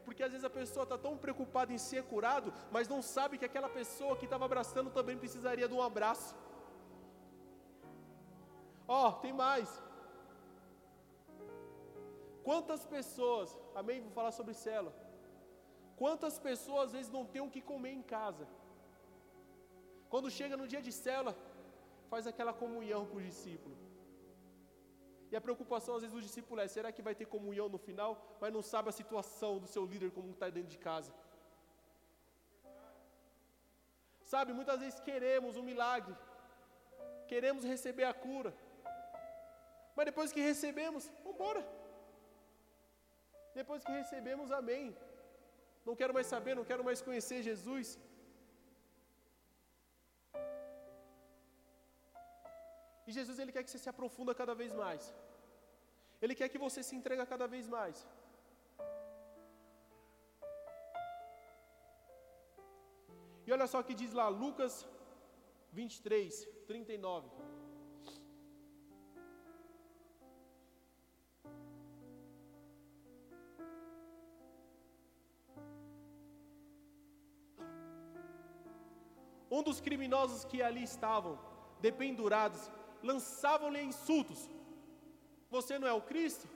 Porque 0.06 0.22
às 0.24 0.32
vezes 0.32 0.48
a 0.48 0.56
pessoa 0.58 0.84
está 0.84 0.96
tão 1.04 1.14
preocupada 1.24 1.72
em 1.76 1.80
ser 1.86 2.02
curado, 2.12 2.50
mas 2.74 2.90
não 2.92 3.00
sabe 3.14 3.38
que 3.38 3.48
aquela 3.48 3.70
pessoa 3.78 4.16
que 4.18 4.26
estava 4.26 4.44
abraçando 4.48 4.90
também 4.98 5.22
precisaria 5.22 5.68
de 5.70 5.74
um 5.78 5.82
abraço. 5.82 6.30
Ó, 8.86 9.08
oh, 9.08 9.12
tem 9.24 9.32
mais. 9.32 9.68
Quantas 12.48 12.84
pessoas, 12.96 13.48
amém? 13.80 14.00
Vou 14.06 14.12
falar 14.18 14.32
sobre 14.38 14.54
célula. 14.54 14.94
Quantas 16.02 16.38
pessoas 16.48 16.84
às 16.86 16.92
vezes 16.96 17.10
não 17.16 17.24
têm 17.32 17.42
o 17.46 17.50
que 17.54 17.68
comer 17.72 17.94
em 17.98 18.04
casa? 18.16 18.46
Quando 20.12 20.30
chega 20.38 20.56
no 20.60 20.68
dia 20.72 20.82
de 20.88 20.92
célula, 20.92 21.36
faz 22.12 22.26
aquela 22.28 22.52
comunhão 22.62 23.04
com 23.06 23.16
os 23.16 23.26
discípulos. 23.30 23.85
E 25.30 25.36
a 25.36 25.40
preocupação 25.40 25.94
às 25.96 26.02
vezes 26.02 26.14
do 26.14 26.22
discípulo 26.22 26.60
é: 26.60 26.68
será 26.68 26.90
que 26.92 27.02
vai 27.02 27.14
ter 27.14 27.26
comunhão 27.26 27.68
no 27.68 27.78
final? 27.78 28.12
Mas 28.40 28.52
não 28.52 28.62
sabe 28.62 28.88
a 28.88 28.92
situação 28.92 29.58
do 29.58 29.66
seu 29.66 29.84
líder 29.84 30.10
como 30.10 30.30
está 30.30 30.48
dentro 30.48 30.70
de 30.70 30.78
casa. 30.78 31.12
Sabe, 34.32 34.52
muitas 34.52 34.80
vezes 34.80 34.98
queremos 35.08 35.56
um 35.56 35.62
milagre, 35.62 36.14
queremos 37.28 37.64
receber 37.64 38.04
a 38.04 38.14
cura, 38.14 38.52
mas 39.96 40.06
depois 40.06 40.32
que 40.32 40.40
recebemos, 40.40 41.04
vamos 41.22 41.34
embora. 41.34 41.62
Depois 43.54 43.82
que 43.84 43.92
recebemos, 43.92 44.50
amém. 44.50 44.94
Não 45.86 45.94
quero 46.00 46.12
mais 46.12 46.26
saber, 46.26 46.54
não 46.54 46.64
quero 46.70 46.84
mais 46.88 47.00
conhecer 47.00 47.42
Jesus. 47.42 47.98
E 53.06 53.12
Jesus 53.18 53.38
ele 53.38 53.52
quer 53.54 53.62
que 53.64 53.70
você 53.70 53.80
se 53.84 53.88
aprofunda 53.92 54.34
cada 54.40 54.54
vez 54.60 54.72
mais. 54.82 55.14
Ele 56.20 56.34
quer 56.38 56.48
que 56.52 56.62
você 56.66 56.82
se 56.82 56.96
entrega 56.98 57.24
cada 57.32 57.46
vez 57.54 57.66
mais. 57.76 58.06
E 63.46 63.52
olha 63.56 63.66
só 63.72 63.78
o 63.80 63.84
que 63.88 63.94
diz 64.02 64.12
lá, 64.20 64.28
Lucas 64.28 64.74
23, 65.72 66.48
39. 66.66 67.28
Um 79.56 79.62
dos 79.62 79.80
criminosos 79.80 80.44
que 80.44 80.60
ali 80.60 80.82
estavam, 80.82 81.38
dependurados, 81.80 82.62
lançavam-lhe 83.10 83.82
insultos. 83.92 84.40
Você 85.56 85.78
não 85.78 85.88
é 85.92 85.94
o 86.00 86.06
Cristo? 86.10 86.46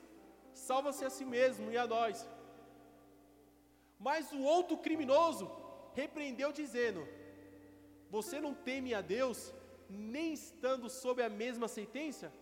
Salva-se 0.52 1.04
a 1.04 1.10
si 1.16 1.24
mesmo 1.36 1.70
e 1.70 1.78
a 1.78 1.86
nós. 1.86 2.28
Mas 3.98 4.32
o 4.32 4.42
outro 4.56 4.76
criminoso 4.86 5.44
repreendeu, 6.00 6.50
dizendo: 6.60 7.06
Você 8.16 8.36
não 8.40 8.54
teme 8.68 8.92
a 8.94 9.02
Deus, 9.16 9.38
nem 9.88 10.32
estando 10.32 10.88
sob 11.02 11.22
a 11.22 11.30
mesma 11.42 11.68
sentença? 11.78 12.32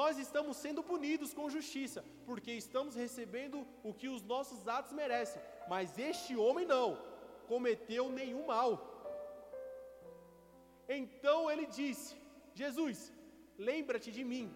Nós 0.00 0.18
estamos 0.18 0.56
sendo 0.56 0.82
punidos 0.82 1.32
com 1.32 1.54
justiça, 1.56 2.04
porque 2.26 2.52
estamos 2.52 2.96
recebendo 2.96 3.64
o 3.88 3.94
que 3.94 4.08
os 4.14 4.22
nossos 4.32 4.66
atos 4.66 4.92
merecem, 4.92 5.40
mas 5.68 5.96
este 6.10 6.36
homem 6.36 6.66
não, 6.66 6.98
cometeu 7.46 8.10
nenhum 8.10 8.46
mal. 8.46 8.72
Então 10.88 11.38
ele 11.50 11.66
disse: 11.66 12.16
Jesus, 12.54 13.12
lembra-te 13.58 14.10
de 14.12 14.24
mim 14.24 14.54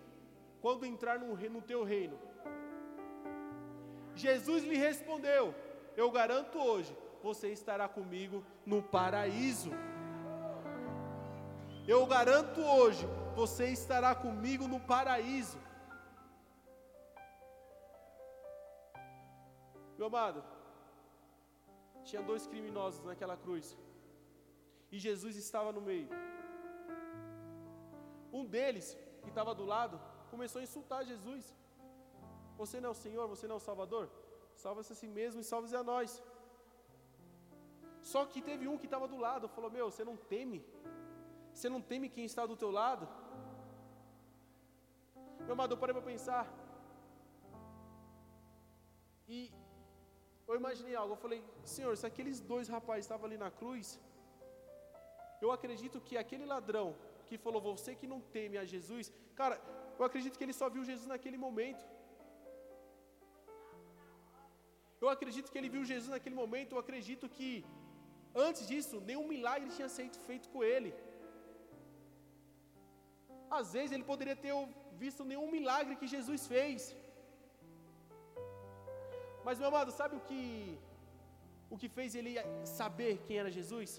quando 0.61 0.86
entrar 0.86 1.18
no, 1.18 1.34
no 1.51 1.62
teu 1.62 1.82
reino. 1.82 2.18
Jesus 4.14 4.64
lhe 4.64 4.76
respondeu: 4.76 5.55
Eu 5.96 6.11
garanto 6.11 6.59
hoje, 6.59 6.96
você 7.22 7.49
estará 7.49 7.88
comigo 7.88 8.44
no 8.64 8.82
paraíso. 8.82 9.70
Eu 11.86 12.05
garanto 12.07 12.61
hoje, 12.61 13.07
você 13.34 13.66
estará 13.68 14.14
comigo 14.14 14.68
no 14.68 14.78
paraíso. 14.78 15.59
Meu 19.96 20.07
amado, 20.07 20.44
tinha 22.05 22.22
dois 22.22 22.46
criminosos 22.46 23.05
naquela 23.05 23.36
cruz. 23.36 23.76
E 24.92 24.99
Jesus 24.99 25.34
estava 25.36 25.72
no 25.72 25.80
meio. 25.80 26.09
Um 28.33 28.45
deles, 28.45 28.97
que 29.22 29.29
estava 29.29 29.55
do 29.55 29.64
lado, 29.64 30.01
começou 30.31 30.61
a 30.61 30.66
insultar 30.68 31.05
Jesus. 31.05 31.55
Você 32.57 32.81
não 32.81 32.91
é 32.91 32.93
o 32.93 33.03
Senhor, 33.05 33.26
você 33.35 33.47
não 33.47 33.57
é 33.57 33.61
o 33.62 33.66
Salvador? 33.68 34.09
Salva-se 34.55 34.93
a 34.93 34.97
si 34.97 35.07
mesmo 35.07 35.41
e 35.41 35.45
salve-se 35.45 35.76
a 35.76 35.83
nós. 35.83 36.22
Só 38.12 38.24
que 38.24 38.41
teve 38.51 38.66
um 38.66 38.79
que 38.79 38.87
estava 38.87 39.07
do 39.07 39.18
lado, 39.26 39.49
falou: 39.57 39.70
Meu, 39.70 39.91
você 39.91 40.05
não 40.11 40.16
teme? 40.16 40.61
Você 41.53 41.68
não 41.68 41.81
teme 41.81 42.09
quem 42.09 42.24
está 42.24 42.45
do 42.47 42.57
teu 42.57 42.70
lado? 42.70 43.09
Meu 45.41 45.53
amado, 45.53 45.74
eu 45.74 45.79
parei 45.79 45.95
para 45.95 46.11
pensar. 46.12 46.45
E 49.37 49.53
eu 50.49 50.57
imaginei 50.57 50.95
algo, 50.95 51.12
eu 51.12 51.22
falei, 51.24 51.41
Senhor, 51.64 51.95
se 51.97 52.07
aqueles 52.07 52.41
dois 52.41 52.68
rapazes 52.68 53.05
estavam 53.05 53.26
ali 53.26 53.37
na 53.37 53.51
cruz, 53.51 54.01
eu 55.43 55.51
acredito 55.53 56.01
que 56.01 56.16
aquele 56.16 56.47
ladrão 56.47 56.97
que 57.29 57.45
falou, 57.47 57.61
você 57.68 57.93
que 58.01 58.11
não 58.12 58.20
teme 58.37 58.57
a 58.62 58.64
Jesus, 58.72 59.07
cara, 59.41 59.57
eu 59.99 60.05
acredito 60.09 60.37
que 60.39 60.45
ele 60.47 60.57
só 60.61 60.68
viu 60.74 60.85
Jesus 60.91 61.09
naquele 61.14 61.39
momento. 61.47 61.85
Eu 65.03 65.09
acredito 65.14 65.51
que 65.51 65.59
ele 65.61 65.72
viu 65.74 65.83
Jesus 65.93 66.11
naquele 66.14 66.37
momento, 66.43 66.72
eu 66.74 66.81
acredito 66.85 67.26
que 67.37 67.51
antes 68.47 68.62
disso, 68.70 68.97
nenhum 69.11 69.26
milagre 69.35 69.68
tinha 69.76 69.91
sido 69.97 70.18
feito 70.29 70.49
com 70.55 70.62
ele. 70.72 70.93
Às 73.59 73.68
vezes 73.76 73.93
ele 73.93 74.11
poderia 74.12 74.37
ter 74.45 74.55
visto 75.05 75.22
nenhum 75.31 75.51
milagre 75.59 75.97
que 76.01 76.12
Jesus 76.16 76.43
fez. 76.55 76.81
Mas, 79.47 79.59
meu 79.59 79.68
amado, 79.68 79.91
sabe 80.01 80.14
o 80.16 80.24
que, 80.29 80.43
o 81.74 81.79
que 81.81 81.89
fez 81.97 82.14
ele 82.18 82.33
saber 82.79 83.12
quem 83.26 83.39
era 83.43 83.57
Jesus? 83.59 83.91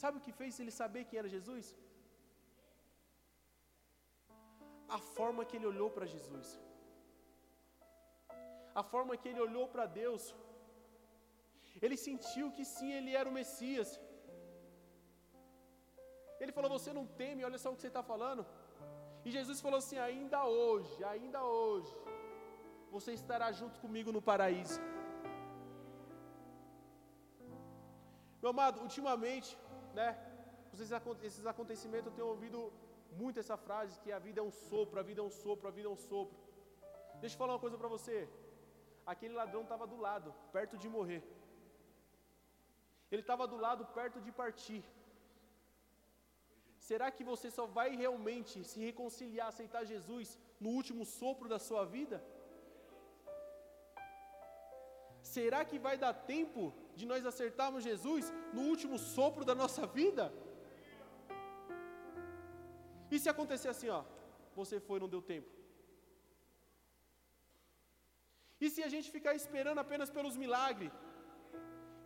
Sabe 0.00 0.16
o 0.18 0.24
que 0.24 0.38
fez 0.40 0.58
ele 0.62 0.72
saber 0.80 1.02
quem 1.08 1.18
era 1.20 1.34
Jesus? 1.36 1.66
A 4.96 5.00
forma 5.14 5.46
que 5.48 5.56
ele 5.58 5.68
olhou 5.72 5.88
para 5.94 6.10
Jesus, 6.14 6.48
a 8.80 8.84
forma 8.92 9.16
que 9.20 9.28
ele 9.30 9.42
olhou 9.46 9.66
para 9.72 9.86
Deus, 10.02 10.24
ele 11.84 11.96
sentiu 12.06 12.46
que 12.56 12.64
sim, 12.74 12.90
ele 12.98 13.12
era 13.20 13.28
o 13.30 13.36
Messias. 13.40 13.90
Ele 16.40 16.52
falou: 16.56 16.70
Você 16.76 16.92
não 16.98 17.06
teme, 17.20 17.46
olha 17.48 17.60
só 17.62 17.68
o 17.70 17.76
que 17.76 17.84
você 17.84 17.92
está 17.94 18.04
falando. 18.12 18.44
E 19.26 19.30
Jesus 19.36 19.60
falou 19.66 19.78
assim: 19.82 19.98
Ainda 20.08 20.40
hoje, 20.60 20.96
ainda 21.12 21.40
hoje, 21.58 21.94
você 22.96 23.12
estará 23.20 23.48
junto 23.60 23.80
comigo 23.84 24.12
no 24.16 24.22
paraíso. 24.30 24.80
Meu 28.42 28.50
amado, 28.54 28.76
ultimamente, 28.86 29.50
né, 29.98 30.08
esses 31.28 31.46
acontecimentos 31.52 32.08
eu 32.08 32.16
tenho 32.18 32.28
ouvido 32.34 32.60
muito 33.20 33.40
essa 33.42 33.56
frase 33.66 34.00
que 34.02 34.10
a 34.18 34.20
vida 34.26 34.38
é 34.42 34.44
um 34.50 34.54
sopro, 34.68 35.00
a 35.00 35.06
vida 35.10 35.20
é 35.22 35.26
um 35.30 35.34
sopro, 35.42 35.66
a 35.70 35.74
vida 35.78 35.88
é 35.90 35.94
um 35.96 36.02
sopro. 36.10 36.38
Deixa 37.22 37.34
eu 37.34 37.40
falar 37.40 37.54
uma 37.54 37.64
coisa 37.64 37.78
para 37.80 37.90
você. 37.96 38.16
Aquele 39.12 39.34
ladrão 39.40 39.62
estava 39.62 39.86
do 39.92 39.98
lado, 40.06 40.30
perto 40.56 40.76
de 40.82 40.88
morrer. 40.96 41.22
Ele 43.10 43.22
estava 43.26 43.44
do 43.52 43.58
lado, 43.66 43.84
perto 43.98 44.20
de 44.26 44.32
partir. 44.42 44.82
Será 46.88 47.06
que 47.16 47.24
você 47.30 47.48
só 47.58 47.64
vai 47.78 47.88
realmente 48.02 48.56
se 48.70 48.78
reconciliar, 48.88 49.48
aceitar 49.48 49.90
Jesus 49.92 50.38
no 50.64 50.70
último 50.78 51.04
sopro 51.18 51.48
da 51.54 51.58
sua 51.68 51.84
vida? 51.96 52.18
Será 55.38 55.60
que 55.70 55.78
vai 55.86 55.96
dar 56.04 56.14
tempo 56.34 56.62
de 56.98 57.04
nós 57.10 57.22
acertarmos 57.30 57.84
Jesus 57.88 58.24
no 58.56 58.62
último 58.72 58.96
sopro 59.14 59.44
da 59.50 59.54
nossa 59.62 59.82
vida? 59.98 60.24
E 63.12 63.18
se 63.22 63.28
acontecer 63.32 63.68
assim, 63.74 63.90
ó, 63.98 64.00
você 64.58 64.76
foi 64.88 64.98
não 65.02 65.10
deu 65.14 65.22
tempo? 65.34 65.50
E 68.64 68.68
se 68.74 68.82
a 68.86 68.90
gente 68.94 69.08
ficar 69.16 69.34
esperando 69.40 69.80
apenas 69.84 70.10
pelos 70.16 70.36
milagres? 70.44 70.92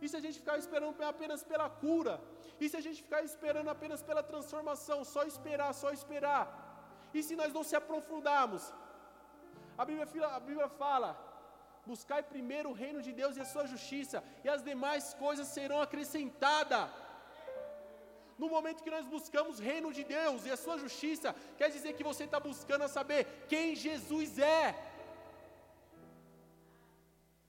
E 0.03 0.07
se 0.11 0.15
a 0.19 0.23
gente 0.25 0.37
ficar 0.43 0.57
esperando 0.63 1.03
apenas 1.13 1.43
pela 1.51 1.67
cura? 1.83 2.15
E 2.61 2.69
se 2.69 2.77
a 2.81 2.85
gente 2.87 3.01
ficar 3.07 3.23
esperando 3.31 3.69
apenas 3.75 4.01
pela 4.09 4.23
transformação? 4.31 4.99
Só 5.15 5.23
esperar, 5.33 5.71
só 5.83 5.91
esperar. 5.99 6.45
E 7.17 7.21
se 7.27 7.35
nós 7.41 7.51
não 7.57 7.65
se 7.69 7.77
aprofundarmos? 7.81 8.65
A 9.81 9.85
Bíblia, 9.89 10.27
a 10.37 10.41
Bíblia 10.49 10.69
fala 10.83 11.11
Buscai 11.85 12.21
primeiro 12.23 12.69
o 12.69 12.77
reino 12.83 13.01
de 13.01 13.11
Deus 13.11 13.35
e 13.35 13.41
a 13.41 13.49
sua 13.53 13.65
justiça, 13.73 14.23
e 14.43 14.49
as 14.49 14.63
demais 14.63 15.13
coisas 15.13 15.47
serão 15.47 15.81
acrescentadas. 15.81 16.89
No 18.41 18.47
momento 18.49 18.83
que 18.83 18.95
nós 18.95 19.05
buscamos 19.05 19.59
o 19.59 19.63
reino 19.71 19.91
de 19.97 20.03
Deus 20.03 20.45
e 20.45 20.51
a 20.51 20.57
sua 20.57 20.77
justiça, 20.77 21.35
quer 21.57 21.69
dizer 21.69 21.93
que 21.93 22.03
você 22.09 22.23
está 22.23 22.39
buscando 22.39 22.87
saber 22.87 23.21
quem 23.47 23.75
Jesus 23.75 24.39
é. 24.39 24.63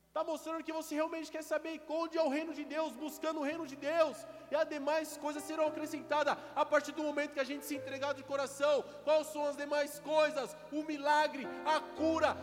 Está 0.07 0.23
mostrando 0.23 0.63
que 0.63 0.71
você 0.71 0.95
realmente 0.95 1.29
quer 1.29 1.43
saber 1.43 1.81
onde 1.89 2.17
é 2.17 2.21
o 2.21 2.29
reino 2.29 2.53
de 2.53 2.63
Deus, 2.63 2.93
buscando 2.93 3.39
o 3.39 3.43
reino 3.43 3.65
de 3.67 3.75
Deus, 3.75 4.17
e 4.49 4.55
as 4.55 4.67
demais 4.69 5.17
coisas 5.17 5.43
serão 5.43 5.67
acrescentadas 5.67 6.37
a 6.55 6.65
partir 6.65 6.93
do 6.93 7.03
momento 7.03 7.33
que 7.33 7.39
a 7.45 7.49
gente 7.49 7.65
se 7.65 7.75
entregar 7.75 8.13
de 8.13 8.23
coração. 8.23 8.83
Quais 9.03 9.27
são 9.27 9.45
as 9.45 9.57
demais 9.57 9.99
coisas? 9.99 10.55
O 10.71 10.83
milagre, 10.83 11.45
a 11.65 11.81
cura, 11.99 12.37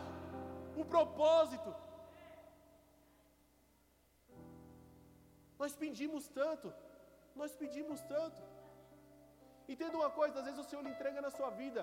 o 0.75 0.85
propósito. 0.85 1.82
Nós 5.63 5.73
pedimos 5.83 6.23
tanto, 6.39 6.67
nós 7.41 7.51
pedimos 7.61 7.99
tanto. 8.13 8.41
Entenda 9.73 9.95
uma 10.01 10.09
coisa: 10.19 10.35
às 10.39 10.45
vezes 10.47 10.59
o 10.63 10.69
Senhor 10.69 10.85
entrega 10.93 11.19
na 11.25 11.31
sua 11.37 11.49
vida, 11.61 11.81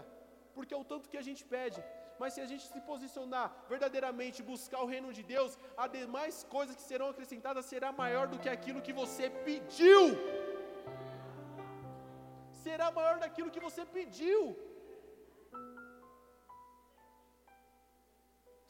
porque 0.55 0.75
é 0.77 0.81
o 0.83 0.89
tanto 0.91 1.11
que 1.13 1.21
a 1.21 1.27
gente 1.29 1.43
pede, 1.55 1.81
mas 2.21 2.35
se 2.35 2.41
a 2.45 2.49
gente 2.51 2.65
se 2.73 2.81
posicionar 2.91 3.47
verdadeiramente, 3.73 4.49
buscar 4.51 4.81
o 4.83 4.91
reino 4.95 5.11
de 5.19 5.23
Deus, 5.35 5.53
as 5.85 5.91
demais 5.99 6.37
coisas 6.57 6.77
que 6.79 6.87
serão 6.91 7.09
acrescentadas 7.13 7.71
será 7.73 7.91
maior 8.03 8.27
do 8.33 8.41
que 8.43 8.51
aquilo 8.57 8.85
que 8.87 8.97
você 9.03 9.29
pediu. 9.49 10.03
Será 12.65 12.89
maior 12.99 13.17
daquilo 13.25 13.55
que 13.55 13.65
você 13.69 13.85
pediu. 13.99 14.41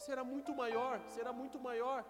Será 0.07 0.23
muito 0.33 0.53
maior, 0.63 0.97
será 1.17 1.33
muito 1.43 1.59
maior. 1.69 2.01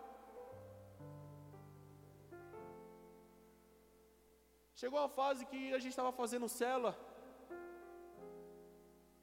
Chegou 4.81 5.01
a 5.07 5.09
fase 5.21 5.43
que 5.51 5.61
a 5.77 5.81
gente 5.83 5.95
estava 5.95 6.13
fazendo 6.21 6.47
cela 6.61 6.91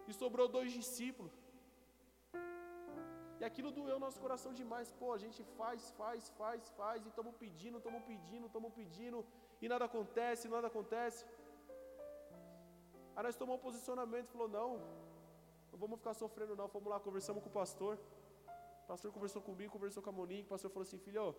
e 0.10 0.14
sobrou 0.22 0.48
dois 0.56 0.72
discípulos. 0.80 1.34
E 3.40 3.44
aquilo 3.50 3.72
doeu 3.78 3.98
nosso 4.04 4.20
coração 4.26 4.52
demais. 4.60 4.92
Pô, 5.00 5.08
a 5.16 5.20
gente 5.24 5.42
faz, 5.60 5.80
faz, 6.02 6.30
faz, 6.40 6.70
faz, 6.80 7.00
e 7.06 7.10
estamos 7.14 7.34
pedindo, 7.44 7.80
estamos 7.80 8.04
pedindo, 8.12 8.46
estamos 8.46 8.72
pedindo, 8.80 9.26
e 9.62 9.68
nada 9.74 9.86
acontece, 9.90 10.54
nada 10.56 10.68
acontece. 10.72 11.26
Aí 13.16 13.24
nós 13.28 13.36
tomamos 13.42 13.60
um 13.60 13.66
posicionamento, 13.68 14.34
falou, 14.36 14.50
não, 14.60 14.72
não 15.72 15.80
vamos 15.84 15.98
ficar 16.02 16.14
sofrendo 16.24 16.56
não, 16.56 16.68
fomos 16.76 16.90
lá, 16.94 17.00
conversamos 17.00 17.42
com 17.44 17.50
o 17.50 17.58
pastor. 17.62 17.94
O 18.84 18.88
pastor 18.94 19.12
conversou 19.12 19.42
comigo, 19.50 19.72
conversou 19.78 20.04
com 20.04 20.12
a 20.12 20.18
Monique, 20.22 20.48
o 20.50 20.54
pastor 20.56 20.70
falou 20.70 20.88
assim, 20.88 21.00
filho, 21.00 21.36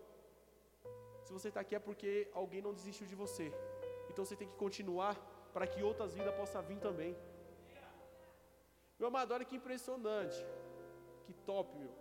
se 1.25 1.31
você 1.31 1.47
está 1.47 1.61
aqui 1.61 1.75
é 1.75 1.79
porque 1.89 2.29
alguém 2.33 2.61
não 2.61 2.73
desistiu 2.73 3.07
de 3.07 3.15
você. 3.15 3.47
Então 4.19 4.27
você 4.27 4.35
tem 4.35 4.49
que 4.49 4.57
continuar 4.57 5.13
para 5.53 5.65
que 5.65 5.81
outras 5.81 6.13
vidas 6.13 6.33
possam 6.39 6.61
vir 6.69 6.77
também. 6.85 7.11
Meu 8.99 9.07
amado, 9.07 9.33
olha 9.35 9.45
que 9.49 9.55
impressionante. 9.59 10.39
Que 11.25 11.33
top, 11.49 11.69
meu. 11.81 11.93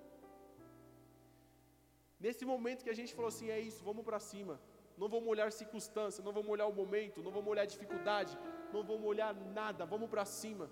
Nesse 2.18 2.44
momento 2.52 2.82
que 2.82 2.90
a 2.90 2.98
gente 3.00 3.14
falou 3.14 3.28
assim, 3.28 3.50
é 3.56 3.60
isso, 3.60 3.84
vamos 3.84 4.04
para 4.04 4.18
cima. 4.18 4.60
Não 4.96 5.08
vamos 5.08 5.28
olhar 5.28 5.52
circunstância, 5.52 6.24
não 6.24 6.32
vamos 6.32 6.50
olhar 6.50 6.66
o 6.66 6.72
momento, 6.72 7.22
não 7.22 7.30
vamos 7.30 7.48
olhar 7.52 7.66
dificuldade, 7.66 8.36
não 8.72 8.82
vamos 8.82 9.06
olhar 9.12 9.32
nada, 9.60 9.86
vamos 9.86 10.10
para 10.10 10.24
cima. 10.24 10.68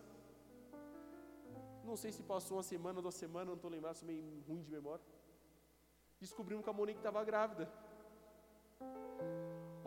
Não 1.84 1.94
sei 1.94 2.10
se 2.10 2.24
passou 2.24 2.56
uma 2.56 2.64
semana, 2.64 3.00
duas 3.00 3.14
semanas, 3.14 3.50
não 3.50 3.60
estou 3.60 3.70
lembrado, 3.70 3.94
sou 3.94 4.08
meio 4.08 4.24
ruim 4.48 4.62
de 4.62 4.70
memória. 4.78 5.04
Descobrimos 6.18 6.64
que 6.64 6.70
a 6.70 6.72
Monique 6.72 6.98
estava 6.98 7.22
grávida. 7.22 7.70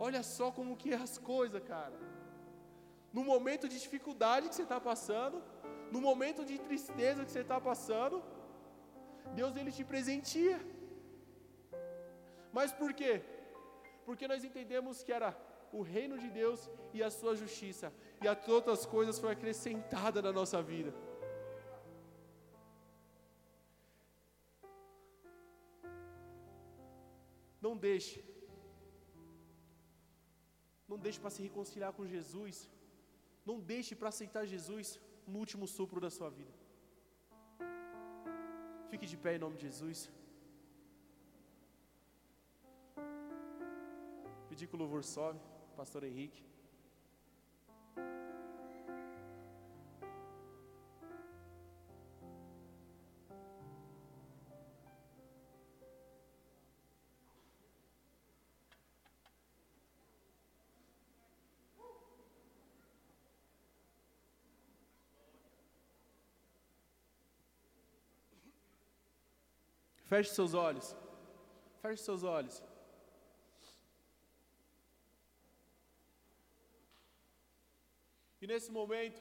Olha 0.06 0.22
só 0.22 0.46
como 0.58 0.78
que 0.80 0.90
é 0.96 1.00
as 1.06 1.14
coisas, 1.32 1.62
cara. 1.72 1.96
No 3.16 3.22
momento 3.30 3.64
de 3.70 3.78
dificuldade 3.86 4.48
que 4.48 4.54
você 4.54 4.66
está 4.68 4.80
passando, 4.90 5.36
no 5.94 6.00
momento 6.08 6.42
de 6.50 6.56
tristeza 6.68 7.24
que 7.24 7.32
você 7.32 7.42
está 7.46 7.58
passando, 7.60 8.16
Deus 9.40 9.54
ele 9.56 9.72
te 9.78 9.84
presentia. 9.92 10.58
Mas 12.58 12.72
por 12.80 12.92
quê? 13.00 13.12
Porque 14.06 14.26
nós 14.32 14.42
entendemos 14.48 15.02
que 15.04 15.12
era 15.18 15.30
o 15.78 15.82
reino 15.82 16.16
de 16.22 16.30
Deus 16.40 16.60
e 16.96 17.02
a 17.02 17.10
sua 17.18 17.34
justiça, 17.42 17.92
e 18.22 18.26
a 18.26 18.34
todas 18.34 18.80
as 18.80 18.86
coisas 18.86 19.18
foi 19.22 19.30
acrescentada 19.32 20.20
na 20.26 20.32
nossa 20.32 20.60
vida. 20.72 20.92
Não 27.60 27.76
deixe, 27.76 28.24
não 30.90 30.98
deixe 31.04 31.20
para 31.22 31.34
se 31.34 31.42
reconciliar 31.48 31.92
com 31.96 32.10
Jesus, 32.14 32.56
não 33.48 33.56
deixe 33.72 33.94
para 33.98 34.08
aceitar 34.12 34.44
Jesus 34.54 34.88
no 35.32 35.38
último 35.44 35.66
sopro 35.76 36.00
da 36.04 36.10
sua 36.16 36.30
vida. 36.38 36.52
Fique 38.90 39.06
de 39.12 39.16
pé 39.24 39.30
em 39.36 39.42
nome 39.44 39.56
de 39.56 39.64
Jesus. 39.68 40.00
Pedir 44.48 44.66
que 44.66 44.76
o 44.76 44.82
louvor 44.84 45.04
sobe, 45.04 45.40
Pastor 45.80 46.02
Henrique. 46.08 46.42
Feche 70.10 70.30
seus 70.34 70.54
olhos. 70.54 70.86
Feche 71.80 72.02
seus 72.02 72.22
olhos. 72.24 72.60
E 78.42 78.46
nesse 78.50 78.72
momento, 78.78 79.20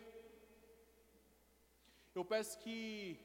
eu 2.16 2.26
peço 2.26 2.58
que 2.64 3.20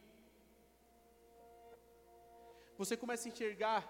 você 2.76 2.98
comece 3.02 3.28
a 3.28 3.32
enxergar 3.32 3.82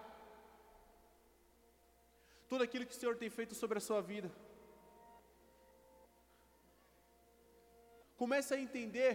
tudo 2.48 2.62
aquilo 2.62 2.86
que 2.86 2.96
o 2.96 3.00
Senhor 3.00 3.16
tem 3.16 3.30
feito 3.38 3.56
sobre 3.56 3.78
a 3.78 3.86
sua 3.88 4.00
vida. 4.00 4.30
Comece 8.16 8.54
a 8.54 8.60
entender 8.66 9.14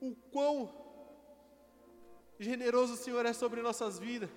o 0.00 0.14
quão 0.36 0.79
generoso 2.48 2.94
o 2.94 2.96
Senhor 2.96 3.24
é 3.26 3.32
sobre 3.32 3.60
nossas 3.60 3.98
vidas. 3.98 4.30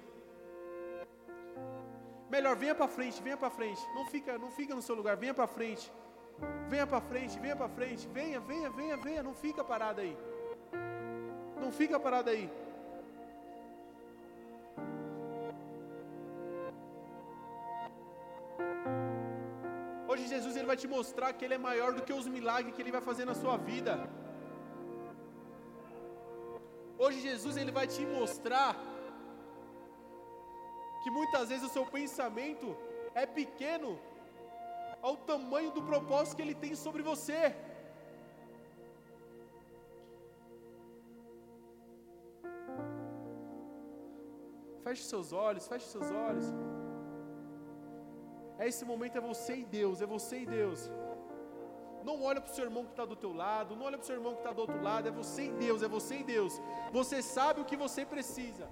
Melhor, 2.30 2.56
venha 2.56 2.76
para 2.76 2.88
frente, 2.88 3.22
venha 3.24 3.38
para 3.38 3.50
frente. 3.50 3.82
Não 3.96 4.06
fica, 4.14 4.38
não 4.38 4.52
fica 4.52 4.76
no 4.76 4.82
seu 4.82 4.96
lugar, 4.96 5.16
venha 5.16 5.34
para 5.34 5.48
frente. 5.48 5.92
Venha 6.68 6.86
para 6.86 7.00
frente, 7.00 7.40
venha 7.40 7.56
para 7.56 7.70
frente. 7.70 8.08
Venha, 8.08 8.40
venha, 8.40 8.70
venha, 8.70 8.98
venha. 8.98 9.24
Não 9.24 9.34
fica 9.34 9.64
parado 9.64 10.02
aí. 10.02 10.18
Não 11.62 11.72
fica 11.72 12.00
parado 12.00 12.30
aí. 12.30 12.50
Hoje 20.08 20.28
Jesus 20.28 20.56
ele 20.56 20.68
vai 20.72 20.76
te 20.76 20.88
mostrar 20.88 21.32
que 21.34 21.46
ele 21.46 21.54
é 21.54 21.58
maior 21.70 21.94
do 21.94 22.02
que 22.02 22.14
os 22.14 22.28
milagres 22.28 22.76
que 22.76 22.82
ele 22.82 22.92
vai 22.92 23.02
fazer 23.02 23.26
na 23.26 23.34
sua 23.34 23.56
vida. 23.58 23.94
Jesus 27.34 27.56
ele 27.62 27.74
vai 27.78 27.86
te 27.94 28.04
mostrar 28.18 28.72
que 31.02 31.10
muitas 31.20 31.46
vezes 31.50 31.66
o 31.70 31.74
seu 31.76 31.86
pensamento 31.98 32.68
é 33.22 33.26
pequeno 33.40 33.92
ao 35.08 35.16
tamanho 35.32 35.72
do 35.78 35.84
propósito 35.92 36.36
que 36.38 36.44
ele 36.46 36.58
tem 36.64 36.74
sobre 36.86 37.02
você. 37.12 37.42
Feche 44.86 45.04
seus 45.12 45.30
olhos, 45.48 45.68
feche 45.74 45.88
seus 45.96 46.10
olhos. 46.28 46.48
É 48.62 48.68
esse 48.72 48.86
momento, 48.92 49.18
é 49.18 49.22
você 49.34 49.54
e 49.64 49.66
Deus, 49.80 50.02
é 50.06 50.08
você 50.16 50.36
e 50.42 50.46
Deus. 50.60 50.82
Não 52.04 52.22
olha 52.22 52.42
para 52.42 52.52
o 52.52 52.56
seu 52.56 52.66
irmão 52.66 52.84
que 52.84 52.92
está 52.92 53.06
do 53.06 53.16
teu 53.16 53.34
lado, 53.34 53.76
não 53.76 53.86
olha 53.86 53.98
para 53.98 54.04
o 54.04 54.08
seu 54.08 54.16
irmão 54.16 54.34
que 54.34 54.40
está 54.40 54.52
do 54.52 54.62
outro 54.62 54.82
lado, 54.82 55.08
é 55.08 55.12
você 55.12 55.46
e 55.46 55.52
Deus, 55.52 55.82
é 55.82 55.88
você 55.88 56.18
e 56.18 56.24
Deus. 56.24 56.62
Você 56.92 57.22
sabe 57.22 57.62
o 57.62 57.66
que 57.66 57.78
você 57.78 58.06
precisa. 58.06 58.68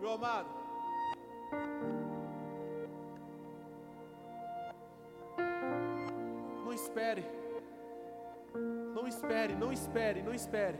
Meu 0.00 0.12
amado, 0.12 0.48
não 6.64 6.72
espere, 6.72 7.24
não 8.94 9.08
espere, 9.08 9.54
não 9.54 9.72
espere, 9.72 10.22
não 10.22 10.34
espere, 10.34 10.78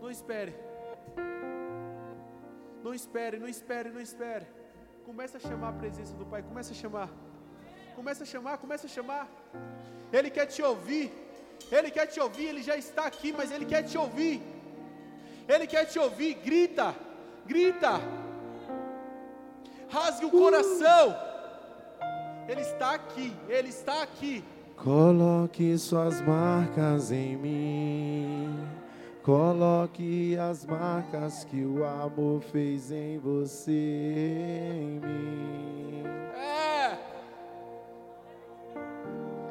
não 0.00 0.10
espere. 0.10 0.75
Espere, 3.00 3.38
não 3.38 3.48
espere, 3.56 3.88
não 3.96 4.00
espere. 4.08 4.46
Comece 5.04 5.36
a 5.36 5.40
chamar 5.48 5.70
a 5.70 5.78
presença 5.82 6.14
do 6.20 6.26
Pai, 6.32 6.42
comece 6.42 6.72
a 6.72 6.78
chamar. 6.82 7.10
Começa 7.96 8.24
a 8.24 8.26
chamar, 8.26 8.58
começa 8.58 8.86
a 8.86 8.90
chamar. 8.90 9.26
Ele 10.12 10.30
quer 10.30 10.46
te 10.46 10.62
ouvir. 10.62 11.06
Ele 11.72 11.90
quer 11.90 12.06
te 12.06 12.20
ouvir, 12.20 12.46
ele 12.46 12.62
já 12.62 12.76
está 12.76 13.06
aqui, 13.06 13.32
mas 13.32 13.50
ele 13.50 13.64
quer 13.64 13.82
te 13.82 13.96
ouvir. 13.96 14.42
Ele 15.48 15.66
quer 15.66 15.84
te 15.86 15.98
ouvir, 15.98 16.34
grita, 16.34 16.94
grita. 17.46 17.92
Rasgue 19.88 20.26
o 20.26 20.30
coração. 20.30 21.16
Ele 22.48 22.60
está 22.60 22.94
aqui, 22.94 23.34
ele 23.48 23.70
está 23.70 24.02
aqui. 24.02 24.44
Coloque 24.76 25.78
suas 25.78 26.20
marcas 26.20 27.10
em 27.10 27.36
mim. 27.36 28.68
Coloque 29.26 30.38
as 30.38 30.64
marcas 30.64 31.42
que 31.42 31.64
o 31.64 31.84
amor 31.84 32.40
fez 32.42 32.92
em 32.92 33.18
você, 33.18 33.72
em 33.72 35.00
mim. 35.00 36.04
É. 36.36 36.96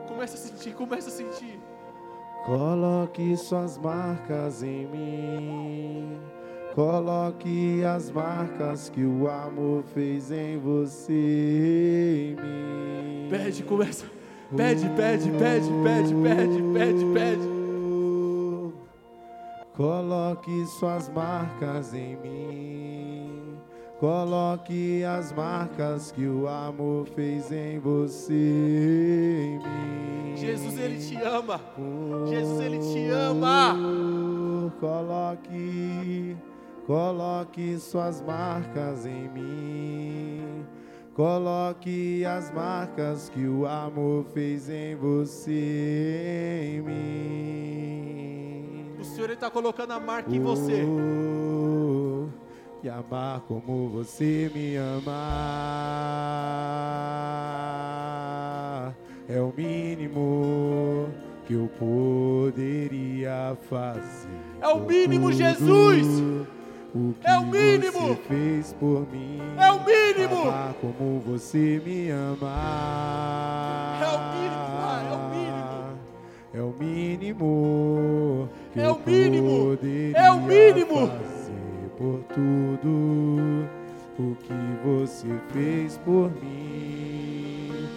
Começa 0.07 0.35
a 0.35 0.39
sentir, 0.39 0.73
começa 0.73 1.09
a 1.09 1.11
sentir. 1.11 1.59
Coloque 2.45 3.35
suas 3.35 3.77
marcas 3.77 4.63
em 4.63 4.87
mim. 4.87 6.21
Coloque 6.73 7.83
as 7.83 8.09
marcas 8.09 8.87
que 8.87 9.03
o 9.03 9.29
amor 9.29 9.83
fez 9.93 10.31
em 10.31 10.57
você, 10.57 12.31
em 12.31 12.35
mim. 12.41 13.27
Pede, 13.29 13.61
começa. 13.63 14.05
Pede, 14.55 14.87
pede, 14.91 15.29
pede, 15.31 15.69
pede, 15.83 16.15
pede, 16.23 16.63
pede, 16.73 17.05
pede. 17.13 17.54
Coloque 19.75 20.65
suas 20.67 21.09
marcas 21.09 21.93
em 21.93 22.15
mim. 22.15 23.57
Coloque 23.99 25.03
as 25.03 25.33
marcas 25.33 26.13
que 26.13 26.25
o 26.25 26.47
amor 26.47 27.07
fez 27.07 27.51
em 27.51 27.77
você, 27.79 28.33
em 28.33 29.57
mim. 29.57 30.37
Jesus, 30.37 30.77
Ele 30.77 30.97
te 30.97 31.15
ama. 31.17 31.59
Jesus, 32.27 32.59
Ele 32.61 32.79
te 32.79 33.09
ama. 33.09 33.75
Coloque, 34.79 36.37
coloque 36.87 37.77
suas 37.77 38.21
marcas 38.21 39.05
em 39.05 39.27
mim. 39.29 40.65
Coloque 41.13 42.23
as 42.25 42.49
marcas 42.53 43.27
que 43.27 43.45
o 43.45 43.65
amor 43.65 44.25
fez 44.33 44.69
em 44.69 44.95
você, 44.95 46.63
em 46.63 46.81
mim. 46.81 48.34
O 49.05 49.15
Senhor 49.15 49.29
está 49.29 49.49
colocando 49.51 49.91
a 49.91 49.99
marca 49.99 50.35
em 50.35 50.39
você. 50.39 50.83
Oh, 50.83 52.27
E 52.83 52.89
amar 52.89 53.41
como 53.41 53.87
você 53.89 54.51
me 54.53 54.75
ama 54.75 55.15
é 59.27 59.39
o 59.39 59.53
mínimo 59.55 61.09
que 61.45 61.53
eu 61.53 61.69
poderia 61.79 63.55
fazer. 63.69 64.29
É 64.61 64.67
o 64.67 64.79
mínimo, 64.79 65.31
Jesus. 65.31 66.07
O 66.93 67.13
que 67.19 67.27
É 67.27 67.37
o 67.37 67.45
mínimo. 67.45 68.07
Você 68.07 68.15
fez 68.27 68.73
por 68.73 69.07
mim. 69.11 69.39
É 69.57 69.71
o 69.71 69.83
mínimo. 69.85 70.41
Amar 70.49 70.73
como 70.81 71.19
você 71.19 71.81
me 71.85 72.09
ama. 72.09 72.53
É 74.01 74.07
o 74.07 74.19
mínimo, 74.35 74.65
Pai, 74.81 75.07
é 75.07 75.11
o 75.11 75.29
mínimo. 75.29 75.54
É 76.57 76.61
o 76.61 76.73
mínimo. 76.79 78.47
que 78.71 78.79
É 78.79 78.89
o 78.89 78.97
mínimo. 79.05 79.77
É 80.15 80.31
o 80.31 80.39
mínimo. 80.39 81.07
Fazer 81.07 81.89
por 81.97 82.23
tudo 82.33 83.67
o 84.17 84.35
que 84.35 84.53
você 84.85 85.27
fez 85.51 85.97
por 85.97 86.31
mim. 86.41 87.89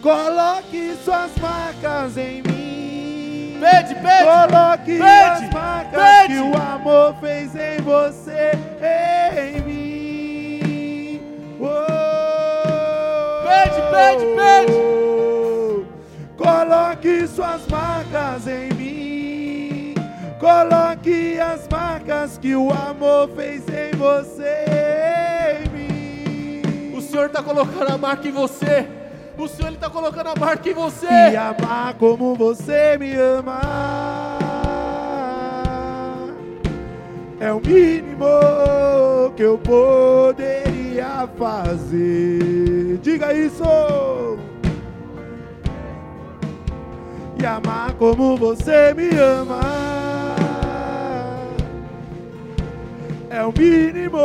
Coloque 0.00 0.94
suas 1.04 1.36
marcas 1.38 2.16
em 2.16 2.40
mim. 2.42 3.58
Pede, 3.58 3.94
pede. 3.96 4.24
Coloque 4.24 4.98
Pede, 4.98 5.02
as 5.02 5.50
marcas 5.52 6.02
pede. 6.02 6.34
que 6.34 6.40
o 6.40 6.56
amor 6.56 7.14
fez 7.20 7.54
em 7.56 7.82
você, 7.82 8.52
em 9.36 9.60
mim. 9.62 11.20
Oh, 11.58 11.66
Pede, 13.44 13.80
pede, 13.90 14.24
pede. 14.36 15.13
Coloque 17.04 17.28
suas 17.28 17.66
marcas 17.66 18.46
em 18.46 18.72
mim. 18.72 19.94
Coloque 20.40 21.38
as 21.38 21.68
marcas 21.68 22.38
que 22.38 22.56
o 22.56 22.70
amor 22.70 23.28
fez 23.36 23.62
em 23.68 23.94
você, 23.94 25.60
em 25.60 25.68
mim. 25.68 26.96
O 26.96 27.02
Senhor 27.02 27.26
está 27.26 27.42
colocando 27.42 27.92
a 27.92 27.98
marca 27.98 28.26
em 28.26 28.32
você. 28.32 28.88
O 29.36 29.46
Senhor 29.46 29.72
está 29.72 29.90
colocando 29.90 30.28
a 30.28 30.34
marca 30.34 30.66
em 30.66 30.72
você. 30.72 31.06
E 31.06 31.36
amar 31.36 31.92
como 31.98 32.34
você 32.34 32.96
me 32.96 33.14
ama 33.14 33.60
é 37.38 37.52
o 37.52 37.60
mínimo 37.60 38.24
que 39.36 39.42
eu 39.42 39.58
poderia 39.58 41.28
fazer. 41.36 42.98
Diga 43.02 43.34
isso. 43.34 43.62
E 47.44 47.46
amar 47.46 47.92
como 47.98 48.38
você 48.38 48.94
me 48.94 49.10
ama 49.18 49.60
é 53.28 53.42
o 53.42 53.52
mínimo 53.52 54.18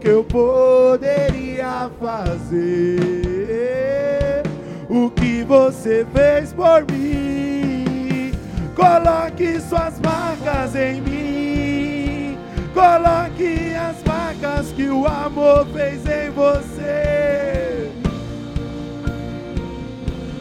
que 0.00 0.08
eu 0.08 0.24
poderia 0.24 1.88
fazer. 2.00 3.12
O 4.88 5.08
que 5.10 5.44
você 5.44 6.04
fez 6.12 6.52
por 6.52 6.84
mim, 6.90 8.32
coloque 8.74 9.60
suas 9.60 10.00
marcas 10.00 10.74
em 10.74 11.00
mim. 11.00 12.36
Coloque 12.74 13.76
as 13.76 14.02
marcas 14.02 14.72
que 14.72 14.88
o 14.88 15.06
amor 15.06 15.64
fez 15.66 16.04
em 16.04 16.30
você. 16.30 17.92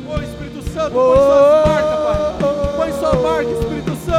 Ô 0.10 0.16
Espírito 0.24 0.64
Santo, 0.72 0.92
põe 0.92 1.57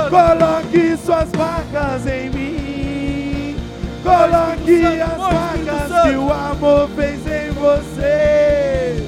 Coloque 0.08 0.96
suas 1.04 1.30
marcas 1.32 2.06
em 2.06 2.30
mim. 2.30 3.56
Coloque 4.02 5.02
as 5.02 5.18
marcas 5.18 6.02
que 6.02 6.16
o 6.16 6.32
amor 6.32 6.88
fez 6.96 7.20
em 7.26 7.50
você. 7.52 9.06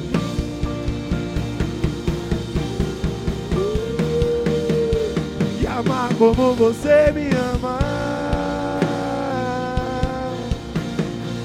E 5.60 5.66
amar 5.66 6.08
como 6.18 6.54
você 6.54 7.12
me 7.12 7.30
ama 7.54 7.78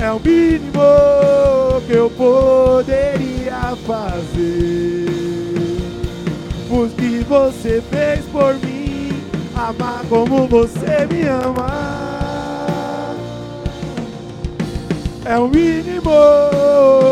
é 0.05 0.11
o 0.11 0.19
mínimo 0.19 1.81
que 1.87 1.93
eu 1.93 2.09
poderia 2.11 3.75
fazer. 3.87 5.05
O 6.69 6.87
que 6.89 7.23
você 7.23 7.81
fez 7.89 8.25
por 8.25 8.53
mim, 8.55 8.74
amar 9.69 10.05
como 10.07 10.47
você 10.47 11.07
me 11.11 11.27
ama. 11.27 11.95
É 15.25 15.39
o 15.39 15.47
mínimo 15.47 16.11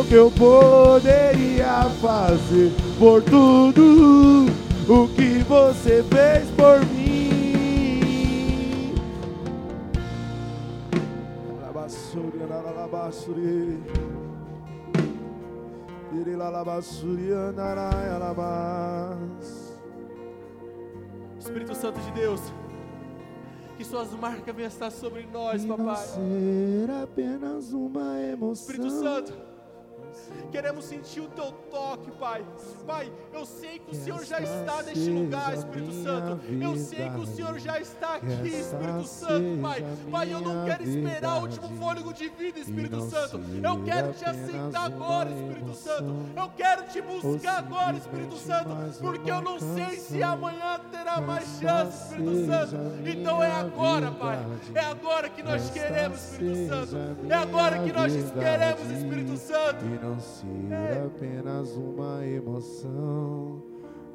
que 0.08 0.14
eu 0.14 0.30
poderia 0.30 1.90
fazer 2.00 2.72
por 3.00 3.24
tudo 3.24 4.46
o 4.88 5.08
que 5.08 5.40
você 5.48 6.04
fez 6.04 6.48
por 6.52 6.86
mim. 6.94 8.94
Alabassuri, 11.64 12.44
alalabassuri. 12.44 13.84
Irilalabasuri, 16.14 17.32
andarai, 17.32 18.10
alabas. 18.10 19.63
Espírito 21.44 21.76
Santo 21.76 22.00
de 22.00 22.12
Deus, 22.12 22.40
que 23.78 23.84
suas 23.84 24.12
marcas 24.14 24.56
venham 24.56 24.68
estar 24.70 24.90
sobre 24.92 25.26
nós, 25.32 25.64
E 25.64 25.68
não 25.68 25.76
papai. 25.78 25.98
ser 25.98 26.90
apenas 27.04 27.74
uma 27.74 28.20
emoção. 28.22 28.72
Espírito 28.76 28.90
Santo, 28.92 29.34
queremos 30.52 30.86
sentir 30.86 31.22
o 31.22 31.28
teu 31.28 31.52
toque, 31.72 32.12
Pai. 32.12 32.46
Pai, 32.86 33.12
eu 33.34 33.46
sei 33.46 33.80
que 33.80 33.96
o 33.96 33.96
Senhor 33.96 34.24
já 34.26 34.40
está 34.40 34.84
neste 34.84 35.10
lugar, 35.10 35.54
Espírito 35.54 35.94
Santo. 36.04 36.40
Eu 36.62 36.78
sei 36.78 37.10
que 37.10 37.20
o 37.20 37.26
Senhor 37.26 37.60
já 37.60 37.80
está 37.80 38.16
aqui, 38.16 38.48
Espírito 38.48 39.04
Santo, 39.06 39.62
Pai. 39.62 39.86
Pai, 40.12 40.34
eu 40.34 40.42
não 40.42 40.66
quero 40.66 40.84
esperar 40.84 41.38
o 41.38 41.42
último 41.42 41.70
fôlego 41.78 42.14
de 42.14 42.30
vida, 42.30 42.60
Espírito 42.60 43.02
Santo. 43.02 43.42
Eu 43.64 43.84
quero 43.84 44.14
te 44.14 44.26
aceitar 44.26 44.86
agora, 44.86 45.30
Espírito 45.30 45.74
Santo. 45.74 46.14
Eu 46.36 46.50
quero 46.56 46.84
te 46.84 47.02
buscar 47.02 47.60
agora, 47.60 47.98
Espírito 47.98 48.38
Santo, 48.38 48.70
porque 49.00 49.32
eu 49.32 49.42
não 49.42 49.60
sei 49.60 49.98
se 49.98 50.22
amanhã 50.22 50.80
terá 50.92 51.22
mais 51.22 51.46
chance, 51.60 52.10
Espírito 52.10 52.46
Santo. 52.48 52.76
Então 53.06 53.44
é 53.44 53.52
agora, 53.52 54.12
Pai. 54.12 54.46
É 54.76 54.80
agora 54.80 55.30
que 55.30 55.44
nós 55.44 55.70
queremos, 55.70 56.32
Espírito 56.32 56.68
Santo. 56.68 56.98
É 57.30 57.36
agora 57.36 57.80
que 57.80 57.92
nós 57.92 58.14
queremos, 58.32 58.92
Espírito 58.92 59.38
Santo. 59.38 60.23
Ser 60.24 61.04
apenas 61.06 61.76
uma 61.76 62.26
emoção 62.26 63.62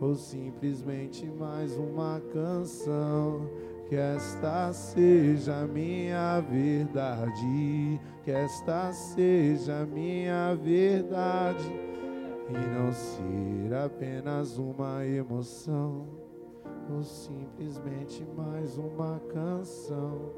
ou 0.01 0.15
simplesmente 0.15 1.27
mais 1.27 1.77
uma 1.77 2.19
canção. 2.33 3.47
Que 3.87 3.97
esta 3.97 4.73
seja 4.73 5.67
minha 5.67 6.41
verdade, 6.41 8.01
que 8.25 8.31
esta 8.31 8.91
seja 8.93 9.85
minha 9.87 10.55
verdade, 10.55 11.73
e 12.49 12.79
não 12.79 12.91
ser 12.91 13.75
apenas 13.75 14.57
uma 14.57 15.05
emoção 15.07 16.07
ou 16.91 17.03
simplesmente 17.03 18.27
mais 18.35 18.79
uma 18.79 19.21
canção. 19.33 20.33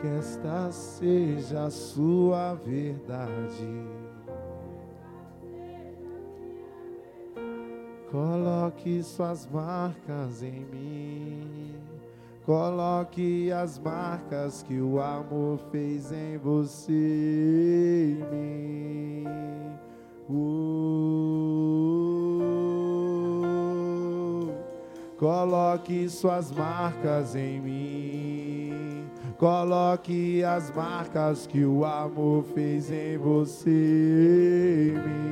Que 0.00 0.08
esta 0.08 0.70
seja 0.70 1.64
a 1.64 1.70
sua 1.70 2.54
verdade. 2.54 3.95
Coloque 8.16 9.02
suas 9.02 9.46
marcas 9.52 10.42
em 10.42 10.64
mim. 10.72 11.74
Coloque 12.46 13.52
as 13.52 13.78
marcas 13.78 14.62
que 14.62 14.80
o 14.80 14.98
amor 14.98 15.58
fez 15.70 16.10
em 16.12 16.38
você 16.38 16.94
e 16.94 18.24
mim. 18.32 19.26
Uh, 20.30 20.56
coloque 25.18 26.08
suas 26.08 26.50
marcas 26.50 27.36
em 27.36 27.60
mim. 27.60 29.04
Coloque 29.36 30.42
as 30.42 30.74
marcas 30.74 31.46
que 31.46 31.66
o 31.66 31.84
amor 31.84 32.44
fez 32.44 32.90
em 32.90 33.18
você 33.18 34.88
e 34.88 34.92
mim. 35.06 35.26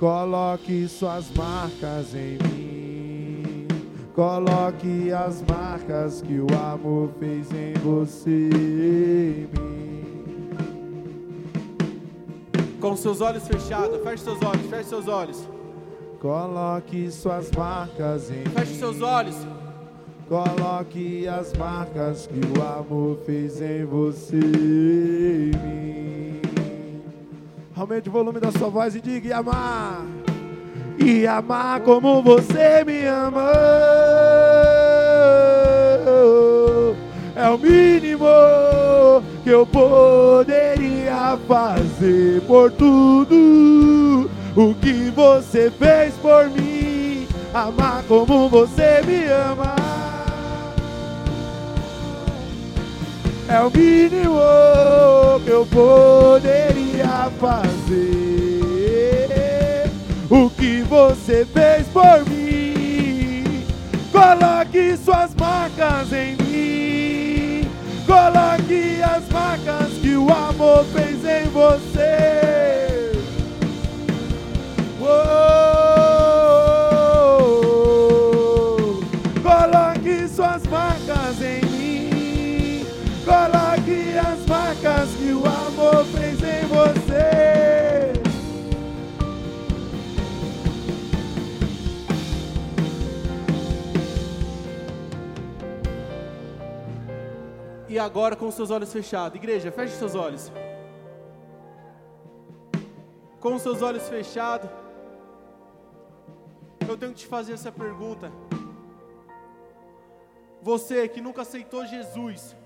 Coloque 0.00 0.88
suas 0.88 1.30
marcas 1.36 2.14
em 2.14 2.38
mim. 2.38 3.66
Coloque 4.14 5.12
as 5.12 5.42
marcas 5.42 6.22
que 6.22 6.40
o 6.40 6.46
amor 6.56 7.10
fez 7.20 7.52
em 7.52 7.74
você 7.74 8.30
e 8.30 9.46
em 9.46 9.60
mim. 9.60 10.50
Com 12.80 12.96
seus 12.96 13.20
olhos 13.20 13.46
fechados, 13.46 14.02
feche 14.02 14.24
seus 14.24 14.42
olhos, 14.42 14.66
feche 14.70 14.88
seus 14.88 15.06
olhos. 15.06 15.46
Coloque 16.18 17.10
suas 17.10 17.50
marcas 17.50 18.30
em 18.30 18.46
Feche 18.46 18.72
mim. 18.72 18.78
seus 18.78 19.02
olhos. 19.02 19.36
Coloque 20.26 21.28
as 21.28 21.52
marcas 21.52 22.26
que 22.26 22.40
o 22.58 22.62
amor 22.62 23.18
fez 23.26 23.60
em 23.60 23.84
você 23.84 24.38
e 24.38 25.50
em 25.50 25.58
mim. 25.58 26.19
Aumente 27.80 28.10
o 28.10 28.12
volume 28.12 28.38
da 28.38 28.52
sua 28.52 28.68
voz 28.68 28.94
e 28.94 29.00
diga: 29.00 29.28
e 29.28 29.32
amar. 29.32 30.04
E 30.98 31.26
amar 31.26 31.80
como 31.80 32.22
você 32.22 32.84
me 32.84 33.06
ama. 33.06 33.52
É 37.34 37.48
o 37.48 37.56
mínimo 37.56 38.26
que 39.42 39.48
eu 39.48 39.66
poderia 39.66 41.38
fazer 41.48 42.42
por 42.42 42.70
tudo 42.72 44.28
o 44.54 44.74
que 44.74 45.10
você 45.16 45.70
fez 45.70 46.12
por 46.16 46.50
mim. 46.50 47.26
Amar 47.54 48.02
como 48.06 48.46
você 48.50 49.00
me 49.06 49.24
ama. 49.24 49.79
É 53.52 53.60
o 53.60 53.68
mínimo 53.68 54.38
que 55.44 55.50
eu 55.50 55.66
poderia 55.66 57.28
fazer. 57.40 58.00
O 60.30 60.48
que 60.50 60.82
você 60.82 61.44
fez 61.44 61.88
por 61.88 62.24
mim. 62.30 63.66
Coloque 64.12 64.96
suas 64.98 65.34
marcas 65.34 66.12
em 66.12 66.36
mim. 66.36 67.68
Coloque 68.06 69.02
as 69.02 69.28
marcas 69.32 69.94
que 70.00 70.14
o 70.14 70.30
amor 70.30 70.84
fez 70.84 71.24
em 71.24 71.48
você. 71.50 72.50
Agora 98.04 98.36
com 98.36 98.50
seus 98.50 98.70
olhos 98.70 98.92
fechados. 98.92 99.36
Igreja, 99.36 99.70
feche 99.70 99.94
seus 99.94 100.14
olhos. 100.14 100.52
Com 103.40 103.58
seus 103.58 103.82
olhos 103.82 104.08
fechados. 104.08 104.70
Eu 106.88 106.96
tenho 106.96 107.12
que 107.12 107.20
te 107.20 107.26
fazer 107.26 107.52
essa 107.52 107.70
pergunta. 107.70 108.32
Você 110.60 111.08
que 111.08 111.20
nunca 111.20 111.42
aceitou 111.42 111.86
Jesus, 111.86 112.56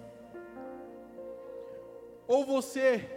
ou 2.27 2.45
você 2.45 3.09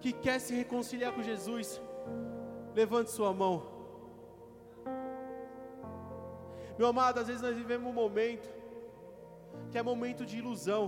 que 0.00 0.12
quer 0.12 0.38
se 0.40 0.54
reconciliar 0.54 1.12
com 1.12 1.22
Jesus, 1.22 1.80
levante 2.74 3.10
sua 3.10 3.32
mão. 3.32 3.62
Meu 6.76 6.88
amado, 6.88 7.20
às 7.20 7.26
vezes 7.28 7.42
nós 7.42 7.54
vivemos 7.54 7.88
um 7.88 7.92
momento 7.92 8.59
que 9.70 9.78
é 9.78 9.82
momento 9.82 10.24
de 10.30 10.36
ilusão. 10.42 10.84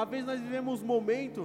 Às 0.00 0.08
vezes 0.12 0.26
nós 0.30 0.40
vivemos 0.40 0.82
momento 0.94 1.42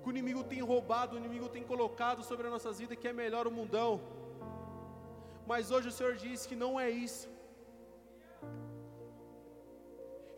que 0.00 0.08
o 0.08 0.14
inimigo 0.14 0.42
tem 0.52 0.60
roubado, 0.72 1.14
o 1.14 1.20
inimigo 1.22 1.48
tem 1.56 1.64
colocado 1.72 2.22
sobre 2.30 2.46
as 2.46 2.52
nossas 2.52 2.78
vidas 2.78 2.98
que 3.00 3.08
é 3.08 3.12
melhor 3.12 3.46
o 3.46 3.54
mundão. 3.58 3.92
Mas 5.50 5.70
hoje 5.74 5.88
o 5.88 5.96
Senhor 5.98 6.14
diz 6.24 6.46
que 6.48 6.56
não 6.64 6.72
é 6.84 6.88
isso. 6.90 7.28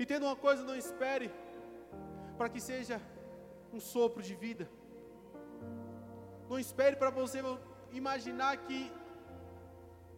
E 0.01 0.07
tendo 0.11 0.27
uma 0.29 0.37
coisa, 0.47 0.69
não 0.71 0.77
espere 0.85 1.31
para 2.39 2.49
que 2.53 2.61
seja 2.71 2.97
um 3.77 3.81
sopro 3.93 4.23
de 4.29 4.35
vida. 4.45 4.67
Não 6.51 6.59
espere 6.59 6.97
para 6.97 7.11
você 7.11 7.41
imaginar 7.93 8.53
que 8.67 8.81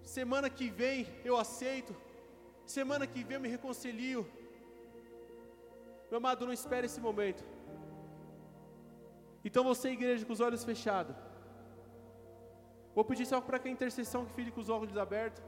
semana 0.03 0.49
que 0.49 0.69
vem 0.81 1.07
eu 1.25 1.37
aceito, 1.37 1.95
semana 2.67 3.07
que 3.07 3.25
vem 3.25 3.37
eu 3.37 3.41
me 3.41 3.49
reconcilio. 3.49 4.27
Meu 6.11 6.19
amado, 6.19 6.47
não 6.47 6.53
espere 6.53 6.87
esse 6.87 7.01
momento. 7.01 7.43
Então 9.45 9.65
você, 9.65 9.91
igreja, 9.91 10.25
com 10.25 10.33
os 10.33 10.41
olhos 10.41 10.65
fechados. 10.65 11.17
Vou 12.95 13.05
pedir 13.05 13.27
só 13.27 13.41
para 13.41 13.59
que 13.59 13.69
a 13.69 13.71
intercessão 13.71 14.25
que 14.27 14.35
fique 14.35 14.51
com 14.51 14.61
os 14.61 14.69
olhos 14.69 14.97
abertos. 14.97 15.43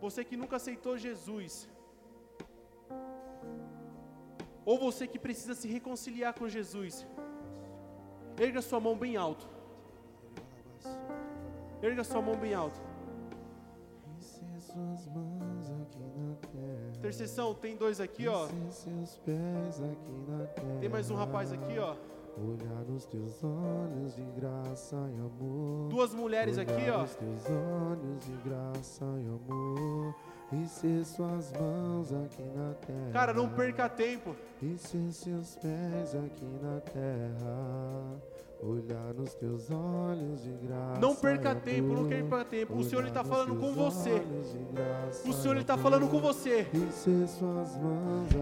Você 0.00 0.22
que 0.24 0.36
nunca 0.36 0.56
aceitou 0.56 0.98
Jesus. 0.98 1.68
Ou 4.64 4.78
você 4.78 5.06
que 5.06 5.18
precisa 5.18 5.54
se 5.54 5.66
reconciliar 5.68 6.34
com 6.34 6.48
Jesus. 6.48 7.06
Erga 8.38 8.60
sua 8.60 8.80
mão 8.80 8.96
bem 8.96 9.16
alto. 9.16 9.48
Erga 11.82 12.04
sua 12.04 12.20
mão 12.20 12.36
bem 12.36 12.54
alto. 12.54 12.93
Suas 14.74 15.06
mãos 15.06 15.70
aqui 15.82 16.02
na 16.16 16.34
terra. 16.34 16.96
Intercessão, 16.96 17.54
tem 17.54 17.76
dois 17.76 18.00
aqui, 18.00 18.26
ó. 18.26 18.46
aqui. 20.42 20.80
Tem 20.80 20.88
mais 20.88 21.08
um 21.10 21.14
rapaz 21.14 21.52
aqui, 21.52 21.78
ó. 21.78 21.94
Olhar 22.36 22.84
nos 22.88 23.06
teus 23.06 23.44
olhos 23.44 24.16
de 24.16 24.24
graça 24.32 24.96
e 24.96 25.20
amor. 25.20 25.88
Duas 25.88 26.12
mulheres 26.12 26.58
aqui, 26.58 26.72
Olhar 26.72 26.98
ó. 26.98 27.02
nos 27.02 27.14
teus 27.14 27.44
olhos 27.46 28.24
de 28.24 28.32
graça 28.48 29.04
e 29.04 29.26
amor. 29.28 30.14
E 30.52 30.66
ser 30.66 31.04
suas 31.04 31.52
mãos 31.52 32.12
aqui 32.12 32.42
na 32.42 32.74
terra. 32.74 33.10
Cara, 33.12 33.32
não 33.32 33.48
perca 33.48 33.88
tempo. 33.88 34.34
E 34.60 34.76
ser 34.76 35.12
seus 35.12 35.54
pés 35.56 36.16
aqui 36.16 36.44
na 36.60 36.80
terra. 36.80 38.20
Olhar 38.60 39.12
nos 39.12 39.34
teus 39.34 39.70
olhos 39.70 40.42
de 40.42 40.52
graça. 40.52 41.00
Não 41.00 41.14
perca 41.14 41.54
tempo, 41.54 41.88
não 41.88 42.08
perca 42.08 42.44
tempo. 42.44 42.76
O 42.76 42.84
Senhor 42.84 43.00
ele 43.00 43.08
está 43.08 43.20
nos 43.20 43.28
falando 43.28 43.56
com 43.56 43.72
você. 43.72 44.22
O 45.26 45.32
Senhor 45.32 45.52
ele 45.52 45.60
está 45.60 45.76
falando 45.76 46.08
com 46.08 46.20
você. 46.20 46.66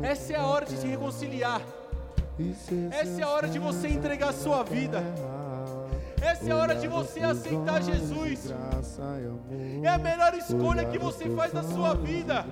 Essa 0.02 0.32
é 0.32 0.36
a 0.36 0.46
hora 0.46 0.64
de 0.64 0.76
se 0.76 0.86
reconciliar. 0.86 1.60
Essa 2.90 3.20
é 3.20 3.24
a 3.24 3.28
hora 3.28 3.48
de 3.48 3.58
você 3.58 3.88
entregar 3.88 4.30
a 4.30 4.32
sua 4.32 4.62
vida. 4.62 5.02
Essa 6.22 6.48
é 6.48 6.52
a 6.52 6.56
hora 6.56 6.74
de 6.76 6.86
você 6.86 7.20
aceitar 7.20 7.82
Jesus. 7.82 8.54
É 9.82 9.88
a 9.88 9.98
melhor 9.98 10.32
escolha 10.34 10.84
que 10.84 10.96
você 10.96 11.28
faz 11.30 11.52
na 11.52 11.64
sua 11.64 11.94
vida. 11.94 12.46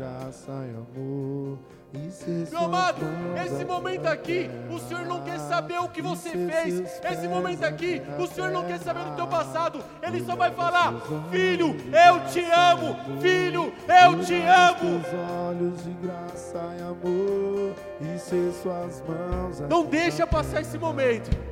Meu 2.51 2.61
amado, 2.61 3.01
esse 3.45 3.65
momento 3.65 4.07
aqui, 4.07 4.51
o 4.71 4.79
Senhor 4.81 5.07
não 5.07 5.23
quer 5.23 5.39
saber 5.39 5.79
o 5.79 5.89
que 5.89 6.03
você 6.03 6.31
fez. 6.31 7.01
Esse 7.05 7.29
momento 7.29 7.65
aqui, 7.65 8.03
o 8.19 8.27
Senhor 8.27 8.51
não 8.51 8.65
quer 8.65 8.79
saber 8.79 9.05
do 9.05 9.15
teu 9.15 9.27
passado. 9.29 9.83
Ele 10.03 10.25
só 10.25 10.35
vai 10.35 10.51
falar: 10.51 10.95
Filho, 11.31 11.77
eu 12.09 12.25
te 12.27 12.45
amo. 12.51 12.97
Filho, 13.21 13.73
eu 13.89 14.25
te 14.25 14.35
amo. 14.35 15.01
olhos 15.49 15.85
de 15.85 15.93
graça 15.95 16.59
e 16.77 16.83
amor 16.83 17.75
e 18.01 18.19
ser 18.19 18.53
suas 18.53 19.03
mãos. 19.03 19.61
Não 19.61 19.85
deixa 19.85 20.27
passar 20.27 20.61
esse 20.61 20.77
momento. 20.77 21.50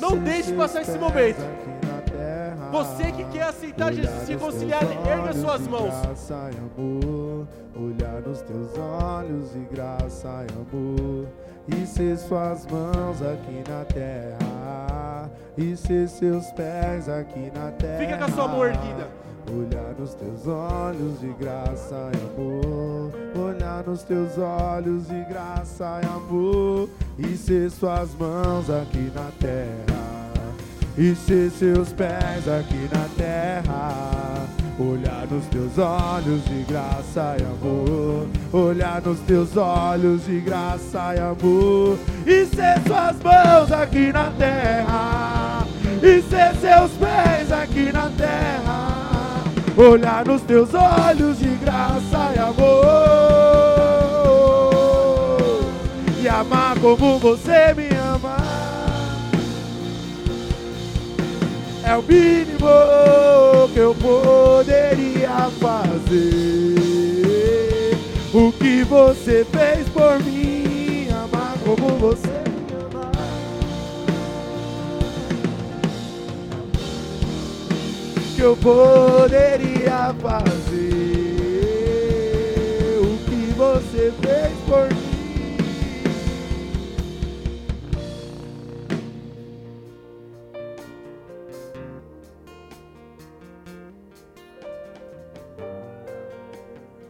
Não 0.00 0.18
deixe 0.18 0.52
passar 0.52 0.82
esse 0.82 0.98
momento. 0.98 1.42
Você 2.70 3.10
que 3.12 3.24
quer 3.24 3.44
aceitar 3.44 3.92
Jesus 3.92 4.22
se 4.24 4.32
reconciliar, 4.32 4.82
erga 5.06 5.32
suas 5.32 5.66
mãos. 5.66 5.94
Olhar 7.74 8.20
nos 8.22 8.42
teus 8.42 8.76
olhos 8.76 9.52
de 9.52 9.60
graça 9.72 10.44
e 10.44 10.52
amor, 10.52 11.28
e 11.68 11.86
ser 11.86 12.18
suas 12.18 12.66
mãos 12.66 13.22
aqui 13.22 13.62
na 13.70 13.84
terra, 13.84 15.30
e 15.56 15.76
ser 15.76 16.08
seus 16.08 16.50
pés 16.52 17.08
aqui 17.08 17.52
na 17.54 17.70
terra. 17.70 17.98
Fica 17.98 18.18
com 18.18 18.24
a 18.24 18.28
sua 18.28 18.48
mão 18.48 18.66
erguida. 18.66 19.08
Olhar 19.50 19.94
nos 19.98 20.14
teus 20.14 20.46
olhos 20.46 21.20
de 21.20 21.32
graça 21.38 22.10
e 22.12 22.40
amor, 22.40 23.10
olhar 23.34 23.84
nos 23.84 24.02
teus 24.02 24.36
olhos 24.38 25.08
de 25.08 25.24
graça 25.24 26.00
e 26.02 26.06
amor, 26.06 26.88
e 27.18 27.36
ser 27.36 27.70
suas 27.70 28.14
mãos 28.14 28.68
aqui 28.68 29.10
na 29.14 29.30
terra 29.40 29.98
e 30.98 31.14
ser 31.14 31.48
seus 31.52 31.92
pés 31.92 32.48
aqui 32.48 32.88
na 32.92 33.08
terra. 33.16 34.48
Olhar 34.80 35.26
nos 35.30 35.44
teus 35.46 35.78
olhos 35.78 36.44
de 36.44 36.64
graça 36.64 37.36
e 37.38 37.42
amor. 37.44 38.26
Olhar 38.52 39.00
nos 39.02 39.20
teus 39.20 39.56
olhos 39.56 40.26
de 40.26 40.40
graça 40.40 41.14
e 41.14 41.20
amor. 41.20 41.98
E 42.26 42.46
ser 42.46 42.80
suas 42.84 43.16
mãos 43.22 43.70
aqui 43.70 44.12
na 44.12 44.30
terra. 44.30 45.66
E 46.02 46.20
ser 46.22 46.54
seus 46.56 46.90
pés 46.92 47.52
aqui 47.52 47.92
na 47.92 48.10
terra. 48.10 48.67
Olhar 49.78 50.26
nos 50.26 50.42
teus 50.42 50.70
olhos 50.74 51.38
de 51.38 51.48
graça 51.56 52.32
e 52.34 52.38
amor. 52.38 52.88
E 56.20 56.28
amar 56.28 56.76
como 56.80 57.18
você 57.18 57.72
me 57.74 57.88
ama. 57.96 58.38
é 61.88 61.96
o 61.96 62.02
mínimo 62.02 62.68
que 63.72 63.78
eu 63.78 63.94
poderia 63.94 65.50
fazer. 65.58 66.76
O 68.34 68.52
que 68.52 68.84
você 68.84 69.46
fez 69.50 69.88
por 69.88 70.22
mim, 70.22 71.08
amar 71.08 71.54
como 71.64 71.98
você 71.98 72.47
Que 78.38 78.44
eu 78.44 78.56
poderia 78.56 80.14
fazer. 80.22 80.70
O 83.02 83.18
que 83.26 83.52
você 83.56 84.12
fez 84.22 84.56
por 84.68 84.88
mim. 84.94 85.08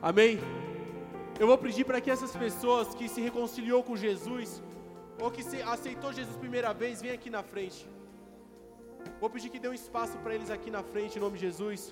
Amém? 0.01 0.41
Eu 1.39 1.47
vou 1.47 1.59
pedir 1.59 1.85
para 1.85 2.01
que 2.01 2.11
essas 2.11 2.35
pessoas 2.35 2.95
que 2.95 3.07
se 3.07 3.21
reconciliou 3.21 3.85
com 3.85 3.95
Jesus, 3.95 4.63
ou 5.21 5.31
que 5.31 5.43
aceitou 5.61 6.11
Jesus 6.11 6.39
primeira 6.39 6.73
vez, 6.73 7.03
venham 7.03 7.17
aqui 7.17 7.29
na 7.29 7.43
frente. 7.43 7.87
Vou 9.21 9.29
pedir 9.29 9.51
que 9.51 9.59
dê 9.59 9.69
um 9.69 9.75
espaço 9.75 10.17
para 10.19 10.35
eles 10.35 10.51
aqui 10.51 10.71
na 10.71 10.83
frente, 10.83 11.19
em 11.19 11.21
nome 11.21 11.39
de 11.39 11.47
Jesus. 11.47 11.91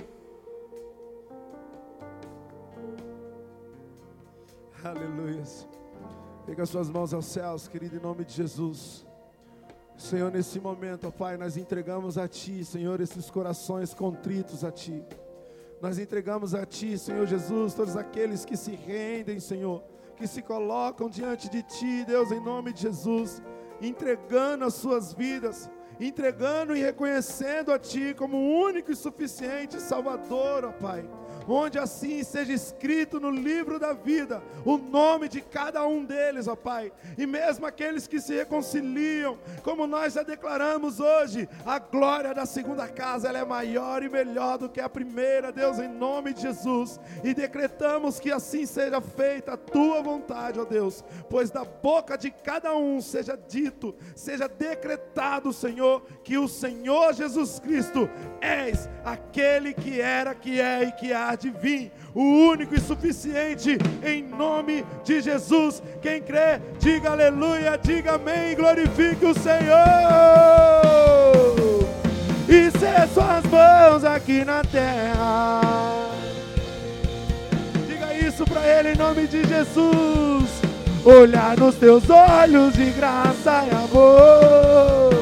Aleluia. 4.84 5.42
Pega 6.46 6.64
suas 6.64 6.88
mãos 6.88 7.12
aos 7.12 7.26
céus, 7.26 7.66
querido, 7.66 7.96
em 7.96 8.00
nome 8.00 8.24
de 8.24 8.32
Jesus. 8.32 9.04
Senhor, 9.96 10.30
nesse 10.30 10.60
momento, 10.60 11.08
ó 11.08 11.10
Pai, 11.10 11.36
nós 11.36 11.56
entregamos 11.56 12.16
a 12.16 12.28
Ti, 12.28 12.64
Senhor, 12.64 13.00
esses 13.00 13.28
corações 13.28 13.92
contritos 13.92 14.62
a 14.62 14.70
Ti. 14.70 15.02
Nós 15.80 15.98
entregamos 15.98 16.54
a 16.54 16.64
Ti, 16.64 16.96
Senhor 16.96 17.26
Jesus, 17.26 17.74
todos 17.74 17.96
aqueles 17.96 18.44
que 18.44 18.56
se 18.56 18.76
rendem, 18.76 19.40
Senhor, 19.40 19.82
que 20.16 20.26
se 20.28 20.40
colocam 20.42 21.08
diante 21.08 21.48
de 21.48 21.62
Ti, 21.62 22.04
Deus, 22.04 22.30
em 22.30 22.40
nome 22.40 22.72
de 22.72 22.82
Jesus, 22.82 23.42
entregando 23.80 24.64
as 24.64 24.74
suas 24.74 25.12
vidas, 25.12 25.68
entregando 26.00 26.76
e 26.76 26.82
reconhecendo 26.82 27.72
a 27.72 27.78
Ti 27.78 28.14
como 28.14 28.36
único 28.36 28.92
e 28.92 28.96
suficiente 28.96 29.80
Salvador, 29.80 30.64
ó 30.64 30.72
Pai 30.72 31.08
onde 31.48 31.78
assim 31.78 32.22
seja 32.22 32.52
escrito 32.52 33.20
no 33.20 33.30
livro 33.30 33.78
da 33.78 33.92
vida 33.92 34.42
o 34.64 34.76
nome 34.76 35.28
de 35.28 35.40
cada 35.40 35.86
um 35.86 36.04
deles, 36.04 36.48
ó 36.48 36.56
Pai, 36.56 36.92
e 37.16 37.26
mesmo 37.26 37.66
aqueles 37.66 38.06
que 38.06 38.20
se 38.20 38.34
reconciliam, 38.34 39.38
como 39.62 39.86
nós 39.86 40.14
já 40.14 40.22
declaramos 40.22 41.00
hoje, 41.00 41.48
a 41.64 41.78
glória 41.78 42.34
da 42.34 42.46
segunda 42.46 42.88
casa 42.88 43.28
ela 43.28 43.38
é 43.38 43.44
maior 43.44 44.02
e 44.02 44.08
melhor 44.08 44.58
do 44.58 44.68
que 44.68 44.80
a 44.80 44.88
primeira, 44.88 45.52
Deus, 45.52 45.78
em 45.78 45.88
nome 45.88 46.32
de 46.32 46.42
Jesus, 46.42 46.98
e 47.22 47.32
decretamos 47.32 48.18
que 48.18 48.32
assim 48.32 48.66
seja 48.66 49.00
feita 49.00 49.52
a 49.52 49.56
tua 49.56 50.02
vontade, 50.02 50.58
ó 50.58 50.64
Deus, 50.64 51.04
pois 51.28 51.50
da 51.50 51.64
boca 51.64 52.16
de 52.16 52.30
cada 52.30 52.74
um 52.74 53.00
seja 53.00 53.36
dito, 53.36 53.94
seja 54.14 54.48
decretado, 54.48 55.52
Senhor, 55.52 56.02
que 56.24 56.36
o 56.36 56.48
Senhor 56.48 57.12
Jesus 57.14 57.60
Cristo 57.60 58.08
és 58.40 58.88
aquele 59.04 59.72
que 59.72 60.00
era, 60.00 60.34
que 60.34 60.60
é 60.60 60.84
e 60.84 60.92
que 60.92 61.12
há 61.12 61.34
de 61.34 61.50
vir, 61.50 61.92
o 62.14 62.22
único 62.22 62.74
e 62.74 62.80
suficiente, 62.80 63.78
em 64.04 64.22
nome 64.22 64.84
de 65.04 65.20
Jesus. 65.20 65.82
Quem 66.02 66.20
crê, 66.20 66.60
diga 66.78 67.10
aleluia, 67.10 67.78
diga 67.82 68.14
amém, 68.14 68.54
glorifique 68.54 69.24
o 69.24 69.34
Senhor. 69.34 69.56
E 72.48 72.70
ser 72.78 73.08
suas 73.12 73.44
mãos 73.44 74.04
aqui 74.04 74.44
na 74.44 74.62
terra. 74.62 75.60
Diga 77.86 78.14
isso 78.14 78.44
para 78.44 78.66
Ele 78.66 78.92
em 78.92 78.96
nome 78.96 79.26
de 79.26 79.44
Jesus. 79.44 80.50
Olhar 81.04 81.56
nos 81.56 81.76
teus 81.76 82.08
olhos 82.10 82.74
de 82.74 82.90
graça 82.90 83.64
e 83.64 83.70
amor 83.70 85.15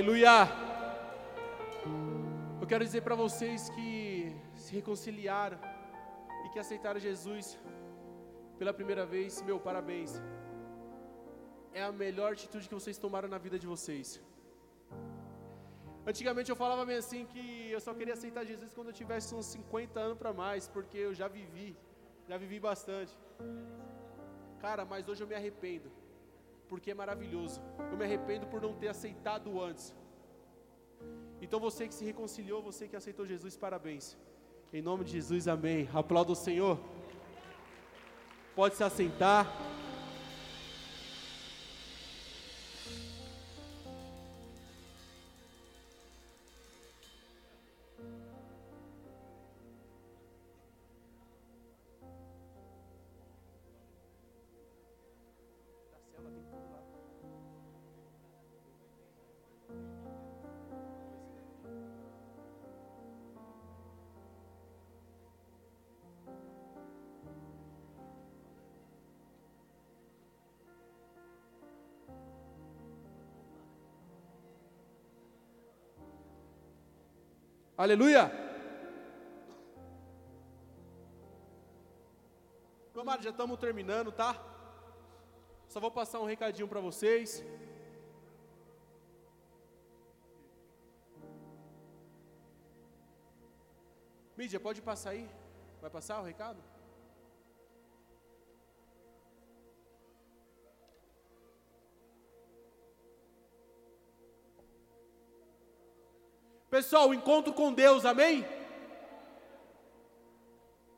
Aleluia! 0.00 0.36
Eu 2.60 2.66
quero 2.70 2.82
dizer 2.86 3.02
para 3.06 3.16
vocês 3.22 3.68
que 3.74 3.88
se 4.62 4.70
reconciliaram 4.78 5.58
e 6.44 6.48
que 6.52 6.58
aceitaram 6.62 7.00
Jesus 7.06 7.46
pela 8.60 8.72
primeira 8.78 9.04
vez, 9.04 9.42
meu 9.48 9.58
parabéns. 9.66 10.12
É 11.80 11.82
a 11.82 11.92
melhor 11.92 12.32
atitude 12.32 12.66
que 12.70 12.78
vocês 12.80 12.96
tomaram 13.04 13.28
na 13.34 13.40
vida 13.46 13.58
de 13.58 13.66
vocês. 13.74 14.08
Antigamente 16.12 16.50
eu 16.50 16.56
falava 16.64 16.86
meio 16.90 17.00
assim 17.04 17.26
que 17.32 17.46
eu 17.76 17.80
só 17.86 17.92
queria 17.92 18.14
aceitar 18.14 18.50
Jesus 18.52 18.72
quando 18.76 18.90
eu 18.92 18.98
tivesse 19.02 19.34
uns 19.34 19.48
50 19.58 20.00
anos 20.06 20.18
para 20.22 20.32
mais, 20.32 20.66
porque 20.76 20.96
eu 21.08 21.12
já 21.12 21.28
vivi, 21.28 21.70
já 22.26 22.38
vivi 22.38 22.58
bastante. 22.58 23.14
Cara, 24.64 24.86
mas 24.86 25.06
hoje 25.10 25.22
eu 25.24 25.30
me 25.32 25.38
arrependo 25.40 25.90
porque 26.70 26.92
é 26.92 26.94
maravilhoso. 26.94 27.60
Eu 27.90 27.98
me 27.98 28.04
arrependo 28.04 28.46
por 28.46 28.62
não 28.62 28.72
ter 28.72 28.88
aceitado 28.88 29.60
antes. 29.60 29.92
Então 31.42 31.58
você 31.58 31.88
que 31.88 31.94
se 31.94 32.04
reconciliou, 32.04 32.62
você 32.62 32.86
que 32.86 32.94
aceitou 32.94 33.26
Jesus, 33.26 33.56
parabéns. 33.56 34.16
Em 34.72 34.80
nome 34.80 35.04
de 35.04 35.10
Jesus, 35.10 35.48
amém. 35.48 35.88
Aplauda 35.92 36.30
o 36.30 36.36
Senhor. 36.36 36.78
Pode 38.54 38.76
se 38.76 38.84
assentar. 38.84 39.46
Aleluia! 77.82 78.30
Tomara, 82.92 83.22
já 83.22 83.30
estamos 83.30 83.58
terminando, 83.58 84.12
tá? 84.12 84.32
Só 85.66 85.80
vou 85.80 85.90
passar 85.90 86.20
um 86.20 86.26
recadinho 86.26 86.68
para 86.68 86.78
vocês. 86.78 87.42
Mídia, 94.36 94.60
pode 94.60 94.82
passar 94.82 95.10
aí? 95.14 95.26
Vai 95.80 95.88
passar 95.88 96.20
o 96.20 96.24
recado? 96.24 96.62
Pessoal, 106.80 107.10
o 107.10 107.14
encontro 107.14 107.52
com 107.52 107.74
Deus, 107.74 108.06
amém? 108.06 108.36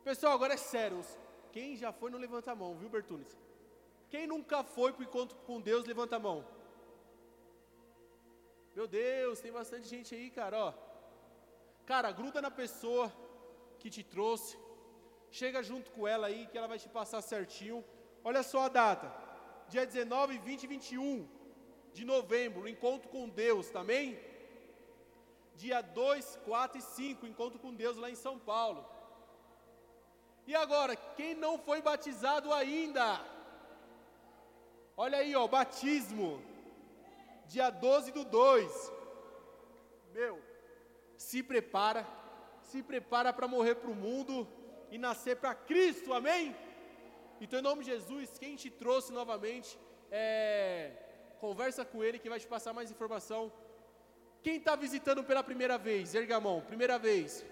Pessoal, 0.04 0.34
agora 0.34 0.54
é 0.54 0.56
sério. 0.56 1.00
Quem 1.54 1.76
já 1.76 1.90
foi 1.92 2.08
não 2.08 2.20
levanta 2.20 2.52
a 2.52 2.54
mão, 2.54 2.76
viu, 2.80 2.88
Bertunes? 2.88 3.32
Quem 4.08 4.24
nunca 4.32 4.62
foi 4.62 4.92
para 4.92 5.00
o 5.00 5.08
encontro 5.08 5.36
com 5.38 5.60
Deus, 5.60 5.84
levanta 5.84 6.14
a 6.14 6.20
mão. 6.20 6.46
Meu 8.76 8.86
Deus, 8.86 9.40
tem 9.40 9.50
bastante 9.50 9.88
gente 9.88 10.14
aí, 10.14 10.30
cara, 10.30 10.56
ó. 10.66 10.72
Cara, 11.84 12.12
gruda 12.12 12.40
na 12.40 12.52
pessoa 12.62 13.12
que 13.80 13.90
te 13.90 14.04
trouxe. 14.04 14.56
Chega 15.32 15.64
junto 15.64 15.90
com 15.90 16.06
ela 16.06 16.28
aí, 16.28 16.46
que 16.46 16.56
ela 16.56 16.68
vai 16.68 16.78
te 16.78 16.88
passar 16.88 17.20
certinho. 17.22 17.84
Olha 18.22 18.44
só 18.44 18.60
a 18.66 18.68
data. 18.68 19.12
Dia 19.68 19.84
19, 19.84 20.38
20 20.38 20.62
e 20.62 20.66
21 20.68 21.28
de 21.92 22.04
novembro, 22.04 22.68
encontro 22.68 23.08
com 23.08 23.28
Deus, 23.28 23.68
também? 23.68 24.14
Tá 24.14 24.31
dia 25.56 25.80
2, 25.80 26.38
4 26.44 26.78
e 26.78 26.82
5, 26.82 27.26
encontro 27.26 27.58
com 27.58 27.74
Deus 27.74 27.96
lá 27.96 28.10
em 28.10 28.14
São 28.14 28.38
Paulo. 28.38 28.84
E 30.46 30.54
agora, 30.54 30.96
quem 30.96 31.34
não 31.34 31.58
foi 31.58 31.80
batizado 31.80 32.52
ainda? 32.52 33.20
Olha 34.96 35.18
aí, 35.18 35.34
ó, 35.34 35.46
batismo. 35.46 36.42
Dia 37.46 37.70
12 37.70 38.12
do 38.12 38.24
2. 38.24 38.92
Meu, 40.12 40.42
se 41.16 41.42
prepara, 41.42 42.06
se 42.62 42.82
prepara 42.82 43.32
para 43.32 43.48
morrer 43.48 43.76
para 43.76 43.90
o 43.90 43.94
mundo 43.94 44.48
e 44.90 44.98
nascer 44.98 45.36
para 45.36 45.54
Cristo, 45.54 46.12
amém? 46.12 46.54
Então, 47.40 47.58
em 47.58 47.62
nome 47.62 47.84
de 47.84 47.90
Jesus, 47.90 48.36
quem 48.38 48.56
te 48.56 48.70
trouxe 48.70 49.12
novamente, 49.12 49.78
é, 50.10 50.92
conversa 51.40 51.84
com 51.84 52.04
ele 52.04 52.18
que 52.18 52.28
vai 52.28 52.38
te 52.38 52.46
passar 52.46 52.72
mais 52.72 52.90
informação 52.90 53.52
quem 54.42 54.56
está 54.56 54.74
visitando 54.74 55.22
pela 55.22 55.42
primeira 55.42 55.78
vez? 55.78 56.14
Erga 56.14 56.36
a 56.36 56.40
mão, 56.40 56.60
primeira 56.60 56.98
vez. 56.98 57.44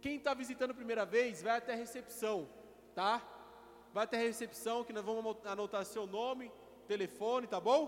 Quem 0.00 0.16
está 0.16 0.34
visitando 0.34 0.74
primeira 0.74 1.06
vez, 1.06 1.40
vai 1.40 1.56
até 1.56 1.72
a 1.72 1.76
recepção, 1.76 2.48
tá? 2.94 3.22
Vai 3.92 4.04
até 4.04 4.16
a 4.18 4.20
recepção, 4.20 4.84
que 4.84 4.92
nós 4.92 5.04
vamos 5.04 5.36
anotar 5.46 5.84
seu 5.84 6.06
nome, 6.06 6.52
telefone, 6.86 7.46
tá 7.46 7.60
bom? 7.60 7.82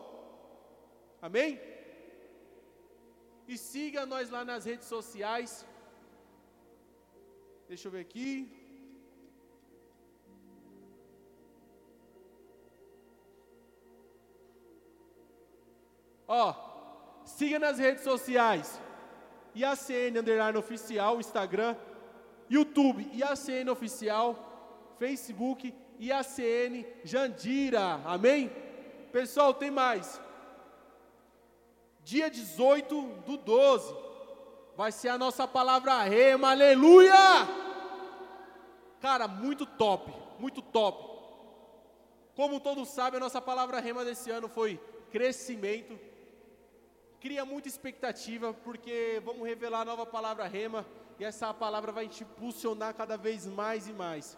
Amém? 1.21 1.61
E 3.49 3.59
siga 3.59 4.07
nós 4.07 4.31
lá 4.31 4.45
nas 4.45 4.65
redes 4.65 4.87
sociais. 4.87 5.67
Deixa 7.69 7.89
eu 7.89 7.93
ver 7.93 8.01
aqui. 8.01 8.56
Ó, 16.29 16.55
siga 17.25 17.59
nas 17.59 17.79
redes 17.79 18.03
sociais. 18.03 18.81
IACN 19.55 20.19
Underline 20.19 20.59
Oficial, 20.59 21.19
Instagram, 21.19 21.77
YouTube, 22.49 23.09
IACN 23.13 23.71
Oficial, 23.71 24.95
Facebook, 24.99 25.75
IACN 25.99 26.85
Jandira. 27.05 28.01
Amém? 28.05 28.51
Pessoal, 29.13 29.55
tem 29.55 29.71
mais. 29.71 30.21
Dia 32.05 32.31
18 32.31 33.03
do 33.27 33.37
12, 33.37 33.95
vai 34.77 34.93
ser 34.93 35.09
a 35.09 35.19
nossa 35.19 35.49
palavra 35.49 36.03
rema, 36.03 36.51
aleluia! 36.51 37.15
Cara, 39.01 39.27
muito 39.27 39.67
top, 39.67 40.13
muito 40.39 40.63
top. 40.63 41.17
Como 42.37 42.61
todos 42.61 42.89
sabem, 42.91 43.17
a 43.17 43.21
nossa 43.21 43.41
palavra 43.41 43.81
rema 43.81 44.05
desse 44.05 44.31
ano 44.31 44.49
foi 44.49 44.79
crescimento 45.11 45.99
cria 47.21 47.45
muita 47.45 47.69
expectativa, 47.69 48.53
porque 48.53 49.21
vamos 49.25 49.47
revelar 49.47 49.81
a 49.81 49.85
nova 49.85 50.07
palavra 50.07 50.47
rema, 50.47 50.87
e 51.19 51.25
essa 51.25 51.53
palavra 51.53 51.93
vai 51.93 52.09
te 52.09 52.25
impulsionar 52.25 52.95
cada 52.95 53.17
vez 53.17 53.47
mais 53.47 53.89
e 53.89 53.93
mais. 53.93 54.37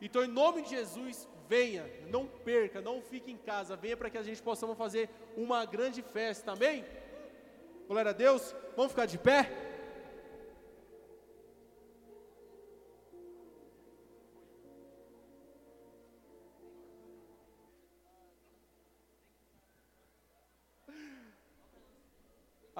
Então, 0.00 0.22
em 0.22 0.28
nome 0.28 0.62
de 0.62 0.70
Jesus, 0.70 1.28
venha, 1.48 1.84
não 2.10 2.26
perca, 2.26 2.80
não 2.80 3.00
fique 3.00 3.32
em 3.32 3.36
casa, 3.36 3.74
venha 3.74 3.96
para 3.96 4.10
que 4.10 4.18
a 4.18 4.22
gente 4.22 4.42
possa 4.42 4.66
fazer 4.74 5.08
uma 5.36 5.64
grande 5.64 6.02
festa, 6.02 6.52
amém? 6.52 6.84
Glória 7.88 8.10
a 8.10 8.14
Deus, 8.14 8.54
vamos 8.76 8.92
ficar 8.92 9.06
de 9.06 9.18
pé? 9.18 9.67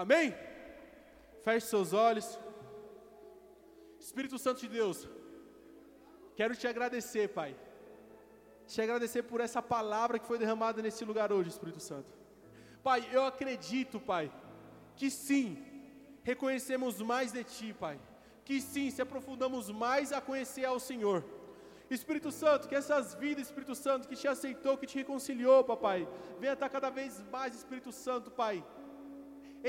Amém? 0.03 0.33
Feche 1.43 1.67
seus 1.67 1.93
olhos. 1.93 2.39
Espírito 3.99 4.39
Santo 4.39 4.61
de 4.61 4.69
Deus, 4.69 5.09
quero 6.37 6.55
te 6.55 6.69
agradecer, 6.69 7.27
Pai. 7.39 7.57
Te 8.65 8.81
agradecer 8.81 9.25
por 9.25 9.41
essa 9.41 9.61
palavra 9.61 10.21
que 10.21 10.27
foi 10.31 10.39
derramada 10.39 10.81
nesse 10.81 11.05
lugar 11.05 11.33
hoje, 11.33 11.51
Espírito 11.51 11.81
Santo. 11.81 12.13
Pai, 12.81 13.09
eu 13.11 13.25
acredito, 13.25 13.99
Pai, 13.99 14.31
que 14.95 15.11
sim, 15.11 15.49
reconhecemos 16.23 17.03
mais 17.03 17.33
de 17.33 17.43
Ti, 17.43 17.75
Pai. 17.85 17.99
Que 18.45 18.61
sim, 18.61 18.93
se 18.93 19.03
aprofundamos 19.03 19.69
mais 19.69 20.13
a 20.13 20.21
conhecer 20.21 20.65
ao 20.65 20.79
Senhor. 20.79 21.25
Espírito 21.91 22.31
Santo, 22.31 22.69
que 22.69 22.77
essas 22.77 23.15
vidas, 23.17 23.47
Espírito 23.47 23.75
Santo, 23.75 24.07
que 24.07 24.15
te 24.15 24.29
aceitou, 24.29 24.79
que 24.79 24.87
te 24.87 24.97
reconciliou, 24.97 25.65
papai, 25.65 26.07
venha 26.39 26.53
estar 26.53 26.69
cada 26.69 26.89
vez 26.89 27.21
mais, 27.33 27.57
Espírito 27.57 27.91
Santo, 27.91 28.31
Pai, 28.31 28.65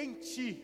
em 0.03 0.13
ti. 0.13 0.63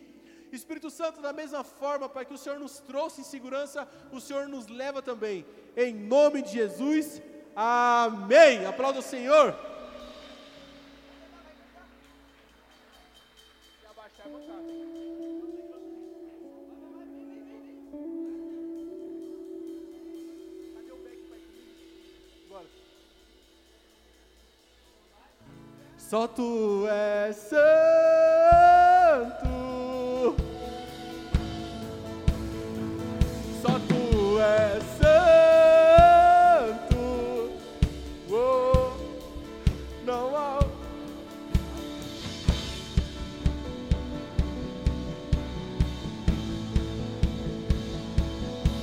Espírito 0.51 0.89
Santo, 0.89 1.21
da 1.21 1.33
mesma 1.33 1.63
forma, 1.63 2.07
Pai, 2.07 2.25
que 2.25 2.33
o 2.33 2.37
Senhor 2.37 2.59
nos 2.59 2.79
trouxe 2.79 3.21
em 3.21 3.23
segurança, 3.23 3.87
o 4.11 4.21
Senhor 4.21 4.47
nos 4.47 4.67
leva 4.67 5.01
também. 5.01 5.45
Em 5.75 5.93
nome 5.93 6.41
de 6.41 6.51
Jesus, 6.51 7.21
amém. 7.55 8.65
Aplauda 8.65 8.99
o 8.99 9.01
Senhor. 9.01 9.55
Só 25.97 26.27
tu 26.27 26.87
és 26.87 27.35
santo. 27.35 28.04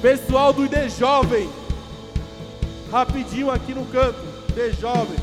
Pessoal 0.02 0.52
do 0.52 0.64
ID 0.64 0.90
Jovem, 0.98 1.48
rapidinho 2.90 3.52
aqui 3.52 3.72
no 3.72 3.86
canto, 3.86 4.18
de 4.52 4.72
Jovem. 4.72 5.21